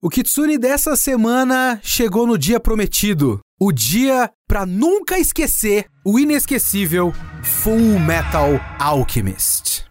O 0.00 0.08
Kitsune 0.08 0.56
dessa 0.58 0.94
semana 0.94 1.80
chegou 1.82 2.24
no 2.24 2.38
dia 2.38 2.60
prometido. 2.60 3.40
O 3.60 3.72
dia 3.72 4.30
pra 4.46 4.64
nunca 4.64 5.18
esquecer 5.18 5.86
o 6.06 6.20
inesquecível 6.20 7.12
Full 7.42 7.98
Metal 7.98 8.60
Alchemist. 8.78 9.87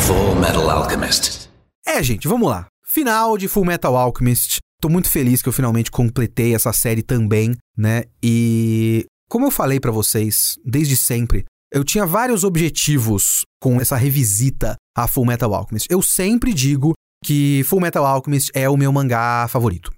Full 0.00 0.34
Metal 0.34 0.68
Alchemist. 0.68 1.48
É, 1.86 2.02
gente, 2.02 2.28
vamos 2.28 2.46
lá. 2.46 2.66
Final 2.84 3.38
de 3.38 3.48
Full 3.48 3.64
Metal 3.64 3.96
Alchemist. 3.96 4.65
Tô 4.80 4.88
muito 4.88 5.08
feliz 5.08 5.42
que 5.42 5.48
eu 5.48 5.52
finalmente 5.52 5.90
completei 5.90 6.54
essa 6.54 6.72
série 6.72 7.02
também, 7.02 7.56
né? 7.76 8.04
E 8.22 9.06
como 9.28 9.46
eu 9.46 9.50
falei 9.50 9.80
pra 9.80 9.90
vocês 9.90 10.58
desde 10.64 10.96
sempre, 10.96 11.44
eu 11.72 11.84
tinha 11.84 12.06
vários 12.06 12.44
objetivos 12.44 13.42
com 13.60 13.80
essa 13.80 13.96
revisita 13.96 14.76
a 14.96 15.08
Full 15.08 15.26
Metal 15.26 15.52
Alchemist. 15.52 15.88
Eu 15.90 16.00
sempre 16.00 16.54
digo 16.54 16.92
que 17.24 17.62
Full 17.64 17.80
Metal 17.80 18.04
Alchemist 18.04 18.50
é 18.54 18.68
o 18.68 18.76
meu 18.76 18.92
mangá 18.92 19.46
favorito. 19.48 19.90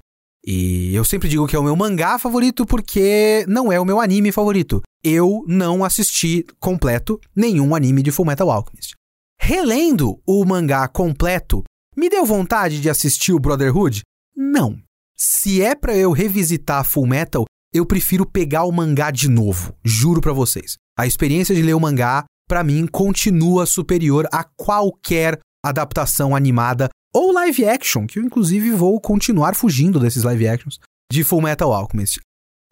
E 0.47 0.95
eu 0.95 1.05
sempre 1.05 1.29
digo 1.29 1.47
que 1.47 1.55
é 1.55 1.59
o 1.59 1.63
meu 1.63 1.77
mangá 1.77 2.19
favorito 2.19 2.65
porque 2.65 3.45
não 3.49 3.71
é 3.71 3.79
o 3.79 3.85
meu 3.85 4.01
anime 4.01 4.33
favorito. 4.33 4.81
Eu 5.05 5.45
não 5.47 5.85
assisti 5.85 6.45
completo 6.59 7.21
nenhum 7.35 7.75
anime 7.75 8.03
de 8.03 8.11
Full 8.11 8.25
Metal 8.25 8.51
Alchemist. 8.51 8.95
Relendo 9.41 10.21
o 10.27 10.45
mangá 10.45 10.89
completo, 10.89 11.63
me 11.97 12.09
deu 12.09 12.25
vontade 12.25 12.81
de 12.81 12.89
assistir 12.89 13.33
o 13.33 13.39
Brotherhood? 13.39 14.03
Não. 14.41 14.81
Se 15.17 15.61
é 15.61 15.75
pra 15.75 15.97
eu 15.97 16.13
revisitar 16.13 16.85
Full 16.85 17.09
Metal, 17.09 17.45
eu 17.75 17.85
prefiro 17.85 18.25
pegar 18.25 18.63
o 18.63 18.71
mangá 18.71 19.11
de 19.11 19.29
novo, 19.29 19.75
juro 19.85 20.21
pra 20.21 20.33
vocês. 20.33 20.77
A 20.97 21.09
experiência 21.09 21.53
de 21.57 21.61
ler 21.61 21.75
o 21.75 21.81
mangá, 21.81 22.25
pra 22.49 22.63
mim, 22.63 22.87
continua 22.87 23.67
superior 23.67 24.29
a 24.33 24.45
qualquer 24.45 25.41
adaptação 25.65 26.37
animada 26.37 26.89
ou 27.13 27.33
live 27.33 27.67
action, 27.67 28.07
que 28.07 28.21
eu 28.21 28.23
inclusive 28.23 28.71
vou 28.71 29.01
continuar 29.01 29.57
fugindo 29.57 29.99
desses 29.99 30.23
live 30.23 30.47
actions, 30.47 30.79
de 31.13 31.25
Full 31.25 31.43
Metal 31.43 31.73
Alchemist. 31.73 32.21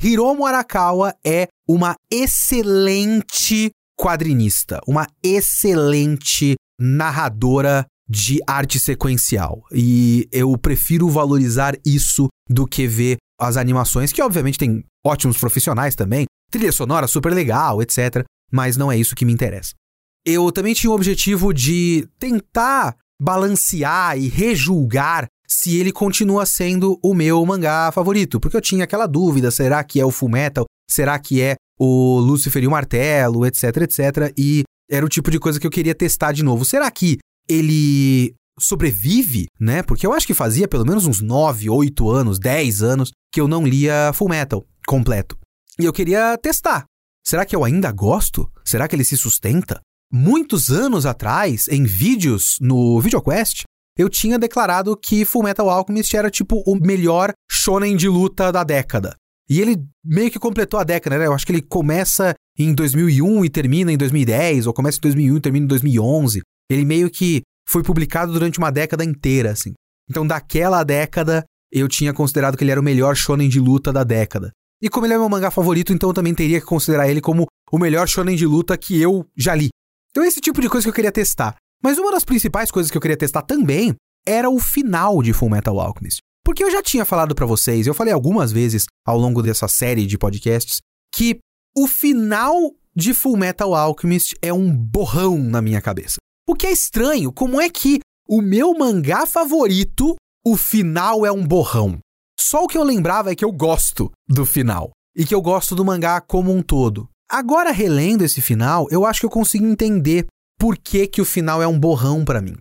Hiromu 0.00 0.47
Arakawa 0.47 1.16
é 1.26 1.49
uma 1.69 1.97
excelente 2.12 3.71
quadrinista, 3.99 4.81
uma 4.87 5.09
excelente 5.21 6.55
narradora 6.78 7.87
de 8.09 8.41
arte 8.47 8.78
sequencial. 8.78 9.62
E 9.72 10.28
eu 10.33 10.56
prefiro 10.56 11.09
valorizar 11.09 11.77
isso 11.84 12.28
do 12.49 12.67
que 12.67 12.87
ver 12.87 13.17
as 13.39 13.56
animações, 13.56 14.12
que 14.12 14.22
obviamente 14.22 14.59
tem 14.59 14.84
ótimos 15.05 15.37
profissionais 15.37 15.94
também, 15.94 16.27
trilha 16.50 16.72
sonora 16.72 17.06
super 17.06 17.33
legal, 17.33 17.83
etc. 17.83 18.25
Mas 18.50 18.77
não 18.77 18.91
é 18.91 18.97
isso 18.97 19.15
que 19.15 19.25
me 19.25 19.33
interessa. 19.33 19.72
Eu 20.25 20.50
também 20.50 20.75
tinha 20.75 20.91
o 20.91 20.94
objetivo 20.94 21.53
de 21.53 22.09
tentar 22.19 22.97
balancear 23.21 24.19
e 24.19 24.28
rejulgar 24.28 25.27
se 25.49 25.77
ele 25.77 25.93
continua 25.93 26.44
sendo 26.44 26.99
o 27.03 27.15
meu 27.15 27.44
mangá 27.47 27.91
favorito, 27.93 28.41
porque 28.41 28.56
eu 28.56 28.61
tinha 28.61 28.84
aquela 28.84 29.06
dúvida, 29.06 29.50
será 29.50 29.83
que 29.84 30.00
é 30.00 30.05
o 30.05 30.11
Full 30.11 30.28
Metal? 30.28 30.65
Será 30.91 31.19
que 31.19 31.41
é 31.41 31.55
o 31.78 32.19
Lucifer 32.19 32.62
e 32.62 32.67
o 32.67 32.71
Martelo, 32.71 33.47
etc, 33.47 33.77
etc, 33.83 34.33
e 34.37 34.65
era 34.91 35.05
o 35.05 35.09
tipo 35.09 35.31
de 35.31 35.38
coisa 35.38 35.61
que 35.61 35.67
eu 35.67 35.71
queria 35.71 35.94
testar 35.94 36.33
de 36.33 36.43
novo. 36.43 36.65
Será 36.65 36.91
que 36.91 37.19
ele 37.48 38.34
sobrevive, 38.58 39.46
né? 39.60 39.82
Porque 39.82 40.06
eu 40.06 40.12
acho 40.12 40.26
que 40.26 40.34
fazia 40.34 40.66
pelo 40.66 40.86
menos 40.86 41.06
uns 41.06 41.20
9, 41.20 41.68
8 41.68 42.10
anos, 42.10 42.38
10 42.38 42.82
anos 42.82 43.12
que 43.32 43.40
eu 43.40 43.46
não 43.46 43.66
lia 43.66 44.12
Full 44.14 44.28
Metal 44.28 44.64
completo. 44.86 45.36
E 45.78 45.84
eu 45.84 45.92
queria 45.92 46.38
testar. 46.38 46.84
Será 47.24 47.44
que 47.44 47.54
eu 47.54 47.64
ainda 47.64 47.92
gosto? 47.92 48.50
Será 48.64 48.88
que 48.88 48.96
ele 48.96 49.04
se 49.04 49.16
sustenta? 49.16 49.80
Muitos 50.10 50.70
anos 50.70 51.04
atrás, 51.04 51.66
em 51.68 51.84
vídeos 51.84 52.56
no 52.60 53.00
VideoQuest, 53.00 53.64
eu 53.98 54.08
tinha 54.08 54.38
declarado 54.38 54.96
que 54.96 55.24
Full 55.24 55.42
Metal 55.42 55.68
Alchemist 55.68 56.16
era 56.16 56.30
tipo 56.30 56.62
o 56.66 56.76
melhor 56.76 57.32
shonen 57.50 57.96
de 57.96 58.08
luta 58.08 58.52
da 58.52 58.62
década. 58.62 59.14
E 59.48 59.60
ele 59.60 59.76
meio 60.04 60.30
que 60.30 60.38
completou 60.38 60.78
a 60.78 60.84
década, 60.84 61.18
né? 61.18 61.26
Eu 61.26 61.32
acho 61.32 61.46
que 61.46 61.52
ele 61.52 61.62
começa 61.62 62.34
em 62.58 62.74
2001 62.74 63.44
e 63.44 63.48
termina 63.48 63.92
em 63.92 63.96
2010, 63.96 64.66
ou 64.66 64.72
começa 64.72 64.98
em 64.98 65.02
2001 65.02 65.36
e 65.36 65.40
termina 65.40 65.64
em 65.64 65.68
2011. 65.68 66.42
Ele 66.71 66.84
meio 66.84 67.10
que 67.10 67.43
foi 67.69 67.82
publicado 67.82 68.32
durante 68.32 68.59
uma 68.59 68.71
década 68.71 69.04
inteira, 69.04 69.50
assim. 69.50 69.72
Então, 70.09 70.27
daquela 70.27 70.84
década, 70.84 71.44
eu 71.72 71.88
tinha 71.88 72.12
considerado 72.12 72.56
que 72.56 72.65
ele 72.65 72.71
era 72.71 72.81
o 72.81 72.84
melhor 72.84 73.16
shonen 73.16 73.49
de 73.49 73.59
luta 73.59 73.93
da 73.93 74.04
década. 74.04 74.50
E 74.81 74.88
como 74.88 75.06
ele 75.06 75.15
é 75.15 75.19
meu 75.19 75.28
mangá 75.28 75.50
favorito, 75.50 75.93
então 75.93 76.10
eu 76.10 76.15
também 76.15 76.34
teria 76.34 76.60
que 76.60 76.66
considerar 76.66 77.09
ele 77.09 77.21
como 77.21 77.47
o 77.72 77.78
melhor 77.78 78.06
shonen 78.06 78.37
de 78.37 78.47
luta 78.47 78.76
que 78.76 79.00
eu 79.00 79.26
já 79.37 79.55
li. 79.55 79.69
Então, 80.10 80.25
esse 80.25 80.41
tipo 80.41 80.60
de 80.60 80.69
coisa 80.69 80.84
que 80.84 80.91
eu 80.91 80.94
queria 80.94 81.12
testar. 81.12 81.56
Mas 81.82 81.99
uma 81.99 82.10
das 82.10 82.25
principais 82.25 82.71
coisas 82.71 82.91
que 82.91 82.97
eu 82.97 83.03
queria 83.03 83.16
testar 83.16 83.43
também 83.43 83.94
era 84.26 84.50
o 84.50 84.59
final 84.59 85.22
de 85.22 85.32
Full 85.32 85.50
Metal 85.50 85.78
Alchemist. 85.78 86.21
Porque 86.44 86.62
eu 86.62 86.71
já 86.71 86.82
tinha 86.82 87.05
falado 87.05 87.34
para 87.34 87.47
vocês, 87.47 87.87
eu 87.87 87.94
falei 87.94 88.12
algumas 88.12 88.53
vezes 88.53 88.87
ao 89.05 89.19
longo 89.19 89.43
dessa 89.43 89.66
série 89.66 90.06
de 90.06 90.16
podcasts, 90.16 90.81
que 91.12 91.38
o 91.76 91.87
final 91.87 92.72
de 92.94 93.12
Full 93.12 93.37
Metal 93.37 93.75
Alchemist 93.75 94.37
é 94.41 94.53
um 94.53 94.75
borrão 94.75 95.38
na 95.38 95.60
minha 95.60 95.81
cabeça. 95.81 96.16
O 96.48 96.54
que 96.54 96.68
é 96.68 96.70
estranho, 96.70 97.32
como 97.32 97.60
é 97.60 97.68
que 97.68 97.98
o 98.28 98.40
meu 98.40 98.72
mangá 98.72 99.26
favorito, 99.26 100.14
o 100.46 100.56
final 100.56 101.26
é 101.26 101.32
um 101.32 101.44
borrão? 101.44 101.98
Só 102.38 102.62
o 102.62 102.68
que 102.68 102.78
eu 102.78 102.84
lembrava 102.84 103.32
é 103.32 103.34
que 103.34 103.44
eu 103.44 103.50
gosto 103.50 104.12
do 104.28 104.46
final 104.46 104.92
e 105.16 105.26
que 105.26 105.34
eu 105.34 105.42
gosto 105.42 105.74
do 105.74 105.84
mangá 105.84 106.20
como 106.20 106.54
um 106.54 106.62
todo. 106.62 107.08
Agora 107.28 107.72
relendo 107.72 108.22
esse 108.22 108.40
final, 108.40 108.86
eu 108.92 109.04
acho 109.04 109.18
que 109.18 109.26
eu 109.26 109.30
consigo 109.30 109.66
entender 109.66 110.26
por 110.56 110.78
que, 110.78 111.08
que 111.08 111.20
o 111.20 111.24
final 111.24 111.60
é 111.60 111.66
um 111.66 111.80
borrão 111.80 112.24
para 112.24 112.40
mim. 112.40 112.54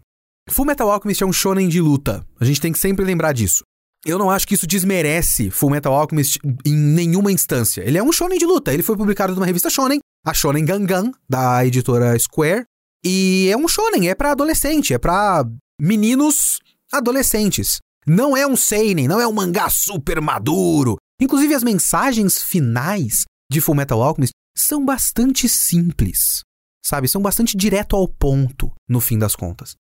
Full 0.50 0.66
Metal 0.66 0.90
Alchemist 0.90 1.22
é 1.22 1.28
um 1.28 1.34
shonen 1.34 1.70
de 1.70 1.80
luta. 1.80 2.26
A 2.40 2.46
gente 2.46 2.60
tem 2.60 2.72
que 2.72 2.80
sempre 2.80 3.06
lembrar 3.06 3.34
disso. 3.34 3.64
Eu 4.04 4.18
não 4.18 4.32
acho 4.32 4.48
que 4.48 4.56
isso 4.56 4.66
desmerece 4.66 5.52
Full 5.52 5.70
Metal 5.70 5.94
Alchemist 5.94 6.40
em 6.66 6.76
nenhuma 6.76 7.32
instância. 7.32 7.84
Ele 7.84 8.00
é 8.00 8.04
um 8.04 8.12
shonen 8.12 8.40
de 8.40 8.46
luta. 8.48 8.74
Ele 8.74 8.82
foi 8.82 8.98
publicado 8.98 9.36
numa 9.36 9.46
revista 9.46 9.70
shonen, 9.70 10.00
a 10.26 10.34
Shonen 10.34 10.66
Gangan, 10.66 11.12
da 11.30 11.64
editora 11.64 12.18
Square, 12.18 12.66
e 13.06 13.50
é 13.52 13.56
um 13.56 13.68
shonen, 13.68 14.10
é 14.10 14.16
para 14.16 14.32
adolescente, 14.32 14.92
é 14.92 14.98
para 14.98 15.46
meninos 15.80 16.60
adolescentes. 16.92 17.78
Não 18.08 18.36
é 18.36 18.48
um 18.48 18.56
seinen, 18.56 19.08
não 19.08 19.22
é 19.22 19.28
um 19.28 19.32
mangá 19.32 19.70
super 19.70 20.20
maduro. 20.20 20.98
Inclusive 21.22 21.54
as 21.54 21.64
mensagens 21.64 22.42
finais 22.42 23.26
de 23.52 23.62
Fullmetal 23.62 24.02
Alchemist 24.02 24.34
são 24.58 24.84
bastante 24.84 25.48
simples, 25.48 26.42
sabe? 26.84 27.08
São 27.08 27.22
bastante 27.22 27.56
direto 27.56 27.96
ao 27.96 28.08
ponto, 28.08 28.72
no 28.90 29.00
fim 29.00 29.20
das 29.20 29.36
contas. 29.36 29.76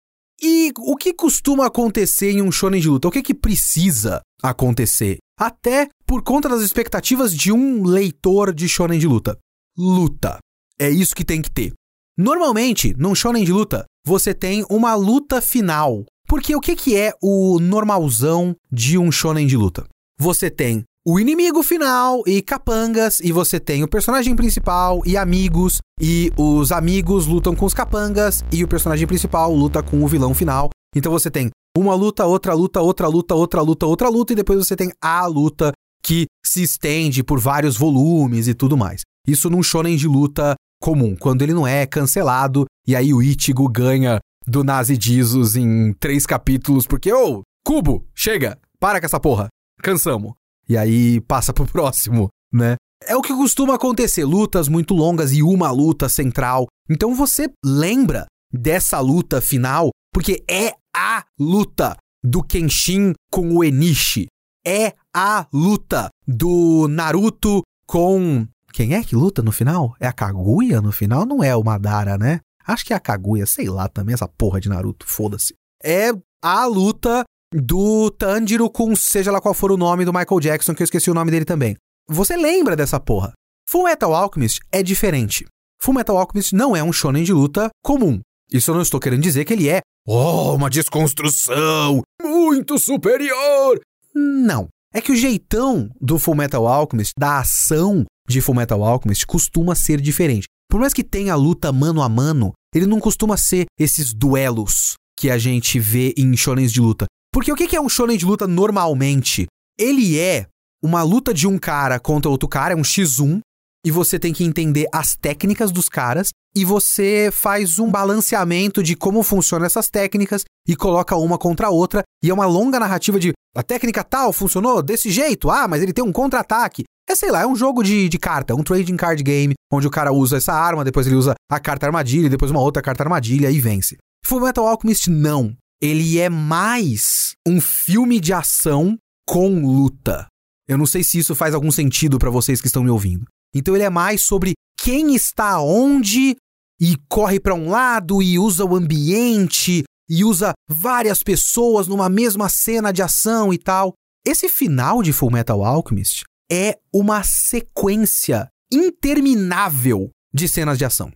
E 0.42 0.72
o 0.80 0.98
que 0.98 1.14
costuma 1.14 1.68
acontecer 1.68 2.32
em 2.32 2.42
um 2.42 2.52
shonen 2.52 2.82
de 2.82 2.90
luta? 2.90 3.08
O 3.08 3.12
que 3.12 3.22
que 3.22 3.36
precisa 3.36 4.22
acontecer? 4.42 5.18
Até 5.40 5.88
por 6.08 6.24
conta 6.24 6.50
das 6.50 6.62
expectativas 6.62 7.36
de 7.36 7.52
um 7.52 7.84
leitor 7.84 8.52
de 8.52 8.68
shonen 8.68 8.98
de 8.98 9.06
luta. 9.06 9.38
Luta. 9.78 10.40
É 10.80 10.90
isso 10.90 11.16
que 11.16 11.24
tem 11.24 11.40
que 11.40 11.52
ter. 11.52 11.74
Normalmente, 12.24 12.94
num 13.00 13.16
shonen 13.16 13.44
de 13.44 13.52
luta, 13.52 13.84
você 14.06 14.32
tem 14.32 14.64
uma 14.70 14.94
luta 14.94 15.42
final. 15.42 16.06
Porque 16.28 16.56
o 16.56 16.60
que, 16.60 16.76
que 16.76 16.96
é 16.96 17.14
o 17.20 17.58
normalzão 17.60 18.56
de 18.72 18.96
um 18.96 19.12
shonen 19.12 19.48
de 19.48 19.58
luta? 19.58 19.88
Você 20.20 20.48
tem 20.48 20.84
o 21.04 21.20
inimigo 21.20 21.64
final 21.64 22.22
e 22.28 22.40
capangas, 22.44 23.20
e 23.22 23.32
você 23.32 23.60
tem 23.60 23.82
o 23.82 23.88
personagem 23.88 24.36
principal 24.36 25.02
e 25.04 25.18
amigos, 25.18 25.80
e 26.00 26.32
os 26.38 26.72
amigos 26.72 27.26
lutam 27.26 27.56
com 27.56 27.66
os 27.66 27.74
capangas, 27.74 28.46
e 28.52 28.64
o 28.64 28.68
personagem 28.68 29.08
principal 29.08 29.52
luta 29.52 29.82
com 29.82 30.04
o 30.04 30.08
vilão 30.08 30.36
final. 30.36 30.70
Então 30.96 31.12
você 31.12 31.32
tem 31.32 31.50
uma 31.76 31.96
luta, 31.96 32.24
outra 32.24 32.54
luta, 32.54 32.82
outra 32.82 33.08
luta, 33.08 33.34
outra 33.34 33.62
luta, 33.64 33.86
outra 33.88 34.10
luta, 34.10 34.34
e 34.34 34.36
depois 34.36 34.60
você 34.60 34.76
tem 34.76 34.92
a 35.02 35.26
luta 35.26 35.72
que 36.04 36.28
se 36.46 36.62
estende 36.62 37.24
por 37.24 37.40
vários 37.40 37.76
volumes 37.76 38.48
e 38.48 38.54
tudo 38.54 38.78
mais. 38.78 39.02
Isso 39.28 39.50
num 39.50 39.64
shonen 39.64 39.96
de 39.96 40.08
luta 40.08 40.54
comum, 40.82 41.16
quando 41.16 41.44
ele 41.44 41.54
não 41.54 41.66
é 41.66 41.86
cancelado, 41.86 42.66
e 42.86 42.96
aí 42.96 43.14
o 43.14 43.22
Ichigo 43.22 43.70
ganha 43.70 44.20
do 44.46 44.64
Nazi 44.64 44.98
Jesus 45.00 45.56
em 45.56 45.94
três 45.94 46.26
capítulos, 46.26 46.88
porque, 46.88 47.14
ô, 47.14 47.40
oh, 47.40 47.42
Cubo, 47.64 48.06
chega, 48.16 48.58
para 48.80 49.00
com 49.00 49.06
essa 49.06 49.20
porra, 49.20 49.48
cansamos. 49.82 50.34
E 50.68 50.76
aí 50.76 51.22
passa 51.22 51.54
pro 51.54 51.68
próximo, 51.72 52.30
né? 52.52 52.76
É 53.06 53.16
o 53.16 53.22
que 53.22 53.34
costuma 53.34 53.76
acontecer, 53.76 54.24
lutas 54.26 54.68
muito 54.68 54.94
longas 54.94 55.32
e 55.32 55.42
uma 55.42 55.72
luta 55.72 56.10
central. 56.10 56.68
Então 56.90 57.16
você 57.16 57.48
lembra 57.64 58.26
dessa 58.52 59.00
luta 59.00 59.42
final, 59.42 59.90
porque 60.14 60.44
é 60.50 60.74
a 60.96 61.24
luta 61.40 61.96
do 62.24 62.44
Kenshin 62.44 63.14
com 63.32 63.56
o 63.56 63.64
Enishi. 63.64 64.28
É 64.66 64.94
a 65.16 65.48
luta 65.52 66.10
do 66.28 66.88
Naruto 66.88 67.62
com. 67.88 68.46
Quem 68.74 68.94
é 68.94 69.04
que 69.04 69.16
luta 69.16 69.42
no 69.42 69.52
final? 69.52 69.96
É 70.00 70.08
a 70.08 70.14
Kaguya 70.14 70.82
no 70.82 70.92
final? 70.92 71.26
Não 71.26 71.44
é 71.44 71.56
o 71.56 71.64
Madara, 71.64 72.18
né? 72.18 72.40
Acho 72.66 72.86
que 72.86 72.94
é 72.94 72.96
a 72.96 73.00
Kaguya, 73.00 73.46
sei 73.46 73.70
lá 73.70 73.88
também, 73.88 74.14
essa 74.14 74.28
porra 74.28 74.60
de 74.60 74.70
Naruto, 74.70 75.06
foda-se. 75.08 75.54
É 75.84 76.12
a 76.42 76.66
luta 76.66 77.24
do 77.54 78.10
Tanjiro 78.12 78.70
com 78.70 78.96
seja 78.96 79.32
lá 79.32 79.42
qual 79.42 79.54
for 79.54 79.72
o 79.72 79.78
nome 79.78 80.06
do 80.06 80.14
Michael 80.14 80.40
Jackson, 80.40 80.74
que 80.74 80.82
eu 80.82 80.86
esqueci 80.86 81.12
o 81.12 81.14
nome 81.14 81.32
dele 81.32 81.46
também. 81.46 81.76
Você 82.08 82.38
lembra 82.38 82.76
dessa 82.76 83.00
porra? 83.00 83.34
Full 83.68 83.84
Metal 83.84 84.14
Alchemist 84.14 84.60
é 84.72 84.82
diferente. 84.82 85.46
Full 85.82 85.94
Metal 85.94 86.18
Alchemist 86.18 86.54
não 86.54 86.76
é 86.76 86.84
um 86.84 86.94
shonen 86.94 87.24
de 87.24 87.34
luta 87.34 87.70
comum. 87.84 88.20
Isso 88.52 88.70
eu 88.70 88.76
não 88.76 88.82
estou 88.82 89.00
querendo 89.00 89.24
dizer 89.24 89.46
que 89.46 89.54
ele 89.54 89.70
é, 89.70 89.82
oh, 90.08 90.56
uma 90.56 90.70
desconstrução 90.70 92.02
muito 92.22 92.78
superior. 92.78 93.80
Não. 94.14 94.68
É 94.94 95.00
que 95.00 95.12
o 95.12 95.16
jeitão 95.16 95.90
do 96.02 96.20
Full 96.20 96.36
Metal 96.36 96.68
Alchemist, 96.68 97.14
da 97.18 97.40
ação 97.40 98.06
de 98.32 98.42
Full 98.42 98.56
Metal 98.56 98.84
Alchemist, 98.84 99.26
costuma 99.26 99.76
ser 99.76 100.00
diferente. 100.00 100.46
Por 100.70 100.80
mais 100.80 100.94
que 100.94 101.04
tenha 101.04 101.36
luta 101.36 101.72
mano 101.72 102.02
a 102.02 102.10
mano, 102.10 102.54
ele 102.74 102.86
não 102.86 103.00
costuma 103.00 103.36
ser 103.38 103.66
esses 103.80 104.14
duelos 104.14 104.94
que 105.20 105.30
a 105.30 105.38
gente 105.38 105.80
vê 105.80 106.14
em 106.18 106.36
shonens 106.36 106.72
de 106.72 106.80
luta. 106.80 107.06
Porque 107.34 107.52
o 107.52 107.56
que 107.56 107.76
é 107.76 107.82
um 107.82 107.90
shonen 107.90 108.18
de 108.18 108.26
luta 108.26 108.48
normalmente? 108.48 109.48
Ele 109.78 110.18
é 110.18 110.48
uma 110.84 111.04
luta 111.04 111.34
de 111.34 111.48
um 111.48 111.58
cara 111.58 112.00
contra 112.00 112.30
outro 112.30 112.48
cara, 112.48 112.74
é 112.74 112.76
um 112.76 112.82
X1, 112.82 113.40
e 113.86 113.92
você 113.92 114.20
tem 114.20 114.34
que 114.34 114.44
entender 114.44 114.88
as 114.94 115.16
técnicas 115.16 115.72
dos 115.72 115.90
caras 115.90 116.30
e 116.56 116.64
você 116.66 117.30
faz 117.32 117.80
um 117.80 117.90
balanceamento 117.90 118.84
de 118.84 118.96
como 118.96 119.24
funcionam 119.24 119.66
essas 119.66 119.90
técnicas 119.90 120.44
e 120.68 120.76
coloca 120.76 121.16
uma 121.16 121.38
contra 121.38 121.68
a 121.68 121.72
outra. 121.72 122.04
E 122.24 122.30
é 122.30 122.34
uma 122.34 122.46
longa 122.46 122.80
narrativa 122.80 123.20
de 123.20 123.32
a 123.56 123.64
técnica 123.64 124.04
tal 124.04 124.32
funcionou 124.32 124.82
desse 124.82 125.10
jeito, 125.10 125.50
ah, 125.50 125.68
mas 125.68 125.82
ele 125.82 125.94
tem 125.94 126.04
um 126.04 126.12
contra-ataque. 126.12 126.84
É, 127.10 127.16
sei 127.16 127.32
lá, 127.32 127.42
é 127.42 127.48
um 127.48 127.56
jogo 127.56 127.84
de, 127.84 128.08
de 128.08 128.18
carta, 128.18 128.56
um 128.56 128.64
trading 128.64 128.96
card 128.96 129.22
game, 129.22 129.54
onde 129.72 129.88
o 129.88 129.92
cara 129.92 130.12
usa 130.12 130.38
essa 130.38 130.54
arma, 130.54 130.84
depois 130.84 131.08
ele 131.08 131.16
usa 131.16 131.34
a 131.50 131.60
carta 131.60 131.86
armadilha, 131.86 132.30
depois 132.30 132.52
uma 132.52 132.62
outra 132.62 132.82
carta 132.82 133.04
armadilha 133.04 133.50
e 133.52 133.60
vence. 133.60 133.98
Full 134.26 134.42
Metal 134.42 134.66
Alchemist 134.66 135.10
não 135.10 135.56
ele 135.82 136.20
é 136.20 136.30
mais 136.30 137.34
um 137.46 137.60
filme 137.60 138.20
de 138.20 138.32
ação 138.32 138.96
com 139.28 139.66
luta. 139.66 140.28
Eu 140.68 140.78
não 140.78 140.86
sei 140.86 141.04
se 141.04 141.18
isso 141.18 141.34
faz 141.34 141.56
algum 141.56 141.72
sentido 141.72 142.20
para 142.20 142.30
vocês 142.30 142.62
que 142.62 142.68
estão 142.68 142.84
me 142.84 142.92
ouvindo. 142.92 143.26
Então 143.54 143.76
ele 143.76 143.84
é 143.84 143.90
mais 143.90 144.22
sobre 144.22 144.54
quem 144.80 145.16
está 145.16 145.60
onde 145.60 146.36
e 146.80 146.96
corre 147.10 147.40
para 147.40 147.56
um 147.56 147.70
lado 147.72 148.22
e 148.22 148.38
usa 148.38 148.64
o 148.64 148.76
ambiente 148.76 149.84
e 150.08 150.24
usa 150.24 150.54
várias 150.70 151.24
pessoas 151.24 151.88
numa 151.88 152.08
mesma 152.08 152.48
cena 152.48 152.92
de 152.94 153.02
ação 153.02 153.52
e 153.52 153.58
tal. 153.58 153.94
Esse 154.24 154.48
final 154.48 155.02
de 155.02 155.12
Full 155.12 155.32
Metal 155.32 155.64
Alchemist 155.66 156.26
é 156.52 156.78
uma 156.94 157.24
sequência 157.24 158.50
interminável 158.70 160.10
de 160.34 160.50
cenas 160.50 160.78
de 160.78 160.84
ação. 160.84 161.12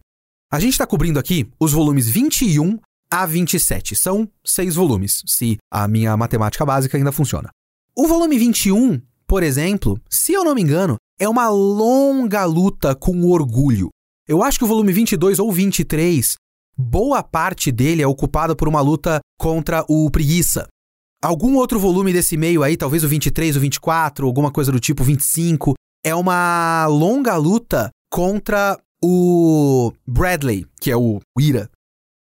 A 0.50 0.60
gente 0.60 0.72
está 0.72 0.88
cobrindo 0.88 1.20
aqui 1.20 1.50
os 1.60 1.74
volumes 1.74 2.08
21 2.08 2.80
a 3.12 3.26
27. 3.26 3.96
São 3.96 4.30
seis 4.46 4.76
volumes, 4.76 5.22
se 5.26 5.58
a 5.70 5.88
minha 5.88 6.16
matemática 6.16 6.66
básica 6.66 6.98
ainda 6.98 7.12
funciona. 7.12 7.50
O 7.94 8.08
volume 8.08 8.38
21, 8.38 9.02
por 9.28 9.44
exemplo, 9.44 10.00
se 10.10 10.32
eu 10.32 10.44
não 10.44 10.56
me 10.56 10.62
engano, 10.62 10.96
é 11.20 11.28
uma 11.28 11.50
longa 11.50 12.46
luta 12.46 12.96
com 12.96 13.18
o 13.22 13.32
orgulho. 13.32 13.90
Eu 14.28 14.42
acho 14.42 14.58
que 14.58 14.64
o 14.64 14.68
volume 14.68 14.94
22 14.94 15.40
ou 15.40 15.52
23, 15.52 16.36
boa 16.78 17.22
parte 17.22 17.72
dele 17.72 18.02
é 18.02 18.08
ocupada 18.08 18.56
por 18.56 18.68
uma 18.68 18.82
luta 18.82 19.20
contra 19.38 19.86
o 19.90 20.10
preguiça. 20.10 20.68
Algum 21.26 21.56
outro 21.56 21.80
volume 21.80 22.14
desse 22.14 22.38
meio 22.38 22.62
aí, 22.62 22.78
talvez 22.78 23.04
o 23.04 23.08
23, 23.08 23.56
o 23.58 23.60
24, 23.60 24.28
alguma 24.28 24.52
coisa 24.52 24.72
do 24.72 24.80
tipo 24.80 25.04
25, 25.04 25.74
é 26.06 26.14
uma 26.14 26.86
longa 26.86 27.36
luta 27.36 27.90
contra 28.12 28.80
o 29.04 29.92
Bradley, 30.08 30.68
que 30.80 30.92
é 30.92 30.96
o 30.96 31.20
Ira. 31.40 31.68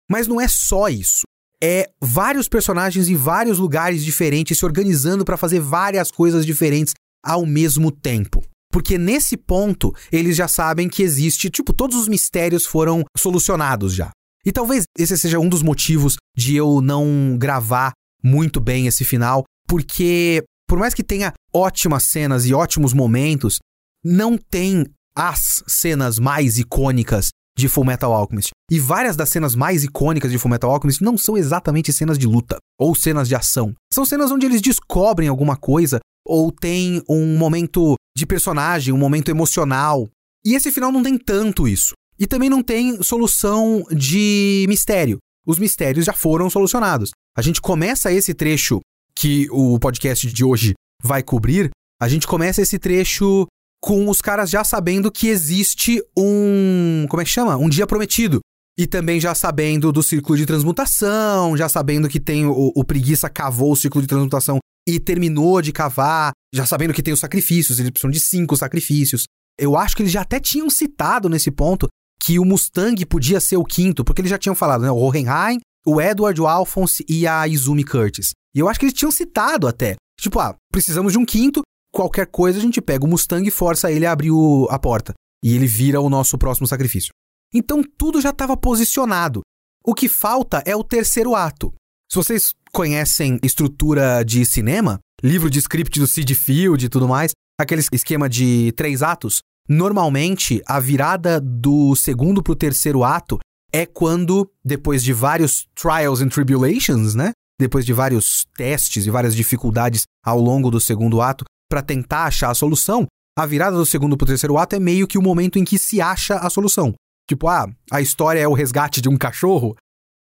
Mas 0.10 0.26
não 0.26 0.40
é 0.40 0.48
só 0.48 0.88
isso. 0.88 1.24
É 1.62 1.90
vários 2.02 2.48
personagens 2.48 3.10
em 3.10 3.16
vários 3.18 3.60
lugares 3.60 4.06
diferentes 4.06 4.58
se 4.58 4.64
organizando 4.64 5.26
para 5.26 5.36
fazer 5.36 5.60
várias 5.60 6.10
coisas 6.10 6.46
diferentes 6.46 6.94
ao 7.22 7.46
mesmo 7.46 7.92
tempo. 7.92 8.42
Porque 8.72 8.98
nesse 8.98 9.36
ponto, 9.36 9.94
eles 10.14 10.38
já 10.38 10.48
sabem 10.48 10.88
que 10.88 11.04
existe, 11.04 11.50
tipo, 11.50 11.74
todos 11.74 11.98
os 11.98 12.08
mistérios 12.08 12.66
foram 12.66 13.04
solucionados 13.18 13.94
já. 13.94 14.12
E 14.46 14.52
talvez 14.54 14.86
esse 14.98 15.18
seja 15.18 15.40
um 15.40 15.50
dos 15.50 15.62
motivos 15.62 16.16
de 16.38 16.56
eu 16.56 16.80
não 16.80 17.38
gravar 17.38 17.92
muito 18.24 18.60
bem 18.60 18.88
esse 18.88 19.04
final, 19.04 19.44
porque 19.68 20.44
por 20.68 20.80
mais 20.80 20.94
que 20.94 21.04
tenha 21.04 21.34
ótimas 21.54 22.04
cenas 22.04 22.46
e 22.46 22.54
ótimos 22.54 22.94
momentos, 22.94 23.60
não 24.04 24.38
tem 24.38 24.86
as 25.16 25.64
cenas 25.68 26.18
mais 26.18 26.58
icônicas 26.58 27.30
de 27.58 27.68
Full 27.68 27.86
Metal 27.86 28.12
Alchemist. 28.12 28.52
E 28.72 28.80
várias 28.80 29.16
das 29.16 29.30
cenas 29.30 29.56
mais 29.56 29.84
icônicas 29.84 30.31
de 30.31 30.40
Full 30.40 30.50
Metal 30.50 30.72
Alchemist 30.72 31.04
não 31.04 31.18
são 31.18 31.38
exatamente 31.38 31.94
cenas 31.94 32.18
de 32.18 32.25
luta 32.25 32.58
ou 32.80 32.96
cenas 32.96 33.28
de 33.28 33.36
ação. 33.36 33.74
São 33.94 34.06
cenas 34.06 34.31
onde 34.31 34.46
eles 34.46 34.62
descobrem 34.62 35.30
alguma 35.30 35.56
coisa 35.56 36.00
ou 36.26 36.52
tem 36.52 37.04
um 37.08 37.38
momento 37.38 37.96
de 38.18 38.26
personagem, 38.26 38.94
um 38.94 38.98
momento 38.98 39.30
emocional. 39.30 40.10
E 40.44 40.56
esse 40.56 40.72
final 40.72 40.92
não 40.92 41.04
tem 41.04 41.18
tanto 41.18 41.68
isso. 41.68 41.94
E 42.18 42.26
também 42.26 42.50
não 42.50 42.64
tem 42.64 43.02
solução 43.04 43.84
de 43.92 44.66
mistério. 44.68 45.18
Os 45.46 45.60
mistérios 45.60 46.06
já 46.06 46.14
foram 46.14 46.50
solucionados. 46.50 47.12
A 47.35 47.41
gente 47.41 47.59
começa 47.59 48.12
esse 48.12 48.33
trecho 48.33 48.80
que 49.16 49.47
o 49.49 49.80
podcast 49.80 50.31
de 50.31 50.45
hoje 50.45 50.73
vai 51.02 51.23
cobrir. 51.23 51.71
A 51.99 52.07
gente 52.07 52.28
começa 52.28 52.61
esse 52.61 52.78
trecho 52.78 53.47
com 53.81 54.07
os 54.07 54.21
caras 54.21 54.49
já 54.49 54.63
sabendo 54.63 55.11
que 55.11 55.28
existe 55.28 56.02
um. 56.16 57.07
Como 57.09 57.21
é 57.21 57.25
que 57.25 57.31
chama? 57.31 57.57
Um 57.57 57.68
dia 57.68 57.87
prometido. 57.87 58.40
E 58.78 58.85
também 58.85 59.19
já 59.19 59.33
sabendo 59.33 59.92
do 59.92 60.04
círculo 60.04 60.37
de 60.37 60.45
transmutação, 60.45 61.57
já 61.57 61.68
sabendo 61.68 62.07
que 62.07 62.19
tem 62.19 62.45
o, 62.45 62.71
o 62.75 62.83
preguiça 62.83 63.30
cavou 63.30 63.71
o 63.71 63.75
círculo 63.75 64.02
de 64.02 64.07
transmutação 64.07 64.59
e 64.87 64.99
terminou 64.99 65.61
de 65.61 65.71
cavar, 65.71 66.31
já 66.54 66.66
sabendo 66.66 66.94
que 66.94 67.04
tem 67.04 67.13
os 67.13 67.19
sacrifícios, 67.19 67.80
eles 67.80 67.92
precisam 67.92 68.11
de 68.11 68.19
cinco 68.19 68.56
sacrifícios. 68.56 69.25
Eu 69.59 69.78
acho 69.78 69.95
que 69.95 70.02
eles 70.02 70.11
já 70.11 70.21
até 70.21 70.40
tinham 70.40 70.69
citado 70.69 71.30
nesse 71.30 71.52
ponto 71.52 71.87
que 72.19 72.40
o 72.40 72.45
Mustang 72.45 73.06
podia 73.06 73.40
ser 73.40 73.57
o 73.57 73.63
quinto, 73.63 74.04
porque 74.04 74.21
eles 74.21 74.31
já 74.31 74.37
tinham 74.37 74.56
falado, 74.56 74.81
né? 74.81 74.92
O 74.92 74.97
Hohenheim, 74.97 75.59
o 75.85 76.02
Edward, 76.02 76.40
o 76.42 76.47
Alphonse 76.47 77.06
e 77.07 77.28
a 77.28 77.47
Izumi 77.47 77.83
Curtis. 77.83 78.31
E 78.56 78.59
eu 78.59 78.69
acho 78.69 78.80
que 78.80 78.85
eles 78.85 78.94
tinham 78.94 79.11
citado 79.11 79.68
até. 79.68 79.95
Tipo, 80.19 80.40
ah, 80.40 80.56
precisamos 80.71 81.13
de 81.13 81.18
um 81.18 81.25
quinto, 81.25 81.61
qualquer 81.92 82.28
coisa 82.28 82.59
a 82.59 82.61
gente 82.61 82.81
pega 82.81 83.06
o 83.06 83.07
Mustang 83.07 83.47
e 83.47 83.52
força 83.52 83.92
ele 83.92 84.06
a 84.06 84.11
abrir 84.11 84.31
o, 84.31 84.68
a 84.69 84.80
porta. 84.80 85.13
E 85.44 85.56
ele 85.56 85.68
vira 85.68 85.99
o 85.99 86.09
nosso 86.09 86.37
próximo 86.37 86.68
sacrifício. 86.68 87.11
Então 87.54 87.83
tudo 87.97 88.21
já 88.21 88.30
estava 88.30 88.56
posicionado. 88.56 89.42
O 89.85 89.94
que 89.94 90.07
falta 90.07 90.63
é 90.66 90.75
o 90.75 90.83
terceiro 90.83 91.35
ato. 91.35 91.73
Se 92.09 92.16
vocês 92.16 92.54
conhecem 92.71 93.40
estrutura 93.44 94.23
de 94.23 94.45
cinema, 94.45 94.99
livro 95.21 95.49
de 95.49 95.59
script 95.59 95.99
do 95.99 96.07
Sid 96.07 96.33
Field 96.35 96.85
e 96.85 96.90
tudo 96.90 97.07
mais, 97.07 97.31
aquele 97.59 97.83
esquema 97.92 98.30
de 98.30 98.71
três 98.73 99.04
atos, 99.04 99.42
normalmente 99.68 100.61
a 100.66 100.80
virada 100.80 101.40
do 101.40 101.95
segundo 101.95 102.42
para 102.42 102.54
o 102.54 102.56
terceiro 102.56 103.04
ato 103.04 103.40
é 103.73 103.85
quando, 103.85 104.49
depois 104.63 105.03
de 105.03 105.11
vários 105.11 105.68
trials 105.73 106.21
and 106.21 106.30
tribulations, 106.30 107.15
né? 107.15 107.31
Depois 107.59 107.85
de 107.85 107.94
vários 107.94 108.45
testes 108.56 109.06
e 109.06 109.09
várias 109.09 109.35
dificuldades 109.35 110.03
ao 110.23 110.39
longo 110.39 110.69
do 110.69 110.80
segundo 110.80 111.21
ato, 111.21 111.44
para 111.69 111.81
tentar 111.81 112.25
achar 112.25 112.51
a 112.51 112.56
solução, 112.56 113.07
a 113.37 113.45
virada 113.47 113.75
do 113.75 113.85
segundo 113.85 114.15
pro 114.15 114.27
terceiro 114.27 114.57
ato 114.57 114.75
é 114.75 114.80
meio 114.80 115.07
que 115.07 115.18
o 115.18 115.21
momento 115.21 115.57
em 115.57 115.65
que 115.65 115.80
se 115.80 115.99
acha 115.99 116.35
a 116.35 116.49
solução. 116.49 116.94
Tipo, 117.27 117.47
ah, 117.47 117.68
a 117.92 117.99
história 117.99 118.39
é 118.39 118.47
o 118.47 118.53
resgate 118.53 119.01
de 119.01 119.09
um 119.09 119.18
cachorro. 119.18 119.75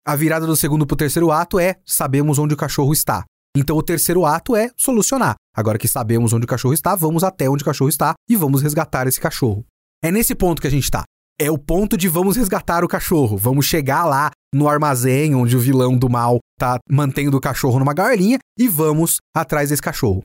A 0.05 0.15
virada 0.15 0.47
do 0.47 0.55
segundo 0.55 0.85
pro 0.85 0.95
terceiro 0.95 1.31
ato 1.31 1.59
é 1.59 1.75
sabemos 1.85 2.39
onde 2.39 2.55
o 2.55 2.57
cachorro 2.57 2.91
está. 2.91 3.23
Então 3.55 3.77
o 3.77 3.83
terceiro 3.83 4.25
ato 4.25 4.55
é 4.55 4.71
solucionar. 4.75 5.35
Agora 5.55 5.77
que 5.77 5.87
sabemos 5.87 6.33
onde 6.33 6.45
o 6.45 6.47
cachorro 6.47 6.73
está, 6.73 6.95
vamos 6.95 7.23
até 7.23 7.47
onde 7.47 7.61
o 7.61 7.65
cachorro 7.65 7.89
está 7.89 8.13
e 8.27 8.35
vamos 8.35 8.63
resgatar 8.63 9.05
esse 9.05 9.21
cachorro. 9.21 9.63
É 10.03 10.11
nesse 10.11 10.33
ponto 10.33 10.59
que 10.59 10.67
a 10.67 10.71
gente 10.71 10.89
tá. 10.89 11.03
É 11.39 11.49
o 11.49 11.57
ponto 11.57 11.97
de 11.97 12.07
vamos 12.07 12.37
resgatar 12.37 12.83
o 12.83 12.87
cachorro. 12.87 13.37
Vamos 13.37 13.65
chegar 13.65 14.05
lá 14.05 14.31
no 14.53 14.67
armazém 14.69 15.33
onde 15.33 15.57
o 15.57 15.59
vilão 15.59 15.97
do 15.97 16.09
mal 16.09 16.39
tá 16.59 16.77
mantendo 16.89 17.37
o 17.37 17.41
cachorro 17.41 17.79
numa 17.79 17.93
gaiolinha 17.93 18.37
e 18.57 18.67
vamos 18.67 19.17
atrás 19.35 19.69
desse 19.69 19.81
cachorro. 19.81 20.23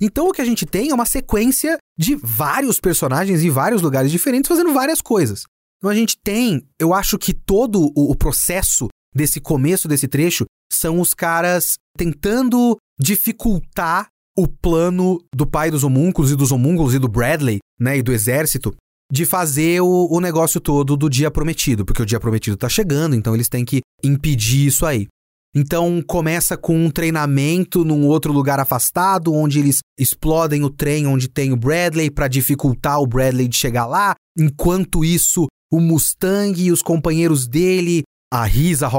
Então 0.00 0.28
o 0.28 0.32
que 0.32 0.42
a 0.42 0.44
gente 0.44 0.66
tem 0.66 0.90
é 0.90 0.94
uma 0.94 1.06
sequência 1.06 1.78
de 1.98 2.14
vários 2.14 2.78
personagens 2.78 3.42
em 3.42 3.50
vários 3.50 3.80
lugares 3.80 4.12
diferentes 4.12 4.48
fazendo 4.48 4.74
várias 4.74 5.00
coisas. 5.00 5.44
Então 5.78 5.90
a 5.90 5.94
gente 5.94 6.16
tem, 6.22 6.66
eu 6.78 6.92
acho 6.92 7.18
que 7.18 7.32
todo 7.32 7.92
o, 7.96 8.12
o 8.12 8.16
processo 8.16 8.88
desse 9.14 9.40
começo 9.40 9.88
desse 9.88 10.06
trecho 10.06 10.44
são 10.70 11.00
os 11.00 11.14
caras 11.14 11.74
tentando 11.96 12.76
dificultar 13.00 14.08
o 14.36 14.46
plano 14.46 15.18
do 15.34 15.46
pai 15.46 15.70
dos 15.70 15.82
homúnculos 15.82 16.30
e 16.30 16.36
dos 16.36 16.52
homúnculos 16.52 16.94
e 16.94 16.98
do 16.98 17.08
Bradley, 17.08 17.58
né, 17.80 17.96
e 17.96 18.02
do 18.02 18.12
exército, 18.12 18.74
de 19.10 19.24
fazer 19.24 19.80
o, 19.80 20.08
o 20.10 20.20
negócio 20.20 20.60
todo 20.60 20.96
do 20.96 21.08
dia 21.08 21.30
prometido, 21.30 21.84
porque 21.84 22.02
o 22.02 22.06
dia 22.06 22.20
prometido 22.20 22.56
tá 22.56 22.68
chegando, 22.68 23.14
então 23.14 23.34
eles 23.34 23.48
têm 23.48 23.64
que 23.64 23.80
impedir 24.02 24.66
isso 24.66 24.84
aí. 24.84 25.06
Então 25.54 26.02
começa 26.06 26.54
com 26.54 26.76
um 26.76 26.90
treinamento 26.90 27.82
num 27.82 28.06
outro 28.06 28.30
lugar 28.30 28.60
afastado, 28.60 29.32
onde 29.32 29.58
eles 29.58 29.78
explodem 29.98 30.62
o 30.62 30.68
trem 30.68 31.06
onde 31.06 31.28
tem 31.28 31.50
o 31.50 31.56
Bradley 31.56 32.10
para 32.10 32.28
dificultar 32.28 33.00
o 33.00 33.06
Bradley 33.06 33.48
de 33.48 33.56
chegar 33.56 33.86
lá. 33.86 34.14
Enquanto 34.38 35.02
isso, 35.02 35.46
o 35.72 35.80
Mustang 35.80 36.62
e 36.62 36.70
os 36.70 36.82
companheiros 36.82 37.46
dele, 37.46 38.02
a 38.30 38.44
Risa 38.44 38.90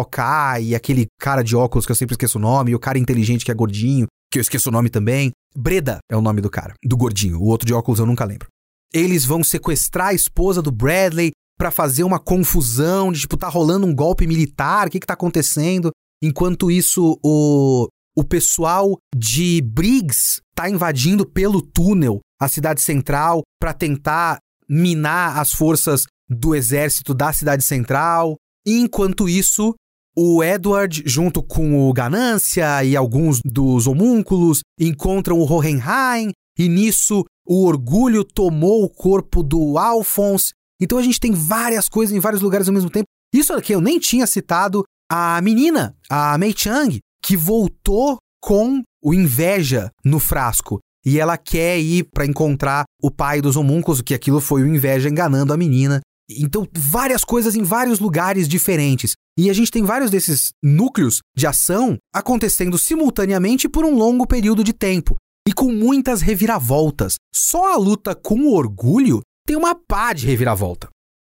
e 0.59 0.73
aquele 0.73 1.05
cara 1.19 1.43
de 1.43 1.55
óculos 1.55 1.85
que 1.85 1.91
eu 1.91 1.95
sempre 1.95 2.13
esqueço 2.13 2.39
o 2.39 2.41
nome, 2.41 2.71
e 2.71 2.75
o 2.75 2.79
cara 2.79 2.97
inteligente 2.97 3.45
que 3.45 3.51
é 3.51 3.53
gordinho, 3.53 4.07
que 4.31 4.39
eu 4.39 4.41
esqueço 4.41 4.69
o 4.69 4.71
nome 4.71 4.89
também. 4.89 5.31
Breda 5.55 5.99
é 6.09 6.17
o 6.17 6.21
nome 6.21 6.41
do 6.41 6.49
cara, 6.49 6.73
do 6.83 6.97
gordinho. 6.97 7.39
O 7.39 7.45
outro 7.45 7.67
de 7.67 7.73
óculos 7.73 7.99
eu 7.99 8.05
nunca 8.07 8.25
lembro. 8.25 8.47
Eles 8.93 9.25
vão 9.25 9.43
sequestrar 9.43 10.07
a 10.07 10.13
esposa 10.13 10.61
do 10.61 10.71
Bradley 10.71 11.31
para 11.57 11.71
fazer 11.71 12.03
uma 12.03 12.19
confusão 12.19 13.11
de 13.11 13.21
tipo 13.21 13.35
tá 13.35 13.47
rolando 13.47 13.87
um 13.87 13.95
golpe 13.95 14.27
militar, 14.27 14.87
o 14.87 14.91
que 14.91 14.99
que 14.99 15.07
tá 15.07 15.15
acontecendo? 15.15 15.91
Enquanto 16.21 16.71
isso, 16.71 17.19
o, 17.23 17.87
o 18.15 18.23
pessoal 18.23 18.97
de 19.15 19.61
Briggs 19.61 20.41
tá 20.55 20.69
invadindo 20.69 21.25
pelo 21.25 21.61
túnel 21.61 22.19
a 22.39 22.47
cidade 22.47 22.81
central 22.81 23.41
para 23.59 23.73
tentar 23.73 24.39
minar 24.69 25.37
as 25.37 25.53
forças 25.53 26.05
do 26.29 26.55
exército 26.55 27.13
da 27.13 27.31
cidade 27.31 27.63
central. 27.63 28.35
E 28.65 28.79
enquanto 28.79 29.29
isso, 29.29 29.75
o 30.15 30.43
Edward, 30.43 31.03
junto 31.05 31.41
com 31.43 31.87
o 31.87 31.93
Ganância 31.93 32.83
e 32.83 32.95
alguns 32.95 33.39
dos 33.45 33.87
homúnculos, 33.87 34.61
encontram 34.79 35.39
o 35.39 35.45
Hohenheim, 35.45 36.31
e 36.57 36.67
nisso 36.67 37.23
o 37.47 37.65
orgulho 37.65 38.23
tomou 38.23 38.83
o 38.83 38.89
corpo 38.89 39.41
do 39.41 39.77
Alphonse. 39.77 40.51
Então 40.81 40.97
a 40.97 41.01
gente 41.01 41.19
tem 41.19 41.31
várias 41.31 41.87
coisas 41.87 42.15
em 42.15 42.19
vários 42.19 42.41
lugares 42.41 42.67
ao 42.67 42.73
mesmo 42.73 42.89
tempo. 42.89 43.05
Isso 43.33 43.53
aqui 43.53 43.73
eu 43.73 43.81
nem 43.81 43.99
tinha 43.99 44.27
citado 44.27 44.83
a 45.09 45.41
menina, 45.41 45.95
a 46.09 46.37
Mei 46.37 46.53
Chang, 46.55 46.99
que 47.21 47.37
voltou 47.37 48.17
com 48.41 48.81
o 49.03 49.13
inveja 49.13 49.89
no 50.03 50.19
frasco. 50.19 50.79
E 51.05 51.19
ela 51.19 51.37
quer 51.37 51.79
ir 51.79 52.03
para 52.03 52.25
encontrar 52.25 52.83
o 53.01 53.09
pai 53.09 53.41
dos 53.41 53.55
homúnculos, 53.55 54.01
que 54.01 54.13
aquilo 54.13 54.41
foi 54.41 54.63
o 54.63 54.67
inveja 54.67 55.09
enganando 55.09 55.53
a 55.53 55.57
menina. 55.57 56.01
Então, 56.29 56.67
várias 56.75 57.23
coisas 57.23 57.55
em 57.55 57.63
vários 57.63 57.99
lugares 57.99 58.47
diferentes. 58.47 59.13
E 59.39 59.49
a 59.49 59.53
gente 59.53 59.71
tem 59.71 59.83
vários 59.83 60.11
desses 60.11 60.49
núcleos 60.61 61.19
de 61.35 61.47
ação 61.47 61.97
acontecendo 62.13 62.77
simultaneamente 62.77 63.69
por 63.69 63.85
um 63.85 63.95
longo 63.95 64.27
período 64.27 64.63
de 64.63 64.73
tempo 64.73 65.15
e 65.47 65.53
com 65.53 65.71
muitas 65.71 66.21
reviravoltas. 66.21 67.15
Só 67.33 67.73
a 67.73 67.77
luta 67.77 68.13
com 68.13 68.41
o 68.41 68.53
orgulho 68.53 69.21
tem 69.45 69.55
uma 69.55 69.73
pá 69.73 70.11
de 70.11 70.27
reviravolta. 70.27 70.89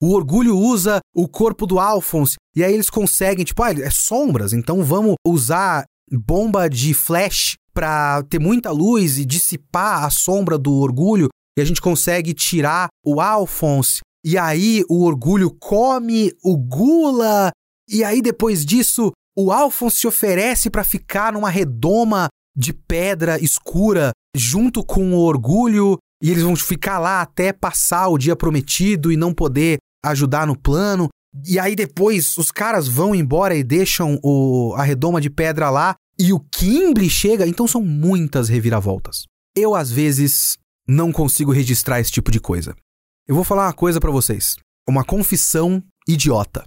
O 0.01 0.13
orgulho 0.13 0.57
usa 0.57 0.99
o 1.13 1.27
corpo 1.27 1.67
do 1.67 1.77
Alphonse 1.77 2.35
e 2.55 2.63
aí 2.63 2.73
eles 2.73 2.89
conseguem, 2.89 3.45
tipo, 3.45 3.61
ah, 3.61 3.71
é 3.71 3.89
sombras, 3.91 4.51
então 4.51 4.83
vamos 4.83 5.13
usar 5.27 5.83
bomba 6.11 6.67
de 6.67 6.95
flash 6.95 7.53
para 7.71 8.23
ter 8.23 8.39
muita 8.39 8.71
luz 8.71 9.19
e 9.19 9.25
dissipar 9.25 10.03
a 10.03 10.09
sombra 10.09 10.57
do 10.57 10.73
orgulho 10.73 11.27
e 11.55 11.61
a 11.61 11.65
gente 11.65 11.79
consegue 11.79 12.33
tirar 12.33 12.87
o 13.05 13.21
Alphonse. 13.21 13.99
E 14.25 14.39
aí 14.39 14.83
o 14.89 15.03
orgulho 15.03 15.51
come 15.51 16.33
o 16.43 16.57
Gula 16.57 17.51
e 17.87 18.03
aí 18.03 18.23
depois 18.23 18.65
disso 18.65 19.11
o 19.37 19.51
Alphonse 19.51 19.97
se 19.97 20.07
oferece 20.07 20.69
para 20.69 20.83
ficar 20.83 21.33
numa 21.33 21.49
redoma 21.49 22.27
de 22.59 22.73
pedra 22.73 23.41
escura 23.41 24.11
junto 24.35 24.83
com 24.83 25.13
o 25.13 25.19
orgulho 25.19 25.97
e 26.21 26.29
eles 26.29 26.43
vão 26.43 26.55
ficar 26.57 26.99
lá 26.99 27.21
até 27.21 27.53
passar 27.53 28.09
o 28.09 28.17
dia 28.17 28.35
prometido 28.35 29.13
e 29.13 29.15
não 29.15 29.33
poder 29.33 29.77
ajudar 30.05 30.45
no 30.45 30.59
plano. 30.59 31.07
E 31.47 31.57
aí 31.57 31.73
depois 31.73 32.37
os 32.37 32.51
caras 32.51 32.85
vão 32.85 33.15
embora 33.15 33.55
e 33.55 33.63
deixam 33.63 34.19
o, 34.21 34.73
a 34.75 34.83
redoma 34.83 35.21
de 35.21 35.29
pedra 35.29 35.69
lá 35.69 35.95
e 36.19 36.33
o 36.33 36.39
Kimble 36.39 37.09
chega, 37.09 37.47
então 37.47 37.65
são 37.65 37.81
muitas 37.81 38.49
reviravoltas. 38.49 39.23
Eu 39.55 39.73
às 39.73 39.89
vezes 39.89 40.57
não 40.85 41.13
consigo 41.13 41.53
registrar 41.53 42.01
esse 42.01 42.11
tipo 42.11 42.29
de 42.29 42.41
coisa. 42.41 42.75
Eu 43.25 43.35
vou 43.35 43.45
falar 43.45 43.67
uma 43.67 43.73
coisa 43.73 44.01
para 44.01 44.11
vocês, 44.11 44.55
uma 44.87 45.05
confissão 45.05 45.81
idiota. 46.05 46.63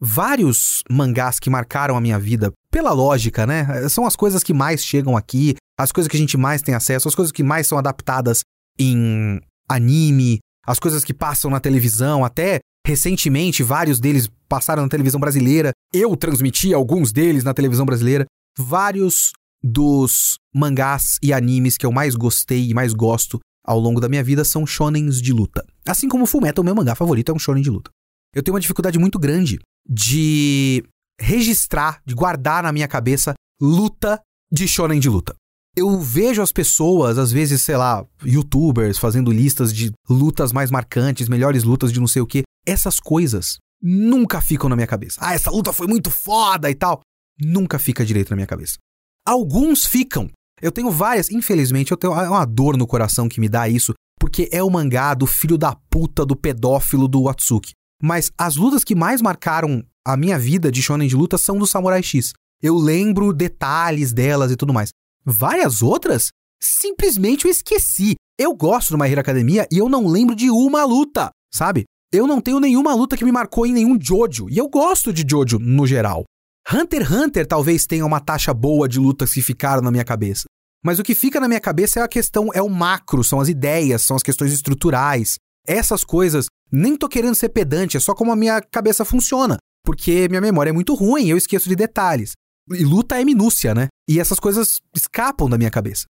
Vários 0.00 0.82
mangás 0.90 1.38
que 1.38 1.50
marcaram 1.50 1.96
a 1.96 2.00
minha 2.00 2.18
vida, 2.18 2.52
pela 2.70 2.92
lógica, 2.92 3.46
né? 3.46 3.88
São 3.88 4.06
as 4.06 4.16
coisas 4.16 4.42
que 4.42 4.52
mais 4.52 4.84
chegam 4.84 5.16
aqui, 5.16 5.56
as 5.78 5.92
coisas 5.92 6.08
que 6.08 6.16
a 6.16 6.20
gente 6.20 6.36
mais 6.36 6.62
tem 6.62 6.74
acesso, 6.74 7.08
as 7.08 7.14
coisas 7.14 7.32
que 7.32 7.42
mais 7.42 7.66
são 7.66 7.78
adaptadas 7.78 8.40
em 8.78 9.40
anime, 9.68 10.38
as 10.66 10.78
coisas 10.78 11.04
que 11.04 11.14
passam 11.14 11.50
na 11.50 11.60
televisão, 11.60 12.24
até 12.24 12.60
recentemente 12.86 13.62
vários 13.62 14.00
deles 14.00 14.28
passaram 14.48 14.82
na 14.82 14.88
televisão 14.88 15.20
brasileira. 15.20 15.72
Eu 15.92 16.16
transmiti 16.16 16.72
alguns 16.72 17.12
deles 17.12 17.44
na 17.44 17.54
televisão 17.54 17.84
brasileira. 17.84 18.24
Vários 18.58 19.32
dos 19.62 20.36
mangás 20.54 21.18
e 21.22 21.32
animes 21.32 21.76
que 21.76 21.84
eu 21.84 21.92
mais 21.92 22.14
gostei 22.14 22.70
e 22.70 22.74
mais 22.74 22.92
gosto 22.92 23.38
ao 23.64 23.78
longo 23.78 24.00
da 24.00 24.08
minha 24.08 24.24
vida 24.24 24.44
são 24.44 24.66
shonens 24.66 25.20
de 25.20 25.32
luta. 25.32 25.64
Assim 25.86 26.08
como 26.08 26.26
Fullmetal, 26.26 26.64
meu 26.64 26.74
mangá 26.74 26.94
favorito 26.94 27.30
é 27.30 27.34
um 27.34 27.38
shonen 27.38 27.62
de 27.62 27.70
luta. 27.70 27.90
Eu 28.34 28.42
tenho 28.42 28.54
uma 28.54 28.60
dificuldade 28.60 28.98
muito 28.98 29.18
grande 29.18 29.58
de 29.88 30.82
registrar, 31.20 32.00
de 32.04 32.14
guardar 32.14 32.62
na 32.62 32.72
minha 32.72 32.88
cabeça 32.88 33.34
luta 33.60 34.20
de 34.50 34.66
shonen 34.66 35.00
de 35.00 35.08
luta 35.08 35.34
eu 35.78 36.00
vejo 36.00 36.42
as 36.42 36.50
pessoas, 36.50 37.18
às 37.18 37.30
vezes, 37.30 37.62
sei 37.62 37.76
lá, 37.76 38.04
youtubers 38.24 38.98
fazendo 38.98 39.30
listas 39.30 39.72
de 39.72 39.92
lutas 40.10 40.52
mais 40.52 40.70
marcantes, 40.70 41.28
melhores 41.28 41.62
lutas 41.62 41.92
de 41.92 42.00
não 42.00 42.08
sei 42.08 42.20
o 42.20 42.26
que. 42.26 42.42
Essas 42.66 42.98
coisas 42.98 43.58
nunca 43.80 44.40
ficam 44.40 44.68
na 44.68 44.74
minha 44.74 44.88
cabeça. 44.88 45.20
Ah, 45.22 45.34
essa 45.34 45.50
luta 45.50 45.72
foi 45.72 45.86
muito 45.86 46.10
foda 46.10 46.68
e 46.68 46.74
tal. 46.74 47.00
Nunca 47.40 47.78
fica 47.78 48.04
direito 48.04 48.30
na 48.30 48.36
minha 48.36 48.46
cabeça. 48.46 48.76
Alguns 49.24 49.86
ficam. 49.86 50.28
Eu 50.60 50.72
tenho 50.72 50.90
várias, 50.90 51.30
infelizmente, 51.30 51.92
eu 51.92 51.96
tenho 51.96 52.12
uma 52.12 52.44
dor 52.44 52.76
no 52.76 52.86
coração 52.86 53.28
que 53.28 53.40
me 53.40 53.48
dá 53.48 53.68
isso, 53.68 53.94
porque 54.18 54.48
é 54.50 54.62
o 54.62 54.70
mangá 54.70 55.14
do 55.14 55.26
filho 55.26 55.56
da 55.56 55.76
puta 55.88 56.26
do 56.26 56.34
pedófilo 56.34 57.06
do 57.06 57.28
Atsuki. 57.28 57.70
Mas 58.02 58.32
as 58.36 58.56
lutas 58.56 58.82
que 58.82 58.96
mais 58.96 59.22
marcaram 59.22 59.84
a 60.08 60.16
minha 60.16 60.38
vida 60.38 60.72
de 60.72 60.82
shonen 60.82 61.06
de 61.06 61.14
luta 61.14 61.36
são 61.36 61.58
do 61.58 61.66
Samurai 61.66 62.02
X. 62.02 62.32
Eu 62.62 62.76
lembro 62.76 63.30
detalhes 63.30 64.10
delas 64.10 64.50
e 64.50 64.56
tudo 64.56 64.72
mais. 64.72 64.88
Várias 65.22 65.82
outras? 65.82 66.30
Simplesmente 66.58 67.44
eu 67.44 67.50
esqueci. 67.50 68.14
Eu 68.38 68.54
gosto 68.54 68.88
do 68.88 68.98
My 68.98 69.06
Hero 69.06 69.20
Academia 69.20 69.68
e 69.70 69.76
eu 69.76 69.86
não 69.86 70.06
lembro 70.06 70.34
de 70.34 70.48
uma 70.50 70.82
luta, 70.82 71.28
sabe? 71.52 71.84
Eu 72.10 72.26
não 72.26 72.40
tenho 72.40 72.58
nenhuma 72.58 72.94
luta 72.94 73.18
que 73.18 73.24
me 73.24 73.30
marcou 73.30 73.66
em 73.66 73.72
nenhum 73.74 73.98
Jojo. 74.00 74.48
E 74.48 74.56
eu 74.56 74.66
gosto 74.66 75.12
de 75.12 75.26
Jojo 75.28 75.58
no 75.58 75.86
geral. 75.86 76.24
Hunter 76.72 77.02
x 77.02 77.10
Hunter 77.10 77.46
talvez 77.46 77.86
tenha 77.86 78.06
uma 78.06 78.18
taxa 78.18 78.54
boa 78.54 78.88
de 78.88 78.98
lutas 78.98 79.34
que 79.34 79.42
ficaram 79.42 79.82
na 79.82 79.90
minha 79.90 80.04
cabeça. 80.04 80.44
Mas 80.82 80.98
o 80.98 81.02
que 81.02 81.14
fica 81.14 81.38
na 81.38 81.48
minha 81.48 81.60
cabeça 81.60 82.00
é 82.00 82.02
a 82.02 82.08
questão, 82.08 82.48
é 82.54 82.62
o 82.62 82.70
macro, 82.70 83.22
são 83.22 83.40
as 83.40 83.48
ideias, 83.50 84.00
são 84.00 84.16
as 84.16 84.22
questões 84.22 84.54
estruturais. 84.54 85.34
Essas 85.66 86.02
coisas, 86.02 86.46
nem 86.72 86.96
tô 86.96 87.10
querendo 87.10 87.34
ser 87.34 87.50
pedante, 87.50 87.98
é 87.98 88.00
só 88.00 88.14
como 88.14 88.32
a 88.32 88.36
minha 88.36 88.62
cabeça 88.62 89.04
funciona. 89.04 89.58
Porque 89.84 90.28
minha 90.28 90.40
memória 90.40 90.70
é 90.70 90.72
muito 90.72 90.94
ruim, 90.94 91.28
eu 91.28 91.36
esqueço 91.36 91.68
de 91.68 91.76
detalhes. 91.76 92.32
E 92.70 92.84
luta 92.84 93.20
é 93.20 93.24
minúcia, 93.24 93.74
né? 93.74 93.88
E 94.08 94.20
essas 94.20 94.38
coisas 94.38 94.78
escapam 94.94 95.48
da 95.48 95.56
minha 95.56 95.70
cabeça. 95.70 96.04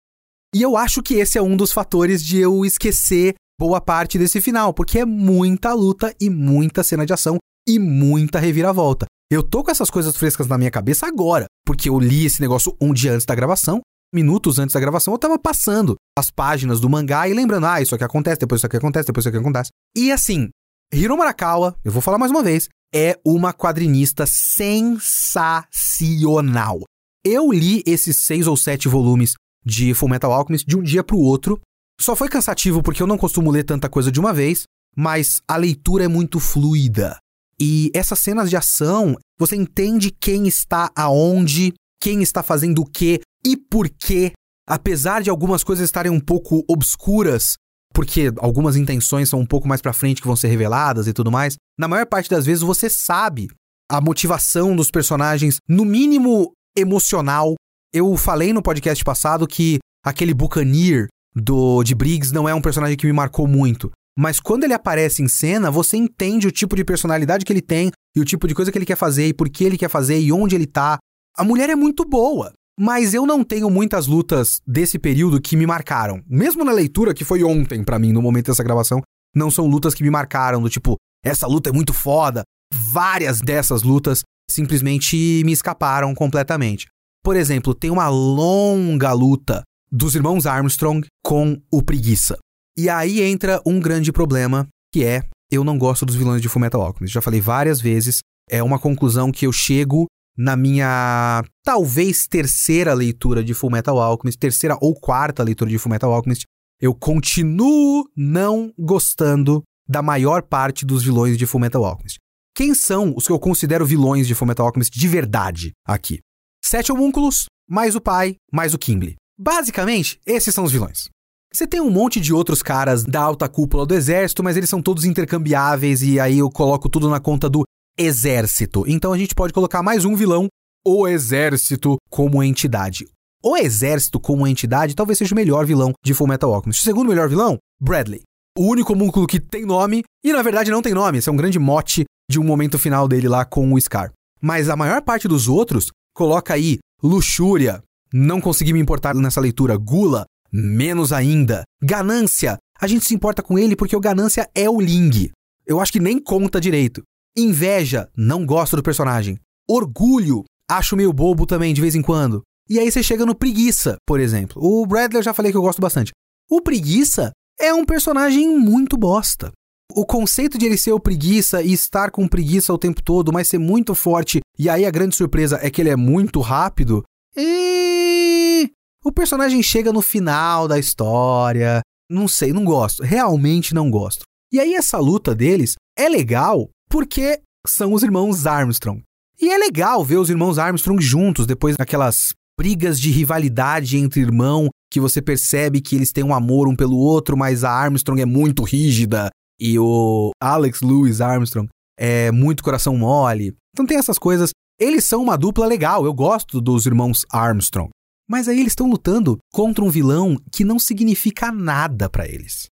E 0.54 0.62
eu 0.62 0.76
acho 0.76 1.02
que 1.02 1.14
esse 1.14 1.36
é 1.36 1.42
um 1.42 1.56
dos 1.56 1.72
fatores 1.72 2.24
de 2.24 2.38
eu 2.38 2.64
esquecer 2.64 3.34
boa 3.58 3.80
parte 3.80 4.18
desse 4.18 4.40
final, 4.40 4.72
porque 4.72 5.00
é 5.00 5.04
muita 5.04 5.72
luta 5.72 6.14
e 6.20 6.30
muita 6.30 6.82
cena 6.82 7.04
de 7.04 7.12
ação 7.12 7.38
e 7.68 7.78
muita 7.78 8.38
reviravolta. 8.38 9.06
Eu 9.30 9.42
tô 9.42 9.64
com 9.64 9.70
essas 9.70 9.90
coisas 9.90 10.16
frescas 10.16 10.46
na 10.46 10.56
minha 10.56 10.70
cabeça 10.70 11.06
agora, 11.06 11.46
porque 11.66 11.88
eu 11.88 11.98
li 11.98 12.26
esse 12.26 12.40
negócio 12.40 12.76
um 12.80 12.92
dia 12.92 13.12
antes 13.12 13.26
da 13.26 13.34
gravação, 13.34 13.80
minutos 14.14 14.58
antes 14.58 14.74
da 14.74 14.80
gravação, 14.80 15.12
eu 15.12 15.18
tava 15.18 15.38
passando 15.38 15.96
as 16.16 16.30
páginas 16.30 16.80
do 16.80 16.88
mangá 16.88 17.28
e 17.28 17.34
lembrando, 17.34 17.66
ah, 17.66 17.80
isso 17.80 17.94
aqui 17.94 18.04
acontece, 18.04 18.40
depois 18.40 18.60
isso 18.60 18.66
aqui 18.66 18.76
acontece, 18.76 19.06
depois 19.06 19.24
isso 19.24 19.28
aqui 19.28 19.38
acontece. 19.38 19.70
E 19.96 20.12
assim, 20.12 20.48
Hiro 20.92 21.16
Marakawa, 21.16 21.76
eu 21.84 21.90
vou 21.90 22.00
falar 22.00 22.18
mais 22.18 22.30
uma 22.30 22.42
vez, 22.42 22.68
é 22.94 23.18
uma 23.24 23.52
quadrinista 23.52 24.24
sensacional. 24.26 26.82
Eu 27.24 27.50
li 27.50 27.82
esses 27.86 28.18
seis 28.18 28.46
ou 28.46 28.56
sete 28.56 28.86
volumes 28.88 29.34
de 29.64 29.94
Fullmetal 29.94 30.32
Alchemist 30.32 30.64
de 30.66 30.76
um 30.76 30.82
dia 30.82 31.02
pro 31.02 31.18
outro. 31.18 31.60
Só 32.00 32.14
foi 32.14 32.28
cansativo 32.28 32.82
porque 32.82 33.02
eu 33.02 33.06
não 33.06 33.18
costumo 33.18 33.50
ler 33.50 33.64
tanta 33.64 33.88
coisa 33.88 34.12
de 34.12 34.20
uma 34.20 34.32
vez, 34.32 34.62
mas 34.96 35.40
a 35.48 35.56
leitura 35.56 36.04
é 36.04 36.08
muito 36.08 36.38
fluida. 36.38 37.18
E 37.60 37.90
essas 37.94 38.20
cenas 38.20 38.48
de 38.48 38.56
ação, 38.56 39.16
você 39.38 39.56
entende 39.56 40.10
quem 40.10 40.46
está 40.46 40.90
aonde, 40.94 41.74
quem 42.00 42.22
está 42.22 42.42
fazendo 42.42 42.82
o 42.82 42.86
quê 42.86 43.20
e 43.44 43.56
por 43.56 43.88
quê. 43.88 44.32
Apesar 44.68 45.22
de 45.22 45.30
algumas 45.30 45.64
coisas 45.64 45.84
estarem 45.84 46.12
um 46.12 46.20
pouco 46.20 46.64
obscuras, 46.68 47.54
porque 47.96 48.30
algumas 48.36 48.76
intenções 48.76 49.30
são 49.30 49.40
um 49.40 49.46
pouco 49.46 49.66
mais 49.66 49.80
para 49.80 49.90
frente 49.90 50.20
que 50.20 50.26
vão 50.26 50.36
ser 50.36 50.48
reveladas 50.48 51.06
e 51.06 51.14
tudo 51.14 51.32
mais, 51.32 51.56
na 51.78 51.88
maior 51.88 52.04
parte 52.04 52.28
das 52.28 52.44
vezes 52.44 52.62
você 52.62 52.90
sabe 52.90 53.48
a 53.90 54.02
motivação 54.02 54.76
dos 54.76 54.90
personagens, 54.90 55.56
no 55.66 55.82
mínimo 55.82 56.52
emocional. 56.76 57.54
Eu 57.94 58.14
falei 58.18 58.52
no 58.52 58.60
podcast 58.60 59.02
passado 59.02 59.46
que 59.46 59.78
aquele 60.04 60.34
Buccaneer 60.34 61.06
do 61.34 61.82
de 61.82 61.94
Briggs 61.94 62.34
não 62.34 62.46
é 62.46 62.54
um 62.54 62.60
personagem 62.60 62.98
que 62.98 63.06
me 63.06 63.14
marcou 63.14 63.48
muito. 63.48 63.90
Mas 64.18 64.40
quando 64.40 64.64
ele 64.64 64.74
aparece 64.74 65.22
em 65.22 65.28
cena, 65.28 65.70
você 65.70 65.96
entende 65.96 66.46
o 66.46 66.52
tipo 66.52 66.76
de 66.76 66.84
personalidade 66.84 67.46
que 67.46 67.52
ele 67.52 67.62
tem 67.62 67.90
e 68.14 68.20
o 68.20 68.26
tipo 68.26 68.46
de 68.46 68.54
coisa 68.54 68.70
que 68.70 68.76
ele 68.76 68.84
quer 68.84 68.96
fazer 68.96 69.26
e 69.26 69.32
por 69.32 69.48
que 69.48 69.64
ele 69.64 69.78
quer 69.78 69.88
fazer 69.88 70.18
e 70.20 70.30
onde 70.30 70.54
ele 70.54 70.66
tá. 70.66 70.98
A 71.34 71.42
mulher 71.42 71.70
é 71.70 71.74
muito 71.74 72.04
boa, 72.04 72.52
mas 72.78 73.14
eu 73.14 73.24
não 73.26 73.42
tenho 73.42 73.70
muitas 73.70 74.06
lutas 74.06 74.60
desse 74.66 74.98
período 74.98 75.40
que 75.40 75.56
me 75.56 75.66
marcaram. 75.66 76.22
Mesmo 76.28 76.64
na 76.64 76.72
leitura 76.72 77.14
que 77.14 77.24
foi 77.24 77.42
ontem 77.42 77.82
para 77.82 77.98
mim 77.98 78.12
no 78.12 78.20
momento 78.20 78.46
dessa 78.46 78.62
gravação, 78.62 79.00
não 79.34 79.50
são 79.50 79.66
lutas 79.66 79.94
que 79.94 80.02
me 80.02 80.10
marcaram 80.10 80.60
do 80.60 80.68
tipo, 80.68 80.96
essa 81.24 81.46
luta 81.46 81.70
é 81.70 81.72
muito 81.72 81.92
foda. 81.92 82.42
Várias 82.72 83.40
dessas 83.40 83.82
lutas 83.82 84.22
simplesmente 84.50 85.42
me 85.44 85.52
escaparam 85.52 86.14
completamente. 86.14 86.86
Por 87.24 87.36
exemplo, 87.36 87.74
tem 87.74 87.90
uma 87.90 88.08
longa 88.08 89.12
luta 89.12 89.62
dos 89.90 90.14
irmãos 90.14 90.46
Armstrong 90.46 91.06
com 91.24 91.60
o 91.72 91.82
Preguiça. 91.82 92.38
E 92.78 92.88
aí 92.88 93.22
entra 93.22 93.60
um 93.64 93.80
grande 93.80 94.12
problema, 94.12 94.66
que 94.92 95.04
é 95.04 95.22
eu 95.50 95.64
não 95.64 95.78
gosto 95.78 96.04
dos 96.04 96.14
vilões 96.14 96.42
de 96.42 96.48
Fullmetal 96.48 96.82
Alchemist. 96.82 97.14
Já 97.14 97.22
falei 97.22 97.40
várias 97.40 97.80
vezes, 97.80 98.18
é 98.50 98.62
uma 98.62 98.78
conclusão 98.78 99.32
que 99.32 99.46
eu 99.46 99.52
chego 99.52 100.06
na 100.36 100.56
minha 100.56 101.42
talvez 101.64 102.26
terceira 102.26 102.92
leitura 102.92 103.42
de 103.42 103.54
Fullmetal 103.54 103.98
Alchemist, 103.98 104.38
terceira 104.38 104.76
ou 104.80 104.94
quarta 104.94 105.42
leitura 105.42 105.70
de 105.70 105.78
Fullmetal 105.78 106.12
Alchemist, 106.12 106.44
eu 106.80 106.94
continuo 106.94 108.04
não 108.16 108.72
gostando 108.78 109.62
da 109.88 110.02
maior 110.02 110.42
parte 110.42 110.84
dos 110.84 111.02
vilões 111.02 111.38
de 111.38 111.46
Fullmetal 111.46 111.84
Alchemist. 111.84 112.18
Quem 112.54 112.74
são 112.74 113.14
os 113.16 113.26
que 113.26 113.32
eu 113.32 113.38
considero 113.38 113.86
vilões 113.86 114.26
de 114.26 114.34
Fullmetal 114.34 114.66
Alchemist 114.66 114.98
de 114.98 115.08
verdade 115.08 115.72
aqui? 115.86 116.20
Sete 116.64 116.90
homúnculos, 116.90 117.46
mais 117.68 117.94
o 117.94 118.00
pai, 118.00 118.36
mais 118.52 118.74
o 118.74 118.78
Kimble. 118.78 119.16
Basicamente, 119.38 120.18
esses 120.26 120.54
são 120.54 120.64
os 120.64 120.72
vilões. 120.72 121.08
Você 121.52 121.66
tem 121.66 121.80
um 121.80 121.90
monte 121.90 122.20
de 122.20 122.34
outros 122.34 122.62
caras 122.62 123.04
da 123.04 123.20
alta 123.20 123.48
cúpula 123.48 123.86
do 123.86 123.94
exército, 123.94 124.42
mas 124.42 124.56
eles 124.56 124.68
são 124.68 124.82
todos 124.82 125.04
intercambiáveis 125.04 126.02
e 126.02 126.18
aí 126.18 126.38
eu 126.38 126.50
coloco 126.50 126.88
tudo 126.88 127.08
na 127.08 127.20
conta 127.20 127.48
do 127.48 127.62
exército. 127.98 128.84
Então 128.86 129.12
a 129.12 129.18
gente 129.18 129.34
pode 129.34 129.52
colocar 129.52 129.82
mais 129.82 130.04
um 130.04 130.14
vilão, 130.14 130.48
o 130.86 131.08
exército 131.08 131.96
como 132.10 132.42
entidade. 132.42 133.06
O 133.42 133.56
exército 133.56 134.18
como 134.20 134.46
entidade 134.46 134.94
talvez 134.94 135.18
seja 135.18 135.34
o 135.34 135.36
melhor 135.36 135.64
vilão 135.64 135.92
de 136.04 136.14
Fullmetal 136.14 136.52
Alchemist. 136.52 136.80
O 136.80 136.84
segundo 136.84 137.08
melhor 137.08 137.28
vilão, 137.28 137.58
Bradley. 137.80 138.22
O 138.58 138.64
único 138.64 138.92
homúnculo 138.92 139.26
que 139.26 139.38
tem 139.38 139.64
nome, 139.64 140.02
e 140.24 140.32
na 140.32 140.42
verdade 140.42 140.70
não 140.70 140.82
tem 140.82 140.94
nome, 140.94 141.18
esse 141.18 141.28
é 141.28 141.32
um 141.32 141.36
grande 141.36 141.58
mote 141.58 142.04
de 142.30 142.40
um 142.40 142.44
momento 142.44 142.78
final 142.78 143.06
dele 143.06 143.28
lá 143.28 143.44
com 143.44 143.72
o 143.72 143.80
Scar. 143.80 144.12
Mas 144.40 144.68
a 144.68 144.76
maior 144.76 145.02
parte 145.02 145.28
dos 145.28 145.48
outros 145.48 145.90
coloca 146.14 146.54
aí 146.54 146.78
luxúria, 147.02 147.82
não 148.12 148.40
consegui 148.40 148.72
me 148.72 148.80
importar 148.80 149.14
nessa 149.14 149.40
leitura, 149.40 149.76
gula, 149.76 150.24
menos 150.52 151.12
ainda. 151.12 151.62
Ganância, 151.82 152.56
a 152.80 152.86
gente 152.86 153.04
se 153.04 153.14
importa 153.14 153.42
com 153.42 153.58
ele 153.58 153.76
porque 153.76 153.96
o 153.96 154.00
ganância 154.00 154.48
é 154.54 154.68
o 154.68 154.80
Ling. 154.80 155.30
Eu 155.66 155.80
acho 155.80 155.92
que 155.92 156.00
nem 156.00 156.18
conta 156.18 156.60
direito. 156.60 157.02
Inveja, 157.38 158.08
não 158.16 158.46
gosto 158.46 158.76
do 158.76 158.82
personagem. 158.82 159.38
Orgulho, 159.68 160.44
acho 160.70 160.96
meio 160.96 161.12
bobo 161.12 161.44
também 161.44 161.74
de 161.74 161.82
vez 161.82 161.94
em 161.94 162.00
quando. 162.00 162.42
E 162.66 162.78
aí 162.78 162.90
você 162.90 163.02
chega 163.02 163.26
no 163.26 163.34
preguiça, 163.34 163.98
por 164.06 164.18
exemplo. 164.18 164.62
O 164.64 164.86
Bradley 164.86 165.18
eu 165.18 165.22
já 165.22 165.34
falei 165.34 165.52
que 165.52 165.58
eu 165.58 165.62
gosto 165.62 165.80
bastante. 165.80 166.12
O 166.50 166.62
preguiça 166.62 167.32
é 167.60 167.74
um 167.74 167.84
personagem 167.84 168.58
muito 168.58 168.96
bosta. 168.96 169.52
O 169.92 170.06
conceito 170.06 170.56
de 170.56 170.64
ele 170.64 170.78
ser 170.78 170.92
o 170.92 171.00
preguiça 171.00 171.62
e 171.62 171.72
estar 171.72 172.10
com 172.10 172.26
preguiça 172.26 172.72
o 172.72 172.78
tempo 172.78 173.02
todo, 173.02 173.32
mas 173.32 173.48
ser 173.48 173.58
muito 173.58 173.94
forte, 173.94 174.40
e 174.58 174.68
aí 174.68 174.84
a 174.84 174.90
grande 174.90 175.14
surpresa 175.14 175.58
é 175.62 175.70
que 175.70 175.80
ele 175.80 175.90
é 175.90 175.96
muito 175.96 176.40
rápido. 176.40 177.04
E 177.36 178.70
o 179.04 179.12
personagem 179.12 179.62
chega 179.62 179.92
no 179.92 180.00
final 180.00 180.66
da 180.66 180.78
história. 180.78 181.82
Não 182.10 182.26
sei, 182.26 182.52
não 182.52 182.64
gosto. 182.64 183.02
Realmente 183.02 183.74
não 183.74 183.90
gosto. 183.90 184.24
E 184.52 184.58
aí 184.58 184.74
essa 184.74 184.98
luta 184.98 185.34
deles 185.34 185.74
é 185.98 186.08
legal 186.08 186.70
porque 186.88 187.40
são 187.66 187.92
os 187.92 188.02
irmãos 188.02 188.46
Armstrong. 188.46 189.02
E 189.40 189.50
é 189.50 189.58
legal 189.58 190.04
ver 190.04 190.16
os 190.16 190.30
irmãos 190.30 190.58
Armstrong 190.58 191.02
juntos 191.02 191.46
depois 191.46 191.76
daquelas 191.76 192.32
brigas 192.58 192.98
de 192.98 193.10
rivalidade 193.10 193.98
entre 193.98 194.20
irmão 194.20 194.70
que 194.90 195.00
você 195.00 195.20
percebe 195.20 195.80
que 195.80 195.94
eles 195.94 196.10
têm 196.10 196.24
um 196.24 196.34
amor 196.34 196.68
um 196.68 196.76
pelo 196.76 196.96
outro, 196.96 197.36
mas 197.36 197.64
a 197.64 197.70
Armstrong 197.70 198.22
é 198.22 198.24
muito 198.24 198.62
rígida 198.62 199.30
e 199.60 199.78
o 199.78 200.30
Alex 200.40 200.80
Lewis 200.80 201.20
Armstrong 201.20 201.68
é 201.98 202.30
muito 202.30 202.62
coração 202.62 202.96
mole. 202.96 203.54
Então 203.74 203.86
tem 203.86 203.98
essas 203.98 204.18
coisas. 204.18 204.50
Eles 204.78 205.04
são 205.04 205.22
uma 205.22 205.36
dupla 205.36 205.66
legal, 205.66 206.04
eu 206.04 206.14
gosto 206.14 206.60
dos 206.60 206.86
irmãos 206.86 207.24
Armstrong. 207.30 207.90
Mas 208.28 208.48
aí 208.48 208.58
eles 208.58 208.72
estão 208.72 208.88
lutando 208.88 209.38
contra 209.52 209.84
um 209.84 209.90
vilão 209.90 210.36
que 210.50 210.64
não 210.64 210.78
significa 210.78 211.52
nada 211.52 212.08
para 212.08 212.26
eles. 212.26 212.66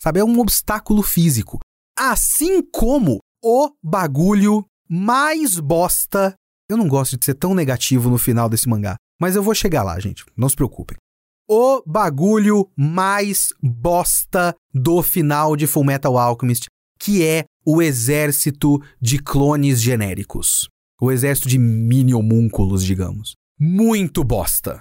Sabe, 0.00 0.20
é 0.20 0.24
um 0.24 0.38
obstáculo 0.38 1.02
físico. 1.02 1.58
Assim 1.98 2.62
como 2.62 3.18
o 3.42 3.70
bagulho 3.82 4.64
mais 4.88 5.58
bosta. 5.58 6.34
Eu 6.68 6.76
não 6.76 6.88
gosto 6.88 7.16
de 7.16 7.24
ser 7.24 7.34
tão 7.34 7.54
negativo 7.54 8.10
no 8.10 8.18
final 8.18 8.48
desse 8.48 8.68
mangá, 8.68 8.96
mas 9.20 9.36
eu 9.36 9.42
vou 9.42 9.54
chegar 9.54 9.82
lá, 9.82 9.98
gente. 9.98 10.24
Não 10.36 10.48
se 10.48 10.56
preocupem. 10.56 10.96
O 11.48 11.82
bagulho 11.86 12.68
mais 12.76 13.48
bosta 13.62 14.54
do 14.72 15.02
final 15.02 15.56
de 15.56 15.66
Fullmetal 15.66 16.18
Alchemist, 16.18 16.66
que 16.98 17.24
é 17.24 17.44
o 17.64 17.80
exército 17.80 18.78
de 19.00 19.18
clones 19.18 19.80
genéricos. 19.80 20.68
O 21.00 21.10
exército 21.10 21.48
de 21.48 21.58
mini 21.58 22.12
homúnculos, 22.12 22.84
digamos. 22.84 23.34
Muito 23.58 24.22
bosta. 24.22 24.80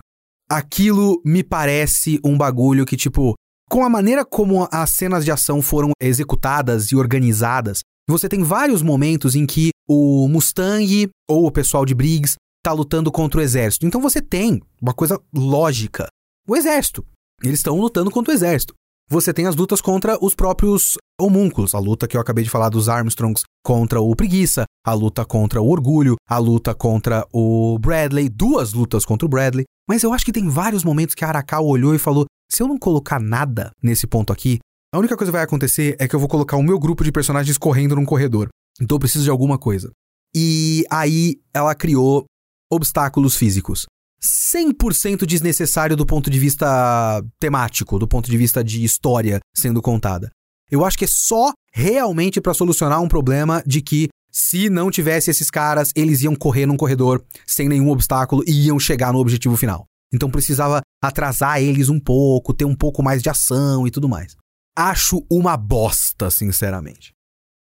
Aquilo 0.50 1.22
me 1.24 1.43
parece 1.43 2.20
um 2.24 2.38
bagulho 2.38 2.86
que, 2.86 2.98
tipo, 2.98 3.34
com 3.70 3.84
a 3.84 3.89
maneira 3.89 4.26
como 4.26 4.67
as 4.72 4.91
cenas 4.91 5.26
de 5.26 5.32
ação 5.32 5.62
foram 5.62 5.91
executadas 6.02 6.91
e 6.91 6.96
organizadas, 6.96 7.82
você 8.10 8.30
tem 8.30 8.41
vários 8.41 8.82
momentos 8.82 9.36
em 9.36 9.46
que 9.46 9.72
o 9.88 10.28
Mustang 10.28 11.10
ou 11.30 11.46
o 11.46 11.52
pessoal 11.52 11.86
de 11.86 11.93
Briggs 11.93 12.36
tá 12.63 12.72
lutando 12.72 13.12
contra 13.12 13.39
o 13.39 13.43
exército. 13.43 13.86
Então 13.86 14.02
você 14.02 14.22
tem 14.22 14.62
uma 14.82 14.93
coisa 14.93 15.20
lógica. 15.34 16.08
O 16.48 16.56
exército. 16.56 17.06
Eles 17.43 17.60
estão 17.60 17.80
lutando 17.80 18.10
contra 18.10 18.32
o 18.32 18.36
exército. 18.36 18.74
Você 19.10 19.34
tem 19.34 19.46
as 19.46 19.56
lutas 19.56 19.80
contra 19.80 20.17
os 20.22 20.36
próprios 20.36 20.98
homúnculos, 21.20 21.74
a 21.74 21.80
luta 21.80 22.08
que 22.08 22.17
eu 22.17 22.22
acabei 22.22 22.43
de 22.43 22.50
falar 22.50 22.67
dos 22.67 22.89
Armstrongs 22.89 23.43
contra 23.63 24.02
o 24.02 24.13
Preguiça, 24.15 24.65
a 24.86 24.93
luta 24.93 25.24
contra 25.24 25.62
o 25.62 25.70
Orgulho, 25.70 26.15
a 26.30 26.38
luta 26.38 26.76
contra 26.76 27.26
o 27.32 27.80
Bradley, 27.80 28.28
duas 28.28 28.74
lutas 28.74 29.06
contra 29.06 29.26
o 29.26 29.30
Bradley. 29.30 29.65
Mas 29.88 30.04
eu 30.04 30.12
acho 30.12 30.26
que 30.26 30.34
tem 30.34 30.50
vários 30.50 30.84
momentos 30.84 31.15
que 31.15 31.24
a 31.24 31.30
Arakawa 31.30 31.65
olhou 31.65 31.96
e 31.96 32.00
falou: 32.00 32.26
se 32.52 32.62
eu 32.62 32.67
não 32.67 32.78
colocar 32.78 33.20
nada 33.20 33.72
nesse 33.82 34.06
ponto 34.06 34.34
aqui, 34.34 34.60
a 34.93 35.00
única 35.00 35.17
coisa 35.17 35.32
que 35.32 35.36
vai 35.36 35.43
acontecer 35.43 35.97
é 36.00 36.08
que 36.08 36.15
eu 36.15 36.19
vou 36.19 36.30
colocar 36.30 36.56
o 36.56 36.63
meu 36.63 36.80
grupo 36.80 37.04
de 37.04 37.12
personagens 37.12 37.58
correndo 37.58 37.95
num 37.95 38.06
corredor. 38.06 38.47
Então 38.80 38.95
eu 38.95 39.00
preciso 39.00 39.26
de 39.26 39.30
alguma 39.30 39.58
coisa. 39.58 39.91
E 40.34 40.86
aí 40.89 41.36
ela 41.54 41.76
criou 41.76 42.26
obstáculos 42.71 43.36
físicos. 43.36 43.86
100% 44.23 45.26
desnecessário 45.26 45.95
do 45.95 46.06
ponto 46.06 46.30
de 46.30 46.39
vista 46.39 47.21
temático, 47.39 48.00
do 48.00 48.08
ponto 48.08 48.32
de 48.32 48.38
vista 48.38 48.63
de 48.63 48.84
história 48.84 49.39
sendo 49.54 49.82
contada. 49.82 50.30
Eu 50.71 50.86
acho 50.86 50.97
que 50.97 51.06
é 51.06 51.08
só 51.08 51.52
realmente 51.73 52.39
para 52.39 52.54
solucionar 52.54 53.02
um 53.02 53.08
problema 53.10 53.62
de 53.65 53.82
que 53.82 54.08
se 54.32 54.69
não 54.69 54.89
tivesse 54.89 55.30
esses 55.30 55.50
caras, 55.50 55.91
eles 55.95 56.21
iam 56.21 56.36
correr 56.36 56.65
num 56.65 56.78
corredor 56.78 57.23
sem 57.45 57.67
nenhum 57.67 57.89
obstáculo 57.89 58.41
e 58.47 58.67
iam 58.67 58.80
chegar 58.80 59.12
no 59.12 59.19
objetivo 59.19 59.58
final. 59.58 59.86
Então 60.13 60.32
precisava 60.32 60.82
atrasar 61.02 61.62
eles 61.62 61.89
um 61.89 62.00
pouco, 62.00 62.54
ter 62.54 62.65
um 62.65 62.76
pouco 62.76 63.04
mais 63.04 63.21
de 63.21 63.30
ação 63.30 63.86
e 63.86 63.91
tudo 63.91 64.08
mais 64.08 64.36
acho 64.78 65.26
uma 65.30 65.58
bosta, 65.58 66.30
sinceramente. 66.30 67.12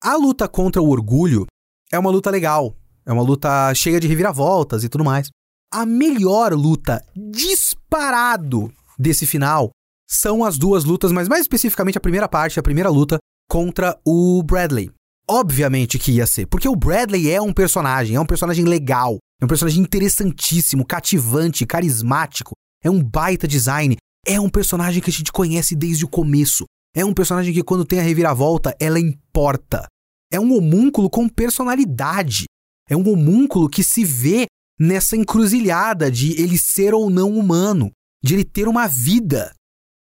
A 0.04 0.16
luta 0.16 0.48
contra 0.48 0.82
o 0.82 0.90
orgulho 0.90 1.46
é 1.92 2.00
uma 2.00 2.10
luta 2.10 2.32
legal, 2.32 2.76
é 3.06 3.14
uma 3.14 3.22
luta 3.22 3.72
cheia 3.76 4.00
de 4.00 4.08
reviravoltas 4.08 4.84
e 4.84 4.90
tudo 4.90 5.06
mais. 5.06 5.30
A 5.72 5.86
melhor 5.86 6.54
luta 6.54 7.06
disparado 7.16 8.74
desse 8.98 9.28
final 9.28 9.70
são 10.10 10.44
as 10.44 10.58
duas 10.58 10.86
lutas, 10.86 11.12
mas 11.12 11.28
mais 11.28 11.42
especificamente 11.42 11.98
a 11.98 12.02
primeira 12.02 12.28
parte, 12.28 12.60
a 12.60 12.64
primeira 12.64 12.90
luta 12.90 13.20
contra 13.48 14.00
o 14.06 14.42
Bradley. 14.42 14.92
Obviamente 15.30 16.00
que 16.00 16.14
ia 16.14 16.26
ser, 16.26 16.48
porque 16.48 16.70
o 16.70 16.76
Bradley 16.76 17.30
é 17.30 17.42
um 17.42 17.54
personagem, 17.54 18.16
é 18.16 18.20
um 18.20 18.26
personagem 18.26 18.64
legal, 18.64 19.18
é 19.42 19.46
um 19.46 19.48
personagem 19.48 19.84
interessantíssimo, 19.84 20.86
cativante, 20.86 21.66
carismático, 21.66 22.54
é 22.82 22.90
um 22.90 23.04
baita 23.04 23.46
design, 23.48 23.98
é 24.26 24.40
um 24.40 24.50
personagem 24.50 25.02
que 25.02 25.10
a 25.10 25.14
gente 25.14 25.32
conhece 25.32 25.76
desde 25.76 26.06
o 26.06 26.08
começo. 26.08 26.66
É 26.98 27.06
um 27.06 27.14
personagem 27.14 27.54
que 27.54 27.62
quando 27.62 27.86
tem 27.86 28.00
a 28.00 28.02
reviravolta, 28.02 28.76
ela 28.80 29.00
importa. 29.00 29.86
É 30.34 30.40
um 30.40 30.58
homúnculo 30.58 31.12
com 31.12 31.30
personalidade. 31.30 32.46
É 32.90 32.98
um 32.98 33.08
homúnculo 33.08 33.70
que 33.70 33.84
se 33.84 34.04
vê 34.04 34.48
nessa 34.80 35.16
encruzilhada 35.16 36.10
de 36.10 36.32
ele 36.42 36.58
ser 36.58 36.96
ou 36.96 37.08
não 37.08 37.38
humano, 37.38 37.92
de 38.24 38.34
ele 38.34 38.44
ter 38.44 38.68
uma 38.68 38.88
vida. 38.88 39.54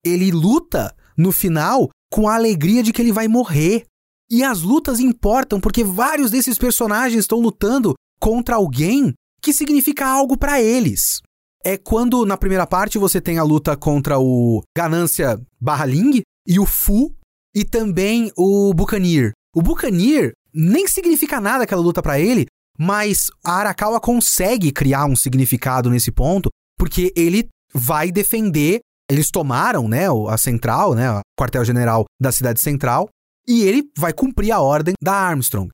Ele 0.03 0.31
luta 0.31 0.96
no 1.14 1.31
final 1.31 1.90
com 2.11 2.27
a 2.27 2.37
alegria 2.37 2.83
de 2.83 2.90
que 2.90 3.03
ele 3.03 3.12
vai 3.12 3.29
morrer. 3.29 3.85
E 4.31 4.42
as 4.42 4.62
lutas 4.62 4.98
importam 4.98 5.61
porque 5.61 5.85
vários 5.85 6.31
desses 6.31 6.57
personagens 6.57 7.20
estão 7.20 7.38
lutando 7.38 7.92
contra 8.18 8.57
alguém 8.57 9.12
que 9.42 9.53
significa 9.53 10.07
algo 10.07 10.38
para 10.38 10.62
eles. 10.62 11.20
É 11.62 11.77
quando 11.77 12.24
na 12.24 12.38
primeira 12.38 12.66
parte 12.66 12.96
você 12.96 13.20
tem 13.20 13.37
a 13.37 13.42
luta 13.42 13.77
contra 13.77 14.18
o 14.18 14.62
Ganância 14.74 15.38
barra 15.61 15.85
Ling 15.85 16.22
e 16.48 16.58
o 16.58 16.64
Fu 16.64 17.14
e 17.54 17.64
também 17.64 18.32
o 18.37 18.72
Buccaneer. 18.72 19.32
O 19.54 19.61
Buccaneer 19.61 20.32
nem 20.54 20.88
significa 20.88 21.40
nada 21.40 21.64
aquela 21.64 21.82
luta 21.82 22.02
para 22.02 22.18
ele, 22.18 22.46
mas 22.78 23.28
a 23.44 23.52
Arakawa 23.56 24.00
consegue 24.00 24.72
criar 24.72 25.04
um 25.04 25.14
significado 25.14 25.90
nesse 25.90 26.11
ponto, 26.11 26.48
porque 26.78 27.12
ele 27.14 27.48
vai 27.74 28.11
defender. 28.11 28.80
Eles 29.11 29.30
tomaram, 29.30 29.88
né, 29.88 30.04
a 30.28 30.37
central, 30.38 30.94
né, 30.94 31.11
o 31.11 31.20
quartel-general 31.38 32.04
da 32.20 32.30
cidade 32.30 32.61
central, 32.61 33.08
e 33.46 33.62
ele 33.62 33.90
vai 33.96 34.12
cumprir 34.12 34.52
a 34.52 34.61
ordem 34.61 34.94
da 35.02 35.14
Armstrong. 35.14 35.70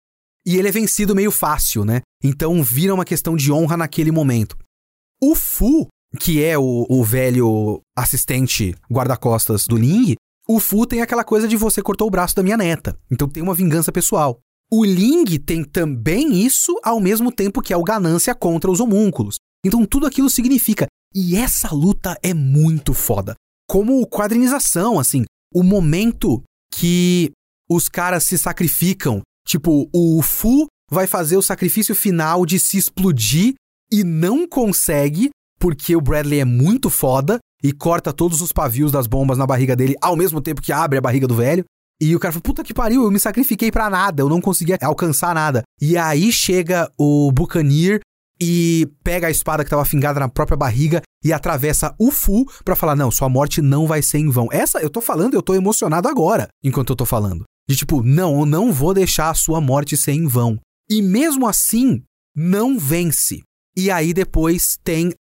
E 0.47 0.57
ele 0.57 0.69
é 0.69 0.73
vencido 0.73 1.15
meio 1.15 1.31
fácil, 1.31 1.85
né? 1.85 2.03
Então 2.23 2.63
vira 2.63 2.95
uma 2.95 3.05
questão 3.05 3.35
de 3.35 3.51
honra 3.51 3.77
naquele 3.77 4.11
momento. 4.11 4.57
O 5.21 5.35
Fu, 5.35 5.89
que 6.21 6.43
é 6.45 6.57
o, 6.57 6.87
o 6.89 7.03
velho 7.03 7.81
assistente 7.97 8.75
guarda-costas 8.91 9.67
do 9.67 9.77
Ling, 9.77 10.15
o 10.49 10.61
Fu 10.61 10.87
tem 10.87 11.01
aquela 11.01 11.25
coisa 11.25 11.49
de 11.49 11.57
você 11.57 11.83
cortou 11.83 12.07
o 12.07 12.11
braço 12.11 12.37
da 12.37 12.43
minha 12.43 12.57
neta. 12.57 12.99
Então 13.11 13.29
tem 13.29 13.43
uma 13.43 13.55
vingança 13.55 13.91
pessoal. 13.91 14.39
O 14.71 14.85
Ling 14.85 15.39
tem 15.39 15.65
também 15.65 16.45
isso, 16.45 16.79
ao 16.83 17.01
mesmo 17.01 17.33
tempo 17.33 17.63
que 17.63 17.73
é 17.73 17.77
o 17.77 17.83
ganância 17.83 18.35
contra 18.35 18.71
os 18.71 18.81
homúnculos. 18.81 19.37
Então 19.65 19.87
tudo 19.87 20.07
aquilo 20.07 20.29
significa. 20.29 20.87
E 21.15 21.37
essa 21.37 21.73
luta 21.73 22.19
é 22.23 22.35
muito 22.35 22.93
foda. 22.93 23.35
Como 23.69 24.07
quadrinização, 24.07 24.99
assim. 24.99 25.25
O 25.55 25.63
momento 25.63 26.43
que 26.75 27.33
os 27.71 27.89
caras 27.89 28.25
se 28.25 28.37
sacrificam. 28.37 29.23
Tipo, 29.47 29.89
o 29.93 30.21
Fu 30.23 30.67
vai 30.91 31.07
fazer 31.07 31.37
o 31.37 31.43
sacrifício 31.43 31.95
final 31.95 32.45
de 32.45 32.59
se 32.59 32.77
explodir 32.77 33.55
e 33.91 34.03
não 34.03 34.47
consegue, 34.47 35.31
porque 35.59 35.95
o 35.95 36.01
Bradley 36.01 36.41
é 36.41 36.45
muito 36.45 36.91
foda 36.91 37.39
e 37.65 37.73
corta 37.73 38.13
todos 38.13 38.43
os 38.43 38.53
pavios 38.53 38.93
das 38.93 39.07
bombas 39.07 39.39
na 39.39 39.47
barriga 39.47 39.75
dele 39.75 39.97
ao 40.03 40.15
mesmo 40.15 40.39
tempo 40.43 40.61
que 40.61 40.71
abre 40.71 40.99
a 40.99 41.01
barriga 41.01 41.27
do 41.27 41.35
velho. 41.35 41.65
E 41.99 42.15
o 42.15 42.21
cara 42.21 42.33
fala, 42.33 42.43
puta 42.43 42.63
que 42.63 42.75
pariu, 42.75 43.05
eu 43.05 43.11
me 43.11 43.19
sacrifiquei 43.19 43.73
para 43.73 43.89
nada, 43.89 44.21
eu 44.21 44.29
não 44.29 44.41
conseguia 44.41 44.77
alcançar 44.83 45.35
nada. 45.35 45.63
E 45.81 45.97
aí 45.97 46.31
chega 46.31 46.91
o 46.99 47.33
Buccaneer 47.33 48.01
e 48.39 48.87
pega 49.03 49.29
a 49.29 49.31
espada 49.31 49.65
que 49.65 49.71
tava 49.71 49.85
fingada 49.87 50.21
na 50.21 50.29
própria 50.29 50.57
barriga 50.57 51.01
e 51.25 51.33
atravessa 51.33 51.95
o 51.99 52.11
Fu 52.11 52.45
para 52.65 52.77
falar: 52.77 52.97
"Não, 52.97 53.11
sua 53.11 53.29
morte 53.29 53.63
não 53.63 53.87
vai 53.87 54.03
ser 54.03 54.19
em 54.19 54.29
vão". 54.29 54.49
Essa 54.53 54.81
eu 54.81 54.91
tô 54.91 55.01
falando, 55.01 55.35
eu 55.35 55.43
tô 55.43 55.55
emocionado 55.55 56.09
agora, 56.09 56.49
enquanto 56.63 56.91
eu 56.91 56.97
tô 56.97 57.07
falando. 57.07 57.45
De 57.67 57.77
tipo, 57.77 58.03
não, 58.03 58.41
eu 58.41 58.45
não 58.47 58.73
vou 58.73 58.93
deixar 58.93 59.31
a 59.31 59.35
sua 59.35 59.61
morte 59.61 59.97
ser 59.97 60.13
em 60.13 60.27
vão. 60.27 60.59
E 60.91 61.01
mesmo 61.01 61.47
assim, 61.47 62.03
não 62.37 62.79
vence. 62.79 63.41
E 63.75 63.91
aí 63.91 64.13
depois 64.13 64.77
tem 64.85 65.15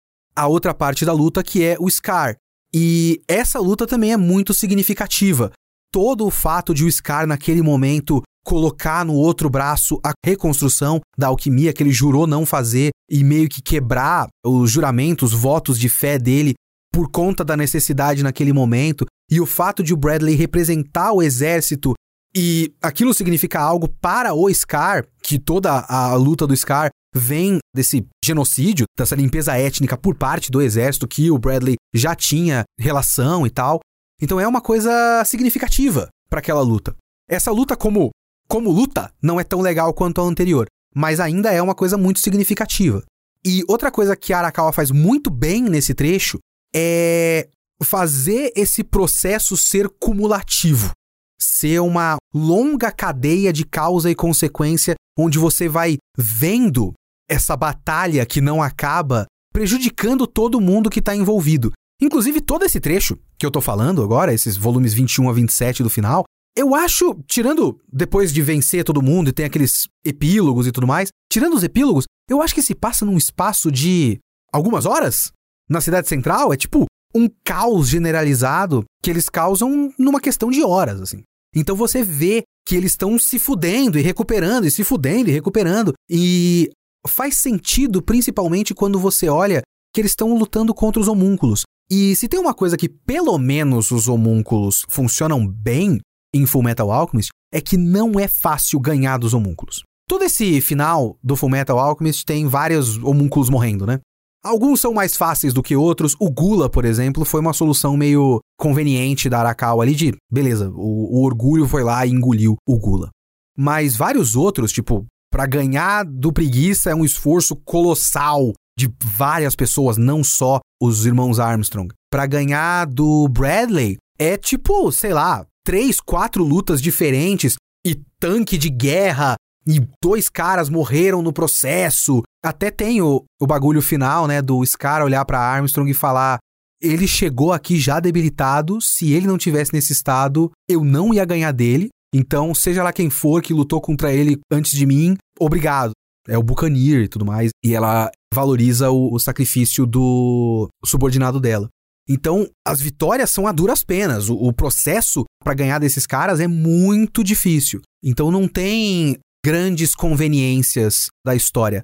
a 0.41 0.47
outra 0.47 0.73
parte 0.73 1.05
da 1.05 1.13
luta 1.13 1.43
que 1.43 1.63
é 1.63 1.77
o 1.79 1.89
Scar. 1.89 2.35
E 2.73 3.21
essa 3.27 3.59
luta 3.59 3.85
também 3.85 4.11
é 4.11 4.17
muito 4.17 4.53
significativa, 4.53 5.51
todo 5.91 6.25
o 6.25 6.31
fato 6.31 6.73
de 6.73 6.83
o 6.83 6.91
Scar, 6.91 7.27
naquele 7.27 7.61
momento, 7.61 8.23
colocar 8.43 9.05
no 9.05 9.13
outro 9.13 9.49
braço 9.49 9.99
a 10.03 10.13
reconstrução 10.25 10.99
da 11.15 11.27
alquimia 11.27 11.71
que 11.71 11.83
ele 11.83 11.91
jurou 11.91 12.25
não 12.25 12.43
fazer 12.43 12.89
e 13.09 13.23
meio 13.23 13.47
que 13.47 13.61
quebrar 13.61 14.27
os 14.43 14.71
juramentos, 14.71 15.33
os 15.33 15.39
votos 15.39 15.77
de 15.77 15.87
fé 15.87 16.17
dele 16.17 16.55
por 16.91 17.09
conta 17.09 17.43
da 17.45 17.55
necessidade 17.55 18.23
naquele 18.23 18.51
momento, 18.51 19.05
e 19.29 19.39
o 19.39 19.45
fato 19.45 19.81
de 19.83 19.93
o 19.93 19.97
Bradley 19.97 20.35
representar 20.35 21.13
o 21.13 21.21
exército 21.21 21.93
e 22.35 22.73
aquilo 22.81 23.13
significa 23.13 23.59
algo 23.59 23.87
para 23.87 24.33
o 24.33 24.51
Scar, 24.53 25.05
que 25.21 25.37
toda 25.37 25.85
a 25.87 26.15
luta 26.15 26.47
do 26.47 26.55
Scar 26.55 26.89
vem 27.13 27.59
desse 27.75 28.05
genocídio, 28.23 28.85
dessa 28.97 29.15
limpeza 29.15 29.57
étnica 29.57 29.97
por 29.97 30.15
parte 30.15 30.51
do 30.51 30.61
exército 30.61 31.07
que 31.07 31.29
o 31.29 31.37
Bradley 31.37 31.75
já 31.93 32.15
tinha 32.15 32.63
relação 32.79 33.45
e 33.45 33.49
tal. 33.49 33.79
Então 34.21 34.39
é 34.39 34.47
uma 34.47 34.61
coisa 34.61 35.23
significativa 35.25 36.09
para 36.29 36.39
aquela 36.39 36.61
luta. 36.61 36.95
Essa 37.29 37.51
luta 37.51 37.75
como 37.75 38.11
como 38.47 38.69
luta 38.69 39.09
não 39.21 39.39
é 39.39 39.45
tão 39.45 39.61
legal 39.61 39.93
quanto 39.93 40.19
a 40.19 40.25
anterior, 40.25 40.65
mas 40.93 41.21
ainda 41.21 41.53
é 41.53 41.61
uma 41.61 41.73
coisa 41.73 41.97
muito 41.97 42.19
significativa. 42.19 43.01
E 43.45 43.63
outra 43.67 43.89
coisa 43.89 44.15
que 44.15 44.33
a 44.33 44.39
Arakawa 44.39 44.73
faz 44.73 44.91
muito 44.91 45.29
bem 45.29 45.63
nesse 45.63 45.93
trecho 45.93 46.37
é 46.75 47.47
fazer 47.81 48.51
esse 48.55 48.83
processo 48.83 49.55
ser 49.57 49.89
cumulativo, 49.89 50.91
ser 51.39 51.79
uma 51.79 52.17
longa 52.33 52.91
cadeia 52.91 53.51
de 53.51 53.65
causa 53.65 54.11
e 54.11 54.15
consequência 54.15 54.95
onde 55.17 55.39
você 55.39 55.67
vai 55.67 55.97
vendo 56.17 56.93
essa 57.29 57.55
batalha 57.55 58.25
que 58.25 58.41
não 58.41 58.61
acaba 58.61 59.25
prejudicando 59.53 60.25
todo 60.25 60.61
mundo 60.61 60.89
que 60.89 60.99
está 60.99 61.15
envolvido. 61.15 61.71
Inclusive, 62.01 62.41
todo 62.41 62.63
esse 62.63 62.79
trecho 62.79 63.17
que 63.37 63.45
eu 63.45 63.51
tô 63.51 63.61
falando 63.61 64.03
agora, 64.03 64.33
esses 64.33 64.57
volumes 64.57 64.93
21 64.93 65.29
a 65.29 65.33
27 65.33 65.83
do 65.83 65.89
final, 65.89 66.23
eu 66.55 66.75
acho, 66.75 67.15
tirando 67.27 67.79
depois 67.91 68.33
de 68.33 68.41
vencer 68.41 68.83
todo 68.83 69.01
mundo 69.01 69.29
e 69.29 69.33
tem 69.33 69.45
aqueles 69.45 69.87
epílogos 70.05 70.67
e 70.67 70.71
tudo 70.71 70.87
mais, 70.87 71.09
tirando 71.31 71.55
os 71.55 71.63
epílogos, 71.63 72.05
eu 72.29 72.41
acho 72.41 72.55
que 72.55 72.61
se 72.61 72.75
passa 72.75 73.05
num 73.05 73.17
espaço 73.17 73.71
de 73.71 74.19
algumas 74.51 74.85
horas 74.85 75.31
na 75.69 75.79
cidade 75.79 76.09
central, 76.09 76.51
é 76.51 76.57
tipo 76.57 76.85
um 77.15 77.29
caos 77.43 77.87
generalizado 77.87 78.83
que 79.01 79.09
eles 79.09 79.29
causam 79.29 79.93
numa 79.97 80.19
questão 80.19 80.49
de 80.49 80.63
horas, 80.63 81.01
assim. 81.01 81.23
Então 81.55 81.75
você 81.75 82.03
vê 82.03 82.43
que 82.65 82.75
eles 82.75 82.91
estão 82.91 83.17
se 83.17 83.37
fudendo 83.39 83.97
e 83.97 84.01
recuperando, 84.01 84.65
e 84.65 84.71
se 84.71 84.83
fudendo 84.83 85.29
e 85.29 85.33
recuperando. 85.33 85.93
E 86.09 86.69
faz 87.07 87.37
sentido, 87.37 88.01
principalmente 88.01 88.73
quando 88.73 88.99
você 88.99 89.27
olha 89.27 89.61
que 89.93 90.01
eles 90.01 90.11
estão 90.11 90.35
lutando 90.35 90.73
contra 90.73 91.01
os 91.01 91.07
homúnculos. 91.07 91.63
E 91.89 92.15
se 92.15 92.27
tem 92.27 92.39
uma 92.39 92.53
coisa 92.53 92.77
que 92.77 92.87
pelo 92.87 93.37
menos 93.37 93.91
os 93.91 94.07
homúnculos 94.07 94.85
funcionam 94.87 95.45
bem 95.45 95.99
em 96.33 96.45
Full 96.45 96.63
Metal 96.63 96.89
Alchemist, 96.89 97.31
é 97.53 97.59
que 97.59 97.75
não 97.75 98.17
é 98.19 98.27
fácil 98.27 98.79
ganhar 98.79 99.17
dos 99.17 99.33
homúnculos. 99.33 99.83
Todo 100.07 100.23
esse 100.23 100.61
final 100.61 101.17
do 101.21 101.35
Full 101.35 101.49
Metal 101.49 101.77
Alchemist 101.77 102.25
tem 102.25 102.47
vários 102.47 102.97
homúnculos 102.97 103.49
morrendo, 103.49 103.85
né? 103.85 103.99
Alguns 104.43 104.81
são 104.81 104.93
mais 104.93 105.15
fáceis 105.15 105.53
do 105.53 105.61
que 105.61 105.75
outros. 105.75 106.15
O 106.19 106.31
Gula, 106.31 106.69
por 106.69 106.83
exemplo, 106.83 107.23
foi 107.23 107.41
uma 107.41 107.53
solução 107.53 107.95
meio 107.95 108.39
conveniente 108.57 109.29
da 109.29 109.39
Arakawa 109.39 109.83
ali 109.83 109.93
de, 109.93 110.15
beleza, 110.31 110.71
o, 110.73 111.19
o 111.19 111.23
orgulho 111.23 111.67
foi 111.67 111.83
lá 111.83 112.05
e 112.05 112.11
engoliu 112.11 112.55
o 112.67 112.79
Gula. 112.79 113.09
Mas 113.55 113.95
vários 113.95 114.35
outros, 114.35 114.71
tipo, 114.71 115.05
para 115.31 115.45
ganhar 115.45 116.03
do 116.05 116.33
preguiça 116.33 116.89
é 116.89 116.95
um 116.95 117.05
esforço 117.05 117.55
colossal 117.55 118.53
de 118.77 118.91
várias 119.03 119.55
pessoas, 119.55 119.97
não 119.97 120.23
só 120.23 120.59
os 120.81 121.05
irmãos 121.05 121.39
Armstrong. 121.39 121.93
Para 122.11 122.25
ganhar 122.25 122.85
do 122.85 123.27
Bradley 123.29 123.97
é 124.19 124.37
tipo, 124.37 124.91
sei 124.91 125.13
lá, 125.13 125.45
três, 125.65 125.99
quatro 125.99 126.43
lutas 126.43 126.81
diferentes 126.81 127.55
e 127.85 127.95
tanque 128.19 128.57
de 128.57 128.69
guerra 128.69 129.35
e 129.65 129.81
dois 130.03 130.27
caras 130.27 130.69
morreram 130.69 131.21
no 131.21 131.31
processo. 131.31 132.21
Até 132.43 132.69
tem 132.69 133.01
o, 133.01 133.23
o 133.39 133.47
bagulho 133.47 133.81
final, 133.81 134.27
né, 134.27 134.41
do 134.41 134.65
Scar 134.65 135.03
olhar 135.03 135.23
para 135.25 135.39
Armstrong 135.39 135.89
e 135.89 135.93
falar: 135.93 136.39
ele 136.81 137.07
chegou 137.07 137.53
aqui 137.53 137.79
já 137.79 137.99
debilitado. 137.99 138.81
Se 138.81 139.13
ele 139.13 139.27
não 139.27 139.37
tivesse 139.37 139.73
nesse 139.73 139.93
estado, 139.93 140.51
eu 140.67 140.83
não 140.83 141.13
ia 141.13 141.23
ganhar 141.23 141.51
dele. 141.51 141.89
Então, 142.13 142.53
seja 142.53 142.83
lá 142.83 142.91
quem 142.91 143.09
for 143.09 143.41
que 143.41 143.53
lutou 143.53 143.79
contra 143.79 144.13
ele 144.13 144.39
antes 144.51 144.71
de 144.71 144.85
mim, 144.85 145.15
obrigado. 145.39 145.91
É 146.27 146.37
o 146.37 146.43
Buccaneer 146.43 147.03
e 147.03 147.07
tudo 147.07 147.25
mais. 147.25 147.51
E 147.63 147.73
ela 147.73 148.11
valoriza 148.33 148.91
o, 148.91 149.13
o 149.13 149.19
sacrifício 149.19 149.85
do 149.85 150.69
subordinado 150.85 151.39
dela. 151.39 151.67
Então, 152.07 152.47
as 152.67 152.81
vitórias 152.81 153.31
são 153.31 153.47
a 153.47 153.51
duras 153.51 153.83
penas. 153.83 154.29
O, 154.29 154.35
o 154.35 154.53
processo 154.53 155.23
para 155.43 155.53
ganhar 155.53 155.79
desses 155.79 156.05
caras 156.05 156.39
é 156.39 156.47
muito 156.47 157.23
difícil. 157.23 157.81
Então, 158.03 158.29
não 158.29 158.47
tem 158.47 159.17
grandes 159.43 159.95
conveniências 159.95 161.07
da 161.25 161.35
história. 161.35 161.81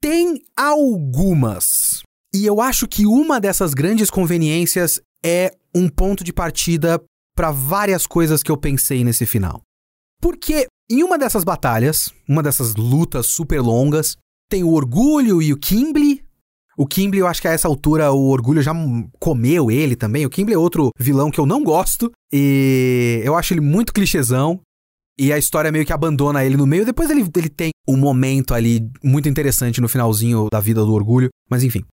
Tem 0.00 0.40
algumas. 0.56 2.02
E 2.34 2.46
eu 2.46 2.60
acho 2.60 2.86
que 2.86 3.06
uma 3.06 3.40
dessas 3.40 3.74
grandes 3.74 4.10
conveniências 4.10 5.00
é 5.24 5.52
um 5.74 5.88
ponto 5.88 6.22
de 6.22 6.32
partida 6.32 7.02
para 7.34 7.50
várias 7.50 8.06
coisas 8.06 8.42
que 8.42 8.50
eu 8.50 8.56
pensei 8.56 9.02
nesse 9.02 9.26
final. 9.26 9.62
Porque 10.20 10.66
Em 10.90 11.04
uma 11.04 11.16
dessas 11.16 11.44
batalhas, 11.44 12.12
uma 12.28 12.42
dessas 12.42 12.74
lutas 12.74 13.26
super 13.26 13.60
longas, 13.60 14.16
tem 14.50 14.64
o 14.64 14.72
Orgulho 14.72 15.40
e 15.40 15.52
o 15.52 15.56
Kimble. 15.56 16.24
O 16.76 16.84
Kimble, 16.84 17.20
eu 17.20 17.28
acho 17.28 17.40
que 17.40 17.46
a 17.46 17.52
essa 17.52 17.68
altura 17.68 18.10
o 18.10 18.28
Orgulho 18.28 18.60
já 18.60 18.72
comeu 19.20 19.70
ele 19.70 19.94
também. 19.94 20.26
O 20.26 20.30
Kimble 20.30 20.54
é 20.54 20.58
outro 20.58 20.90
vilão 20.98 21.30
que 21.30 21.38
eu 21.38 21.46
não 21.46 21.62
gosto. 21.62 22.10
E 22.32 23.20
eu 23.22 23.36
acho 23.36 23.54
ele 23.54 23.60
muito 23.60 23.92
clichêzão. 23.92 24.60
E 25.16 25.32
a 25.32 25.38
história 25.38 25.70
meio 25.70 25.86
que 25.86 25.92
abandona 25.92 26.44
ele 26.44 26.56
no 26.56 26.66
meio. 26.66 26.84
Depois 26.84 27.08
ele, 27.08 27.24
ele 27.36 27.48
tem 27.48 27.70
um 27.86 27.96
momento 27.96 28.52
ali 28.52 28.80
muito 29.04 29.28
interessante 29.28 29.80
no 29.80 29.88
finalzinho 29.88 30.48
da 30.50 30.58
vida 30.58 30.84
do 30.84 30.92
Orgulho. 30.92 31.28
Mas 31.48 31.62
enfim. 31.62 31.84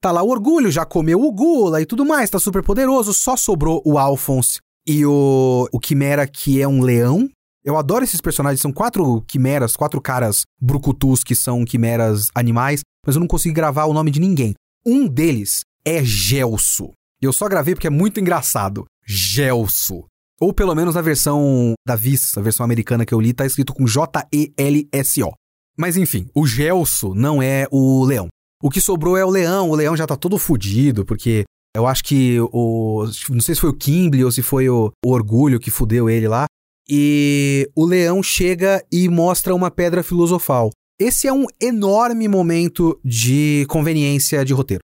Tá 0.00 0.12
lá 0.12 0.22
o 0.22 0.28
Orgulho, 0.28 0.70
já 0.70 0.84
comeu 0.84 1.20
o 1.20 1.32
Gula 1.32 1.80
e 1.80 1.86
tudo 1.86 2.04
mais, 2.04 2.30
tá 2.30 2.38
super 2.38 2.62
poderoso. 2.62 3.12
Só 3.12 3.36
sobrou 3.36 3.82
o 3.84 3.98
Alphonse 3.98 4.58
e 4.86 5.04
o, 5.04 5.66
o 5.72 5.80
Quimera, 5.80 6.28
que 6.28 6.60
é 6.60 6.68
um 6.68 6.80
leão. 6.80 7.28
Eu 7.66 7.76
adoro 7.76 8.04
esses 8.04 8.20
personagens, 8.20 8.60
são 8.60 8.72
quatro 8.72 9.20
quimeras, 9.22 9.74
quatro 9.74 10.00
caras 10.00 10.42
brucutus 10.60 11.24
que 11.24 11.34
são 11.34 11.64
quimeras 11.64 12.28
animais, 12.32 12.82
mas 13.04 13.16
eu 13.16 13.20
não 13.20 13.26
consegui 13.26 13.52
gravar 13.52 13.86
o 13.86 13.92
nome 13.92 14.12
de 14.12 14.20
ninguém. 14.20 14.54
Um 14.86 15.08
deles 15.08 15.62
é 15.84 16.04
Gelso. 16.04 16.92
Eu 17.20 17.32
só 17.32 17.48
gravei 17.48 17.74
porque 17.74 17.88
é 17.88 17.90
muito 17.90 18.20
engraçado. 18.20 18.84
Gelso. 19.04 20.04
Ou 20.40 20.54
pelo 20.54 20.76
menos 20.76 20.94
na 20.94 21.00
versão 21.00 21.72
da 21.84 21.96
Viz, 21.96 22.38
a 22.38 22.40
versão 22.40 22.62
americana 22.62 23.04
que 23.04 23.12
eu 23.12 23.20
li, 23.20 23.32
tá 23.32 23.44
escrito 23.44 23.74
com 23.74 23.84
J-E-L-S-O. 23.84 25.32
Mas 25.76 25.96
enfim, 25.96 26.28
o 26.36 26.46
Gelso 26.46 27.16
não 27.16 27.42
é 27.42 27.66
o 27.72 28.04
leão. 28.04 28.28
O 28.62 28.70
que 28.70 28.80
sobrou 28.80 29.16
é 29.16 29.24
o 29.24 29.30
leão. 29.30 29.70
O 29.70 29.74
leão 29.74 29.96
já 29.96 30.06
tá 30.06 30.14
todo 30.14 30.38
fudido, 30.38 31.04
porque 31.04 31.42
eu 31.74 31.84
acho 31.84 32.04
que 32.04 32.38
o. 32.52 33.08
Não 33.28 33.40
sei 33.40 33.56
se 33.56 33.60
foi 33.60 33.70
o 33.70 33.76
Kimble 33.76 34.24
ou 34.24 34.30
se 34.30 34.40
foi 34.40 34.68
o, 34.68 34.92
o 35.04 35.10
Orgulho 35.10 35.58
que 35.58 35.70
fudeu 35.72 36.08
ele 36.08 36.28
lá. 36.28 36.46
E 36.88 37.68
o 37.74 37.84
leão 37.84 38.22
chega 38.22 38.84
e 38.92 39.08
mostra 39.08 39.54
uma 39.54 39.70
pedra 39.70 40.02
filosofal. 40.02 40.70
Esse 40.98 41.26
é 41.26 41.32
um 41.32 41.46
enorme 41.60 42.28
momento 42.28 42.98
de 43.04 43.66
conveniência 43.68 44.44
de 44.44 44.54
roteiro. 44.54 44.80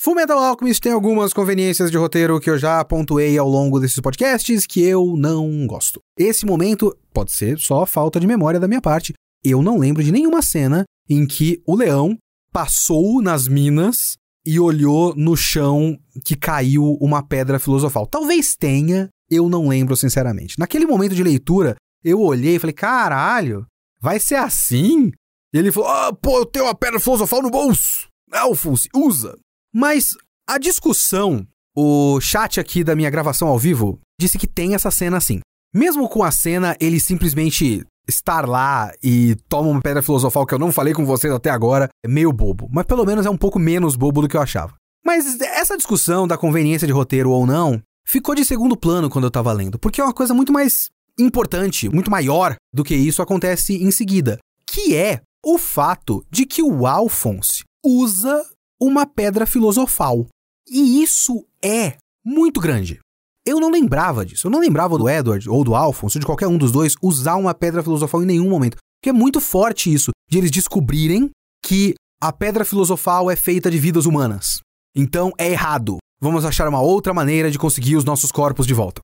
Full 0.00 0.16
Metal 0.16 0.36
Alchemist 0.36 0.82
tem 0.82 0.90
algumas 0.90 1.32
conveniências 1.32 1.88
de 1.88 1.96
roteiro 1.96 2.40
que 2.40 2.50
eu 2.50 2.58
já 2.58 2.84
pontuei 2.84 3.38
ao 3.38 3.48
longo 3.48 3.78
desses 3.78 4.00
podcasts 4.00 4.66
que 4.66 4.82
eu 4.82 5.14
não 5.16 5.64
gosto. 5.68 6.00
Esse 6.18 6.44
momento 6.44 6.92
pode 7.14 7.30
ser 7.30 7.56
só 7.58 7.86
falta 7.86 8.18
de 8.18 8.26
memória 8.26 8.58
da 8.58 8.66
minha 8.66 8.80
parte. 8.80 9.12
Eu 9.44 9.62
não 9.62 9.78
lembro 9.78 10.02
de 10.02 10.10
nenhuma 10.10 10.42
cena 10.42 10.82
em 11.08 11.24
que 11.24 11.62
o 11.64 11.76
leão 11.76 12.18
passou 12.52 13.22
nas 13.22 13.46
minas 13.46 14.16
e 14.44 14.58
olhou 14.58 15.14
no 15.14 15.36
chão 15.36 15.96
que 16.24 16.34
caiu 16.34 16.98
uma 17.00 17.22
pedra 17.22 17.60
filosofal. 17.60 18.04
Talvez 18.04 18.56
tenha, 18.56 19.08
eu 19.34 19.48
não 19.48 19.68
lembro 19.68 19.96
sinceramente. 19.96 20.58
Naquele 20.58 20.86
momento 20.86 21.14
de 21.14 21.22
leitura, 21.22 21.76
eu 22.04 22.20
olhei 22.20 22.56
e 22.56 22.58
falei: 22.58 22.74
caralho, 22.74 23.66
vai 24.00 24.18
ser 24.18 24.36
assim? 24.36 25.12
E 25.52 25.58
ele 25.58 25.72
falou: 25.72 25.88
ah, 25.88 26.12
pô, 26.12 26.38
eu 26.38 26.46
tenho 26.46 26.66
uma 26.66 26.74
pedra 26.74 27.00
filosofal 27.00 27.42
no 27.42 27.50
bolso. 27.50 28.08
Alphonse, 28.32 28.88
usa. 28.94 29.36
Mas 29.74 30.16
a 30.48 30.58
discussão, 30.58 31.46
o 31.76 32.20
chat 32.20 32.58
aqui 32.58 32.82
da 32.82 32.96
minha 32.96 33.10
gravação 33.10 33.48
ao 33.48 33.58
vivo, 33.58 33.98
disse 34.20 34.38
que 34.38 34.46
tem 34.46 34.74
essa 34.74 34.90
cena 34.90 35.16
assim. 35.16 35.40
Mesmo 35.74 36.08
com 36.08 36.22
a 36.22 36.30
cena, 36.30 36.76
ele 36.80 37.00
simplesmente 37.00 37.84
estar 38.08 38.46
lá 38.46 38.92
e 39.02 39.36
toma 39.48 39.68
uma 39.68 39.80
pedra 39.80 40.02
filosofal 40.02 40.44
que 40.44 40.54
eu 40.54 40.58
não 40.58 40.72
falei 40.72 40.92
com 40.92 41.06
vocês 41.06 41.32
até 41.32 41.50
agora 41.50 41.88
é 42.04 42.08
meio 42.08 42.32
bobo. 42.32 42.68
Mas 42.70 42.84
pelo 42.84 43.04
menos 43.04 43.24
é 43.24 43.30
um 43.30 43.36
pouco 43.36 43.58
menos 43.58 43.96
bobo 43.96 44.22
do 44.22 44.28
que 44.28 44.36
eu 44.36 44.42
achava. 44.42 44.74
Mas 45.04 45.40
essa 45.40 45.76
discussão 45.76 46.26
da 46.26 46.36
conveniência 46.36 46.86
de 46.86 46.92
roteiro 46.92 47.30
ou 47.30 47.46
não 47.46 47.80
ficou 48.06 48.34
de 48.34 48.44
segundo 48.44 48.76
plano 48.76 49.10
quando 49.10 49.24
eu 49.24 49.30
tava 49.30 49.52
lendo, 49.52 49.78
porque 49.78 50.00
é 50.00 50.04
uma 50.04 50.14
coisa 50.14 50.34
muito 50.34 50.52
mais 50.52 50.90
importante, 51.18 51.88
muito 51.88 52.10
maior 52.10 52.56
do 52.72 52.84
que 52.84 52.94
isso 52.94 53.22
acontece 53.22 53.74
em 53.74 53.90
seguida, 53.90 54.38
que 54.66 54.96
é 54.96 55.20
o 55.44 55.58
fato 55.58 56.24
de 56.30 56.46
que 56.46 56.62
o 56.62 56.86
Alphonse 56.86 57.64
usa 57.84 58.44
uma 58.80 59.06
pedra 59.06 59.46
filosofal. 59.46 60.26
E 60.68 61.02
isso 61.02 61.44
é 61.62 61.96
muito 62.24 62.60
grande. 62.60 63.00
Eu 63.44 63.58
não 63.58 63.70
lembrava 63.70 64.24
disso. 64.24 64.46
Eu 64.46 64.50
não 64.50 64.60
lembrava 64.60 64.96
do 64.96 65.08
Edward 65.08 65.48
ou 65.50 65.64
do 65.64 65.74
Alphonse, 65.74 66.18
ou 66.18 66.20
de 66.20 66.26
qualquer 66.26 66.46
um 66.46 66.56
dos 66.56 66.70
dois, 66.70 66.94
usar 67.02 67.36
uma 67.36 67.52
pedra 67.52 67.82
filosofal 67.82 68.22
em 68.22 68.26
nenhum 68.26 68.48
momento. 68.48 68.76
Porque 69.00 69.10
é 69.10 69.12
muito 69.12 69.40
forte 69.40 69.92
isso, 69.92 70.12
de 70.30 70.38
eles 70.38 70.50
descobrirem 70.50 71.30
que 71.64 71.94
a 72.22 72.32
pedra 72.32 72.64
filosofal 72.64 73.28
é 73.30 73.34
feita 73.34 73.68
de 73.68 73.78
vidas 73.78 74.06
humanas. 74.06 74.60
Então 74.94 75.32
é 75.36 75.50
errado. 75.50 75.98
Vamos 76.22 76.44
achar 76.44 76.68
uma 76.68 76.80
outra 76.80 77.12
maneira 77.12 77.50
de 77.50 77.58
conseguir 77.58 77.96
os 77.96 78.04
nossos 78.04 78.30
corpos 78.30 78.64
de 78.64 78.72
volta. 78.72 79.00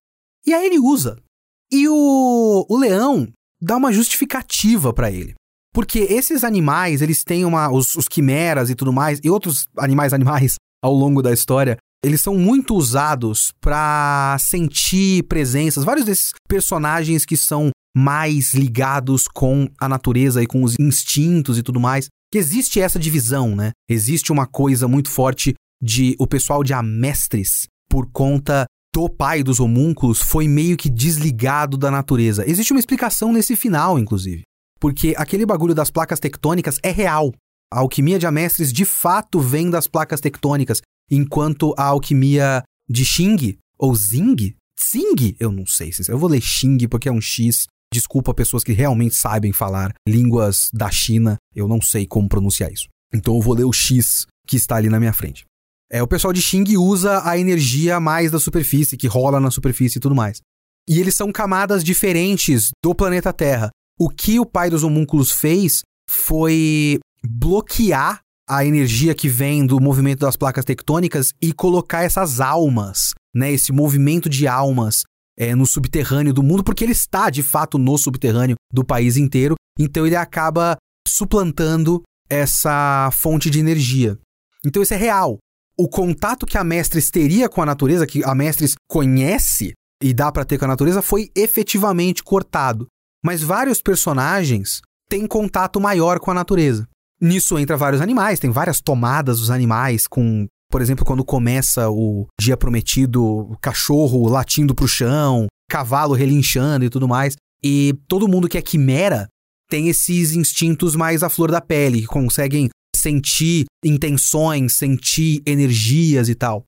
E 0.47 0.53
aí 0.53 0.65
ele 0.65 0.79
usa. 0.79 1.21
E 1.69 1.85
o, 1.89 2.65
o 2.69 2.77
leão 2.77 3.27
dá 3.61 3.75
uma 3.75 3.91
justificativa 3.91 4.93
para 4.93 5.11
ele. 5.11 5.33
Porque 5.73 5.99
esses 5.99 6.45
animais, 6.45 7.01
eles 7.01 7.25
têm 7.25 7.43
uma. 7.43 7.69
Os, 7.69 7.93
os 7.95 8.07
quimeras 8.07 8.69
e 8.69 8.75
tudo 8.75 8.93
mais, 8.93 9.19
e 9.21 9.29
outros 9.29 9.67
animais 9.77 10.13
animais 10.13 10.55
ao 10.81 10.93
longo 10.93 11.21
da 11.21 11.33
história, 11.33 11.77
eles 12.03 12.21
são 12.21 12.37
muito 12.37 12.73
usados 12.73 13.51
para 13.59 14.37
sentir 14.39 15.23
presenças. 15.23 15.83
Vários 15.83 16.05
desses 16.05 16.31
personagens 16.47 17.25
que 17.25 17.35
são 17.35 17.69
mais 17.95 18.53
ligados 18.53 19.27
com 19.27 19.69
a 19.77 19.89
natureza 19.89 20.41
e 20.41 20.47
com 20.47 20.63
os 20.63 20.75
instintos 20.79 21.57
e 21.57 21.63
tudo 21.63 21.81
mais. 21.81 22.07
Que 22.31 22.37
existe 22.37 22.79
essa 22.79 22.97
divisão, 22.97 23.55
né? 23.55 23.71
Existe 23.89 24.31
uma 24.31 24.47
coisa 24.47 24.87
muito 24.87 25.09
forte 25.09 25.53
de 25.81 26.15
o 26.19 26.27
pessoal 26.27 26.63
de 26.63 26.73
Amestres, 26.73 27.67
por 27.89 28.09
conta 28.11 28.65
do 28.93 29.09
pai 29.09 29.43
dos 29.43 29.59
homúnculos, 29.59 30.19
foi 30.19 30.47
meio 30.47 30.75
que 30.75 30.89
desligado 30.89 31.77
da 31.77 31.91
natureza. 31.91 32.49
Existe 32.49 32.73
uma 32.73 32.79
explicação 32.79 33.31
nesse 33.31 33.55
final, 33.55 33.99
inclusive. 33.99 34.41
Porque 34.79 35.13
aquele 35.17 35.45
bagulho 35.45 35.75
das 35.75 35.91
placas 35.91 36.19
tectônicas 36.19 36.79
é 36.81 36.91
real. 36.91 37.33
A 37.71 37.79
alquimia 37.79 38.17
de 38.17 38.25
Amestres 38.25 38.73
de 38.73 38.85
fato 38.85 39.39
vem 39.39 39.69
das 39.69 39.87
placas 39.87 40.19
tectônicas, 40.19 40.81
enquanto 41.09 41.73
a 41.77 41.83
alquimia 41.85 42.63
de 42.89 43.05
Xing, 43.05 43.57
ou 43.77 43.95
Zing, 43.95 44.55
Xing, 44.79 45.35
eu 45.39 45.51
não 45.51 45.65
sei, 45.65 45.91
eu 46.07 46.17
vou 46.17 46.29
ler 46.29 46.41
Xing 46.41 46.87
porque 46.87 47.09
é 47.09 47.11
um 47.11 47.21
X. 47.21 47.67
Desculpa 47.93 48.33
pessoas 48.33 48.63
que 48.63 48.71
realmente 48.71 49.15
sabem 49.15 49.51
falar 49.51 49.93
línguas 50.07 50.69
da 50.71 50.91
China, 50.91 51.37
eu 51.55 51.67
não 51.67 51.81
sei 51.81 52.05
como 52.05 52.29
pronunciar 52.29 52.71
isso. 52.71 52.87
Então 53.13 53.35
eu 53.35 53.41
vou 53.41 53.55
ler 53.55 53.65
o 53.65 53.73
X 53.73 54.25
que 54.47 54.55
está 54.55 54.75
ali 54.75 54.89
na 54.89 54.99
minha 54.99 55.13
frente. 55.13 55.43
É, 55.91 56.03
o 56.03 56.07
pessoal 56.07 56.31
de 56.31 56.41
Xing 56.41 56.77
usa 56.77 57.27
a 57.27 57.37
energia 57.37 57.99
mais 57.99 58.31
da 58.31 58.39
superfície, 58.39 58.95
que 58.95 59.07
rola 59.07 59.39
na 59.39 59.49
superfície 59.49 59.97
e 59.97 60.01
tudo 60.01 60.13
mais. 60.13 60.39
E 60.87 60.99
eles 60.99 61.15
são 61.15 61.31
camadas 61.31 61.83
diferentes 61.83 62.69
do 62.83 62.93
planeta 62.93 63.33
Terra. 63.33 63.69
O 63.99 64.09
que 64.09 64.39
o 64.39 64.45
pai 64.45 64.69
dos 64.69 64.83
homúnculos 64.83 65.31
fez 65.31 65.81
foi 66.09 66.99
bloquear 67.23 68.21
a 68.47 68.65
energia 68.65 69.13
que 69.13 69.27
vem 69.27 69.65
do 69.65 69.79
movimento 69.79 70.21
das 70.21 70.35
placas 70.35 70.65
tectônicas 70.65 71.33
e 71.41 71.53
colocar 71.53 72.03
essas 72.03 72.39
almas, 72.39 73.13
né, 73.35 73.51
esse 73.51 73.71
movimento 73.71 74.27
de 74.27 74.47
almas 74.47 75.03
é, 75.37 75.53
no 75.53 75.65
subterrâneo 75.67 76.33
do 76.33 76.41
mundo, 76.41 76.63
porque 76.63 76.83
ele 76.83 76.91
está 76.91 77.29
de 77.29 77.43
fato 77.43 77.77
no 77.77 77.97
subterrâneo 77.97 78.55
do 78.73 78.83
país 78.83 79.17
inteiro. 79.17 79.55
Então 79.77 80.05
ele 80.05 80.15
acaba 80.15 80.77
suplantando 81.07 82.01
essa 82.29 83.09
fonte 83.13 83.49
de 83.49 83.59
energia. 83.59 84.17
Então 84.65 84.81
isso 84.81 84.93
é 84.93 84.97
real. 84.97 85.37
O 85.79 85.87
contato 85.87 86.45
que 86.45 86.57
a 86.57 86.63
Mestres 86.63 87.09
teria 87.09 87.47
com 87.47 87.61
a 87.61 87.65
natureza, 87.65 88.05
que 88.05 88.21
a 88.25 88.35
Mestres 88.35 88.75
conhece 88.85 89.71
e 90.03 90.13
dá 90.13 90.29
para 90.29 90.43
ter 90.43 90.57
com 90.57 90.65
a 90.65 90.67
natureza, 90.67 91.01
foi 91.01 91.29
efetivamente 91.33 92.21
cortado. 92.21 92.85
Mas 93.23 93.41
vários 93.41 93.81
personagens 93.81 94.81
têm 95.09 95.25
contato 95.25 95.79
maior 95.79 96.19
com 96.19 96.31
a 96.31 96.33
natureza. 96.33 96.85
Nisso 97.21 97.57
entra 97.57 97.77
vários 97.77 98.01
animais, 98.01 98.41
tem 98.41 98.49
várias 98.49 98.81
tomadas 98.81 99.39
dos 99.39 99.49
animais 99.49 100.05
com, 100.05 100.47
por 100.69 100.81
exemplo, 100.81 101.05
quando 101.05 101.23
começa 101.23 101.89
o 101.89 102.27
dia 102.37 102.57
prometido, 102.57 103.23
o 103.23 103.57
cachorro 103.61 104.27
latindo 104.27 104.75
pro 104.75 104.85
chão, 104.85 105.47
cavalo 105.71 106.13
relinchando 106.13 106.83
e 106.83 106.89
tudo 106.89 107.07
mais. 107.07 107.37
E 107.63 107.97
todo 108.05 108.27
mundo 108.27 108.49
que 108.49 108.57
é 108.57 108.61
quimera 108.61 109.29
tem 109.69 109.87
esses 109.87 110.33
instintos 110.33 110.93
mais 110.93 111.23
à 111.23 111.29
flor 111.29 111.49
da 111.49 111.61
pele, 111.61 112.01
que 112.01 112.07
conseguem 112.07 112.67
sentir 112.99 113.65
intenções, 113.83 114.75
sentir 114.75 115.41
energias 115.45 116.29
e 116.29 116.35
tal. 116.35 116.63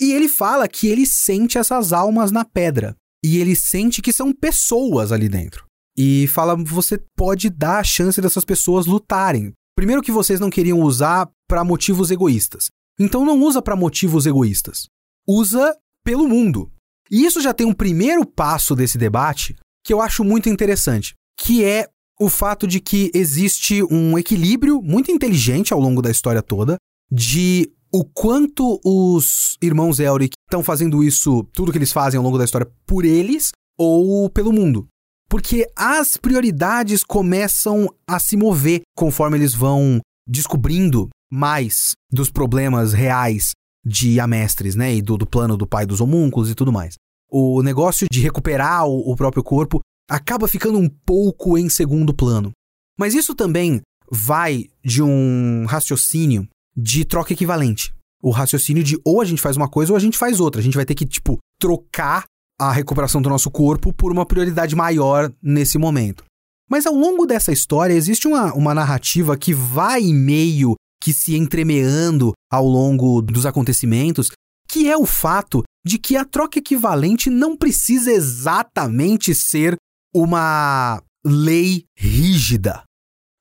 E 0.00 0.12
ele 0.12 0.28
fala 0.28 0.66
que 0.68 0.88
ele 0.88 1.06
sente 1.06 1.58
essas 1.58 1.92
almas 1.92 2.32
na 2.32 2.44
pedra. 2.44 2.96
E 3.24 3.38
ele 3.38 3.54
sente 3.54 4.02
que 4.02 4.12
são 4.12 4.32
pessoas 4.32 5.12
ali 5.12 5.28
dentro. 5.28 5.64
E 5.96 6.26
fala: 6.28 6.56
você 6.56 6.98
pode 7.16 7.50
dar 7.50 7.78
a 7.78 7.84
chance 7.84 8.20
dessas 8.20 8.44
pessoas 8.44 8.86
lutarem. 8.86 9.52
Primeiro 9.76 10.02
que 10.02 10.10
vocês 10.10 10.40
não 10.40 10.50
queriam 10.50 10.80
usar 10.80 11.30
para 11.48 11.64
motivos 11.64 12.10
egoístas. 12.10 12.68
Então 12.98 13.24
não 13.24 13.40
usa 13.40 13.62
para 13.62 13.76
motivos 13.76 14.26
egoístas. 14.26 14.86
Usa 15.26 15.76
pelo 16.04 16.28
mundo. 16.28 16.70
E 17.10 17.24
isso 17.24 17.40
já 17.40 17.52
tem 17.52 17.66
um 17.66 17.74
primeiro 17.74 18.24
passo 18.26 18.74
desse 18.74 18.98
debate 18.98 19.54
que 19.84 19.92
eu 19.92 20.00
acho 20.00 20.24
muito 20.24 20.48
interessante, 20.48 21.14
que 21.38 21.64
é 21.64 21.88
o 22.22 22.28
fato 22.28 22.68
de 22.68 22.78
que 22.78 23.10
existe 23.12 23.82
um 23.82 24.16
equilíbrio 24.16 24.80
muito 24.80 25.10
inteligente 25.10 25.72
ao 25.72 25.80
longo 25.80 26.00
da 26.00 26.10
história 26.10 26.40
toda 26.40 26.76
de 27.10 27.68
o 27.92 28.04
quanto 28.04 28.80
os 28.84 29.58
irmãos 29.60 29.98
Elric 29.98 30.34
estão 30.48 30.62
fazendo 30.62 31.02
isso, 31.02 31.44
tudo 31.52 31.72
que 31.72 31.78
eles 31.78 31.92
fazem 31.92 32.16
ao 32.16 32.24
longo 32.24 32.38
da 32.38 32.44
história, 32.44 32.70
por 32.86 33.04
eles 33.04 33.50
ou 33.76 34.30
pelo 34.30 34.52
mundo. 34.52 34.86
Porque 35.28 35.66
as 35.76 36.16
prioridades 36.16 37.02
começam 37.02 37.92
a 38.06 38.20
se 38.20 38.36
mover 38.36 38.82
conforme 38.96 39.36
eles 39.36 39.52
vão 39.52 40.00
descobrindo 40.26 41.08
mais 41.30 41.92
dos 42.10 42.30
problemas 42.30 42.92
reais 42.92 43.50
de 43.84 44.20
Amestres, 44.20 44.76
né? 44.76 44.94
E 44.94 45.02
do, 45.02 45.16
do 45.18 45.26
plano 45.26 45.56
do 45.56 45.66
pai 45.66 45.86
dos 45.86 46.00
homúnculos 46.00 46.48
e 46.50 46.54
tudo 46.54 46.72
mais. 46.72 46.94
O 47.28 47.62
negócio 47.62 48.06
de 48.10 48.20
recuperar 48.20 48.86
o, 48.86 49.10
o 49.10 49.16
próprio 49.16 49.42
corpo 49.42 49.80
acaba 50.08 50.48
ficando 50.48 50.78
um 50.78 50.88
pouco 50.88 51.56
em 51.56 51.68
segundo 51.68 52.14
plano. 52.14 52.52
Mas 52.98 53.14
isso 53.14 53.34
também 53.34 53.80
vai 54.10 54.68
de 54.84 55.02
um 55.02 55.64
raciocínio 55.66 56.46
de 56.76 57.04
troca 57.04 57.32
equivalente. 57.32 57.94
O 58.22 58.30
raciocínio 58.30 58.84
de 58.84 58.98
ou 59.04 59.20
a 59.20 59.24
gente 59.24 59.42
faz 59.42 59.56
uma 59.56 59.68
coisa 59.68 59.92
ou 59.92 59.96
a 59.96 60.00
gente 60.00 60.18
faz 60.18 60.38
outra. 60.38 60.60
A 60.60 60.64
gente 60.64 60.76
vai 60.76 60.84
ter 60.84 60.94
que, 60.94 61.06
tipo, 61.06 61.38
trocar 61.58 62.24
a 62.60 62.70
recuperação 62.70 63.20
do 63.20 63.28
nosso 63.28 63.50
corpo 63.50 63.92
por 63.92 64.12
uma 64.12 64.26
prioridade 64.26 64.76
maior 64.76 65.32
nesse 65.42 65.78
momento. 65.78 66.24
Mas 66.70 66.86
ao 66.86 66.94
longo 66.94 67.26
dessa 67.26 67.52
história 67.52 67.94
existe 67.94 68.28
uma, 68.28 68.54
uma 68.54 68.74
narrativa 68.74 69.36
que 69.36 69.52
vai 69.52 70.02
meio 70.12 70.74
que 71.02 71.12
se 71.12 71.36
entremeando 71.36 72.32
ao 72.50 72.64
longo 72.64 73.20
dos 73.20 73.44
acontecimentos, 73.44 74.30
que 74.68 74.88
é 74.88 74.96
o 74.96 75.04
fato 75.04 75.64
de 75.84 75.98
que 75.98 76.16
a 76.16 76.24
troca 76.24 76.58
equivalente 76.58 77.28
não 77.28 77.56
precisa 77.56 78.12
exatamente 78.12 79.34
ser 79.34 79.76
uma 80.14 81.02
lei 81.24 81.84
rígida, 81.96 82.84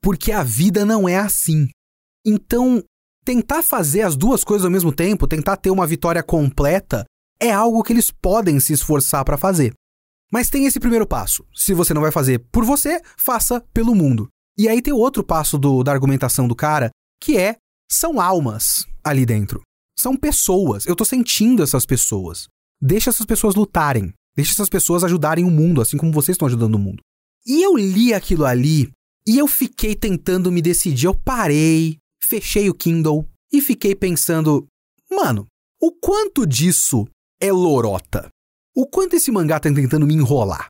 porque 0.01 0.31
a 0.31 0.43
vida 0.43 0.85
não 0.85 1.07
é 1.07 1.17
assim. 1.17 1.67
Então, 2.25 2.83
tentar 3.25 3.63
fazer 3.63 4.01
as 4.01 4.15
duas 4.15 4.43
coisas 4.43 4.65
ao 4.65 4.71
mesmo 4.71 4.91
tempo, 4.91 5.27
tentar 5.27 5.57
ter 5.57 5.71
uma 5.71 5.87
vitória 5.87 6.23
completa, 6.23 7.05
é 7.39 7.51
algo 7.51 7.83
que 7.83 7.93
eles 7.93 8.11
podem 8.11 8.59
se 8.59 8.73
esforçar 8.73 9.25
para 9.25 9.37
fazer. 9.37 9.73
Mas 10.31 10.49
tem 10.49 10.65
esse 10.65 10.79
primeiro 10.79 11.05
passo. 11.05 11.45
Se 11.53 11.73
você 11.73 11.93
não 11.93 12.01
vai 12.01 12.11
fazer 12.11 12.39
por 12.51 12.63
você, 12.63 13.01
faça 13.17 13.59
pelo 13.73 13.93
mundo. 13.93 14.29
E 14.57 14.69
aí 14.69 14.81
tem 14.81 14.93
o 14.93 14.97
outro 14.97 15.23
passo 15.23 15.57
do, 15.57 15.83
da 15.83 15.91
argumentação 15.91 16.47
do 16.47 16.55
cara, 16.55 16.89
que 17.21 17.37
é 17.37 17.57
são 17.91 18.21
almas 18.21 18.85
ali 19.03 19.25
dentro. 19.25 19.61
São 19.97 20.15
pessoas. 20.15 20.85
Eu 20.85 20.95
tô 20.95 21.03
sentindo 21.03 21.61
essas 21.61 21.85
pessoas. 21.85 22.47
Deixa 22.81 23.09
essas 23.09 23.25
pessoas 23.25 23.55
lutarem. 23.55 24.13
Deixa 24.35 24.53
essas 24.53 24.69
pessoas 24.69 25.03
ajudarem 25.03 25.45
o 25.45 25.51
mundo, 25.51 25.81
assim 25.81 25.97
como 25.97 26.11
vocês 26.11 26.35
estão 26.35 26.47
ajudando 26.47 26.75
o 26.75 26.79
mundo. 26.79 27.01
E 27.45 27.61
eu 27.61 27.75
li 27.75 28.13
aquilo 28.13 28.45
ali 28.45 28.89
e 29.27 29.37
eu 29.37 29.47
fiquei 29.47 29.95
tentando 29.95 30.51
me 30.51 30.61
decidir. 30.61 31.07
Eu 31.07 31.13
parei, 31.13 31.97
fechei 32.23 32.69
o 32.69 32.73
Kindle 32.73 33.27
e 33.51 33.61
fiquei 33.61 33.95
pensando: 33.95 34.65
mano, 35.09 35.47
o 35.81 35.91
quanto 35.91 36.45
disso 36.45 37.07
é 37.39 37.51
lorota? 37.51 38.29
O 38.75 38.87
quanto 38.87 39.15
esse 39.15 39.31
mangá 39.31 39.59
tá 39.59 39.73
tentando 39.73 40.07
me 40.07 40.13
enrolar? 40.13 40.67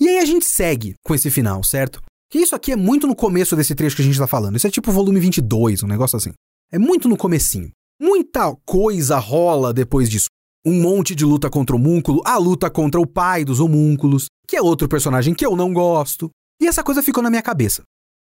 E 0.00 0.08
aí 0.08 0.18
a 0.18 0.24
gente 0.24 0.44
segue 0.44 0.94
com 1.04 1.14
esse 1.14 1.30
final, 1.30 1.62
certo? 1.62 2.00
Que 2.30 2.38
isso 2.38 2.54
aqui 2.54 2.72
é 2.72 2.76
muito 2.76 3.06
no 3.06 3.14
começo 3.14 3.54
desse 3.54 3.74
trecho 3.74 3.94
que 3.94 4.02
a 4.02 4.04
gente 4.04 4.18
tá 4.18 4.26
falando. 4.26 4.56
Isso 4.56 4.66
é 4.66 4.70
tipo 4.70 4.90
volume 4.90 5.20
22, 5.20 5.82
um 5.82 5.86
negócio 5.86 6.16
assim. 6.16 6.32
É 6.70 6.78
muito 6.78 7.08
no 7.08 7.16
comecinho. 7.16 7.70
Muita 8.00 8.56
coisa 8.64 9.18
rola 9.18 9.72
depois 9.72 10.08
disso. 10.08 10.26
Um 10.64 10.80
monte 10.80 11.14
de 11.14 11.24
luta 11.24 11.50
contra 11.50 11.74
o 11.74 11.78
homúnculo, 11.78 12.22
a 12.24 12.36
luta 12.38 12.70
contra 12.70 13.00
o 13.00 13.06
pai 13.06 13.44
dos 13.44 13.58
homúnculos, 13.58 14.26
que 14.46 14.56
é 14.56 14.62
outro 14.62 14.88
personagem 14.88 15.34
que 15.34 15.44
eu 15.44 15.56
não 15.56 15.72
gosto. 15.72 16.30
E 16.60 16.66
essa 16.66 16.84
coisa 16.84 17.02
ficou 17.02 17.22
na 17.22 17.30
minha 17.30 17.42
cabeça. 17.42 17.82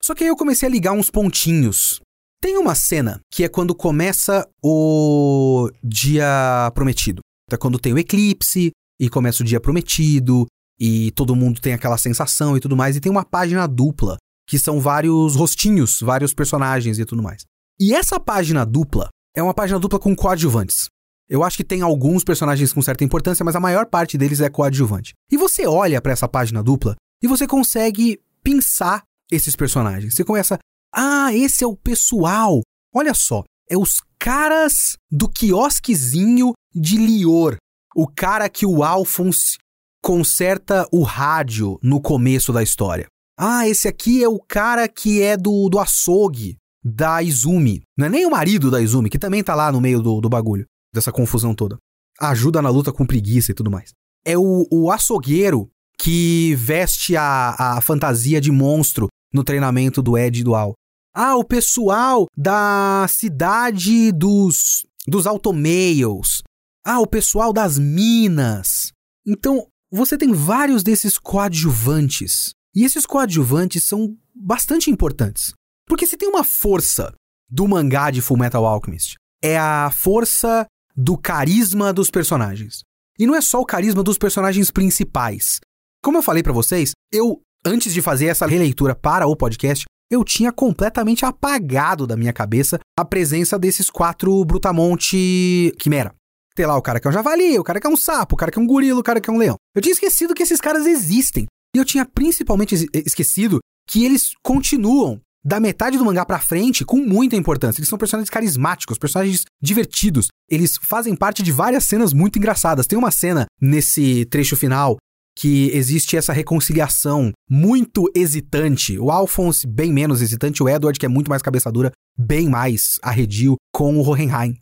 Só 0.01 0.13
que 0.13 0.23
aí 0.23 0.29
eu 0.29 0.35
comecei 0.35 0.67
a 0.67 0.71
ligar 0.71 0.93
uns 0.93 1.09
pontinhos. 1.09 1.99
Tem 2.41 2.57
uma 2.57 2.75
cena 2.75 3.19
que 3.33 3.43
é 3.43 3.49
quando 3.49 3.75
começa 3.75 4.47
o 4.63 5.69
dia 5.83 6.71
prometido. 6.73 7.21
É 7.51 7.57
quando 7.57 7.79
tem 7.79 7.93
o 7.93 7.97
eclipse 7.97 8.71
e 8.99 9.09
começa 9.09 9.43
o 9.43 9.45
dia 9.45 9.59
prometido 9.59 10.45
e 10.79 11.11
todo 11.11 11.35
mundo 11.35 11.59
tem 11.59 11.73
aquela 11.73 11.97
sensação 11.97 12.55
e 12.55 12.59
tudo 12.59 12.77
mais. 12.77 12.95
E 12.95 13.01
tem 13.01 13.11
uma 13.11 13.25
página 13.25 13.67
dupla 13.67 14.17
que 14.47 14.57
são 14.57 14.79
vários 14.79 15.35
rostinhos, 15.35 15.99
vários 15.99 16.33
personagens 16.33 16.97
e 16.97 17.05
tudo 17.05 17.21
mais. 17.21 17.43
E 17.79 17.93
essa 17.93 18.19
página 18.19 18.65
dupla 18.65 19.09
é 19.35 19.43
uma 19.43 19.53
página 19.53 19.79
dupla 19.79 19.99
com 19.99 20.15
coadjuvantes. 20.15 20.87
Eu 21.29 21.43
acho 21.43 21.57
que 21.57 21.63
tem 21.63 21.81
alguns 21.81 22.23
personagens 22.23 22.73
com 22.73 22.81
certa 22.81 23.03
importância, 23.03 23.45
mas 23.45 23.55
a 23.55 23.59
maior 23.59 23.85
parte 23.85 24.17
deles 24.17 24.41
é 24.41 24.49
coadjuvante. 24.49 25.13
E 25.31 25.37
você 25.37 25.67
olha 25.67 26.01
para 26.01 26.11
essa 26.11 26.27
página 26.27 26.63
dupla 26.63 26.95
e 27.21 27.27
você 27.27 27.45
consegue 27.45 28.19
pensar 28.41 29.03
esses 29.31 29.55
personagens. 29.55 30.15
Você 30.15 30.23
começa, 30.23 30.57
ah, 30.93 31.33
esse 31.33 31.63
é 31.63 31.67
o 31.67 31.75
pessoal. 31.75 32.61
Olha 32.93 33.13
só, 33.13 33.43
é 33.69 33.77
os 33.77 34.01
caras 34.17 34.97
do 35.11 35.29
quiosquezinho 35.29 36.53
de 36.73 36.97
Lior. 36.97 37.57
O 37.95 38.07
cara 38.07 38.49
que 38.49 38.65
o 38.65 38.83
Alphonse 38.83 39.57
conserta 40.01 40.87
o 40.91 41.03
rádio 41.03 41.77
no 41.83 42.01
começo 42.01 42.51
da 42.51 42.63
história. 42.63 43.05
Ah, 43.37 43.67
esse 43.67 43.87
aqui 43.87 44.23
é 44.23 44.27
o 44.27 44.39
cara 44.39 44.87
que 44.87 45.21
é 45.21 45.37
do, 45.37 45.69
do 45.69 45.79
açougue 45.79 46.57
da 46.83 47.21
Izumi. 47.21 47.81
Não 47.97 48.07
é 48.07 48.09
nem 48.09 48.25
o 48.25 48.31
marido 48.31 48.71
da 48.71 48.81
Izumi, 48.81 49.09
que 49.09 49.19
também 49.19 49.43
tá 49.43 49.53
lá 49.53 49.71
no 49.71 49.79
meio 49.79 50.01
do, 50.01 50.19
do 50.19 50.29
bagulho, 50.29 50.65
dessa 50.93 51.11
confusão 51.11 51.53
toda. 51.53 51.77
Ajuda 52.19 52.61
na 52.61 52.69
luta 52.69 52.91
com 52.91 53.05
preguiça 53.05 53.51
e 53.51 53.55
tudo 53.55 53.71
mais. 53.71 53.91
É 54.25 54.37
o, 54.37 54.67
o 54.71 54.91
açougueiro 54.91 55.69
que 55.97 56.55
veste 56.55 57.15
a, 57.15 57.77
a 57.77 57.81
fantasia 57.81 58.39
de 58.39 58.51
monstro 58.51 59.07
no 59.33 59.43
treinamento 59.43 60.01
do 60.01 60.17
Ed 60.17 60.39
e 60.39 60.43
do 60.43 60.55
Al. 60.55 60.73
Ah, 61.13 61.35
o 61.35 61.43
pessoal 61.43 62.27
da 62.37 63.05
cidade 63.09 64.11
dos, 64.11 64.85
dos 65.07 65.27
automails. 65.27 66.41
Ah, 66.85 66.99
o 66.99 67.07
pessoal 67.07 67.51
das 67.51 67.77
minas. 67.77 68.91
Então, 69.25 69.67
você 69.91 70.17
tem 70.17 70.31
vários 70.31 70.83
desses 70.83 71.17
coadjuvantes. 71.17 72.51
E 72.75 72.83
esses 72.83 73.05
coadjuvantes 73.05 73.83
são 73.83 74.15
bastante 74.33 74.89
importantes. 74.89 75.53
Porque 75.87 76.05
se 76.05 76.15
tem 76.15 76.29
uma 76.29 76.43
força 76.43 77.13
do 77.49 77.67
mangá 77.67 78.11
de 78.11 78.21
Fullmetal 78.21 78.65
Alchemist, 78.65 79.15
é 79.43 79.57
a 79.57 79.91
força 79.91 80.65
do 80.99 81.17
carisma 81.17 81.93
dos 81.93 82.11
personagens. 82.11 82.83
E 83.17 83.25
não 83.25 83.33
é 83.33 83.39
só 83.39 83.61
o 83.61 83.65
carisma 83.65 84.03
dos 84.03 84.17
personagens 84.17 84.69
principais. 84.69 85.61
Como 86.03 86.17
eu 86.17 86.21
falei 86.21 86.43
para 86.43 86.51
vocês, 86.51 86.91
eu 87.09 87.41
antes 87.65 87.93
de 87.93 88.01
fazer 88.01 88.25
essa 88.25 88.45
releitura 88.45 88.93
para 88.93 89.25
o 89.25 89.35
podcast, 89.35 89.85
eu 90.11 90.25
tinha 90.25 90.51
completamente 90.51 91.25
apagado 91.25 92.05
da 92.05 92.17
minha 92.17 92.33
cabeça 92.33 92.79
a 92.97 93.05
presença 93.05 93.57
desses 93.57 93.89
quatro 93.89 94.43
Brutamonte 94.43 95.73
Quimera. 95.79 96.13
Tem 96.53 96.65
lá 96.65 96.75
o 96.75 96.81
cara 96.81 96.99
que 96.99 97.07
é 97.07 97.09
um 97.09 97.13
javali, 97.13 97.57
o 97.57 97.63
cara 97.63 97.79
que 97.79 97.87
é 97.87 97.89
um 97.89 97.95
sapo, 97.95 98.35
o 98.35 98.37
cara 98.37 98.51
que 98.51 98.59
é 98.59 98.61
um 98.61 98.67
gorila, 98.67 98.99
o 98.99 99.03
cara 99.03 99.21
que 99.21 99.29
é 99.29 99.33
um 99.33 99.37
leão. 99.37 99.55
Eu 99.73 99.81
tinha 99.81 99.93
esquecido 99.93 100.33
que 100.33 100.43
esses 100.43 100.59
caras 100.59 100.85
existem. 100.85 101.45
E 101.73 101.77
eu 101.77 101.85
tinha 101.85 102.05
principalmente 102.05 102.89
esquecido 102.93 103.59
que 103.87 104.03
eles 104.03 104.33
continuam 104.43 105.21
da 105.43 105.59
metade 105.59 105.97
do 105.97 106.05
mangá 106.05 106.25
pra 106.25 106.39
frente 106.39 106.83
com 106.83 106.97
muita 106.97 107.35
importância. 107.35 107.79
Eles 107.79 107.89
são 107.89 107.97
personagens 107.97 108.29
carismáticos, 108.29 108.97
personagens 108.97 109.43
divertidos. 109.61 110.27
Eles 110.49 110.77
fazem 110.81 111.15
parte 111.15 111.41
de 111.41 111.51
várias 111.51 111.85
cenas 111.85 112.13
muito 112.13 112.37
engraçadas. 112.37 112.87
Tem 112.87 112.97
uma 112.97 113.11
cena 113.11 113.45
nesse 113.61 114.25
trecho 114.25 114.55
final 114.55 114.97
que 115.39 115.71
existe 115.73 116.17
essa 116.17 116.33
reconciliação 116.33 117.31
muito 117.49 118.11
hesitante. 118.13 118.99
O 118.99 119.09
Alphonse, 119.09 119.65
bem 119.65 119.93
menos 119.93 120.21
hesitante, 120.21 120.61
o 120.61 120.67
Edward, 120.67 120.99
que 120.99 121.05
é 121.05 121.09
muito 121.09 121.29
mais 121.29 121.41
cabeça 121.41 121.71
dura, 121.71 121.91
bem 122.17 122.49
mais 122.49 122.99
arredio, 123.01 123.55
com 123.73 123.97
o 123.97 124.05
Hohenheim. 124.05 124.57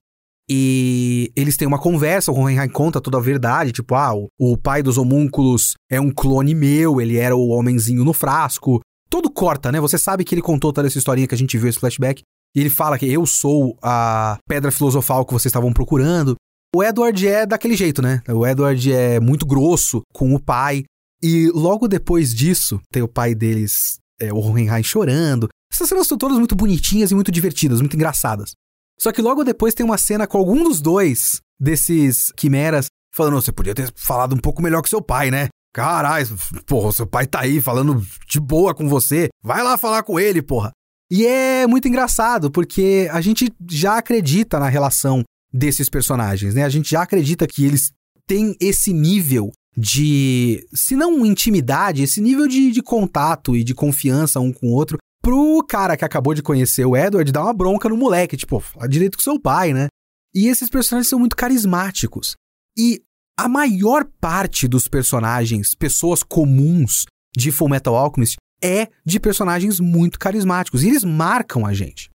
E 0.50 1.32
eles 1.36 1.58
têm 1.58 1.68
uma 1.68 1.80
conversa, 1.80 2.32
o 2.32 2.40
Hohenheim 2.40 2.70
conta 2.70 3.02
toda 3.02 3.18
a 3.18 3.22
verdade, 3.22 3.74
tipo, 3.74 3.96
ah, 3.96 4.14
o, 4.14 4.30
o 4.40 4.56
pai 4.56 4.82
dos 4.82 4.98
homúnculos 4.98 5.74
é 5.92 6.00
um 6.00 6.12
clone 6.12 6.56
meu, 6.56 7.02
ele 7.02 7.18
era 7.18 7.36
o 7.36 7.50
homenzinho 7.50 8.06
no 8.06 8.14
frasco. 8.14 8.80
Todo 9.10 9.30
corta, 9.30 9.72
né? 9.72 9.80
Você 9.80 9.98
sabe 9.98 10.24
que 10.24 10.36
ele 10.36 10.42
contou 10.42 10.74
toda 10.74 10.88
essa 10.88 10.98
historinha 10.98 11.28
que 11.28 11.36
a 11.36 11.38
gente 11.38 11.58
viu 11.58 11.70
esse 11.70 11.80
flashback. 11.80 12.22
E 12.56 12.60
ele 12.60 12.70
fala 12.70 12.98
que 12.98 13.06
eu 13.06 13.26
sou 13.26 13.78
a 13.82 14.38
pedra 14.48 14.72
filosofal 14.72 15.26
que 15.26 15.34
vocês 15.34 15.48
estavam 15.48 15.72
procurando. 15.72 16.36
O 16.76 16.84
Edward 16.84 17.28
é 17.28 17.46
daquele 17.46 17.76
jeito, 17.76 18.02
né? 18.02 18.22
O 18.28 18.46
Edward 18.46 18.92
é 18.92 19.20
muito 19.20 19.46
grosso 19.46 20.02
com 20.14 20.34
o 20.34 20.40
pai. 20.40 20.84
E 21.22 21.50
logo 21.54 21.88
depois 21.88 22.34
disso, 22.34 22.80
tem 22.92 23.02
o 23.02 23.08
pai 23.08 23.34
deles, 23.34 23.98
é, 24.20 24.32
o 24.32 24.38
Hohenheim, 24.38 24.84
chorando. 24.84 25.48
Essas 25.72 25.90
cenas 25.90 26.08
são 26.08 26.18
todas 26.18 26.38
muito 26.38 26.56
bonitinhas 26.56 27.12
e 27.12 27.16
muito 27.16 27.32
divertidas, 27.32 27.82
muito 27.82 27.96
engraçadas. 27.96 28.52
Só 29.00 29.12
que 29.12 29.22
logo 29.22 29.44
depois 29.44 29.74
tem 29.74 29.86
uma 29.86 29.98
cena 29.98 30.28
com 30.28 30.38
algum 30.38 30.64
dos 30.64 30.82
dois 30.82 31.40
desses 31.60 32.32
quimeras 32.36 32.88
falando: 33.14 33.42
você 33.42 33.52
podia 33.52 33.74
ter 33.74 33.92
falado 33.96 34.36
um 34.36 34.40
pouco 34.40 34.62
melhor 34.62 34.82
que 34.82 34.90
seu 34.90 35.02
pai, 35.02 35.32
né? 35.32 35.48
Caralho, 35.78 36.28
porra, 36.66 36.92
seu 36.92 37.06
pai 37.06 37.28
tá 37.28 37.42
aí 37.42 37.62
falando 37.62 38.04
de 38.28 38.40
boa 38.40 38.74
com 38.74 38.90
você. 38.90 39.28
Vai 39.44 39.62
lá 39.62 39.78
falar 39.78 40.02
com 40.02 40.20
ele, 40.20 40.42
porra. 40.42 40.72
E 41.08 41.24
é 41.24 41.68
muito 41.68 41.88
engraçado, 41.88 42.50
porque 42.50 43.08
a 43.12 43.22
gente 43.22 43.54
já 43.70 44.00
acredita 44.00 44.58
na 44.58 44.70
relação 44.70 45.22
desses 45.54 45.88
personagens, 45.88 46.56
né? 46.56 46.64
A 46.64 46.70
gente 46.70 46.90
já 46.90 47.04
acredita 47.04 47.46
que 47.46 47.64
eles 47.64 47.92
têm 48.26 48.56
esse 48.60 48.92
nível 48.92 49.52
de, 49.78 50.66
se 50.74 50.96
não 50.96 51.24
intimidade, 51.24 52.02
esse 52.02 52.20
nível 52.20 52.48
de, 52.48 52.72
de 52.72 52.82
contato 52.82 53.56
e 53.56 53.64
de 53.64 53.76
confiança 53.76 54.40
um 54.40 54.52
com 54.52 54.70
o 54.70 54.74
outro, 54.74 54.98
pro 55.22 55.64
cara 55.70 55.96
que 55.96 56.04
acabou 56.04 56.34
de 56.34 56.42
conhecer 56.42 56.88
o 56.88 56.98
Edward 56.98 57.32
dar 57.32 57.44
uma 57.44 57.54
bronca 57.54 57.88
no 57.88 57.96
moleque, 57.96 58.36
tipo, 58.36 58.60
fala 58.60 58.90
direito 58.90 59.16
com 59.16 59.24
seu 59.24 59.40
pai, 59.40 59.74
né? 59.74 59.90
E 60.34 60.48
esses 60.48 60.72
personagens 60.72 61.08
são 61.08 61.20
muito 61.20 61.36
carismáticos. 61.36 62.36
E 62.76 63.00
a 63.38 63.48
maior 63.48 64.06
parte 64.20 64.68
dos 64.68 64.88
personagens, 64.88 65.76
pessoas 65.76 66.24
comuns 66.24 67.06
de 67.36 67.52
Full 67.52 67.70
Metal 67.70 67.96
Alchemist 67.96 68.38
é 68.64 68.88
de 69.06 69.20
personagens 69.20 69.80
muito 69.80 70.18
carismáticos 70.18 70.82
e 70.82 70.88
eles 70.88 71.04
marcam 71.04 71.64
a 71.64 71.74
gente. 71.74 72.10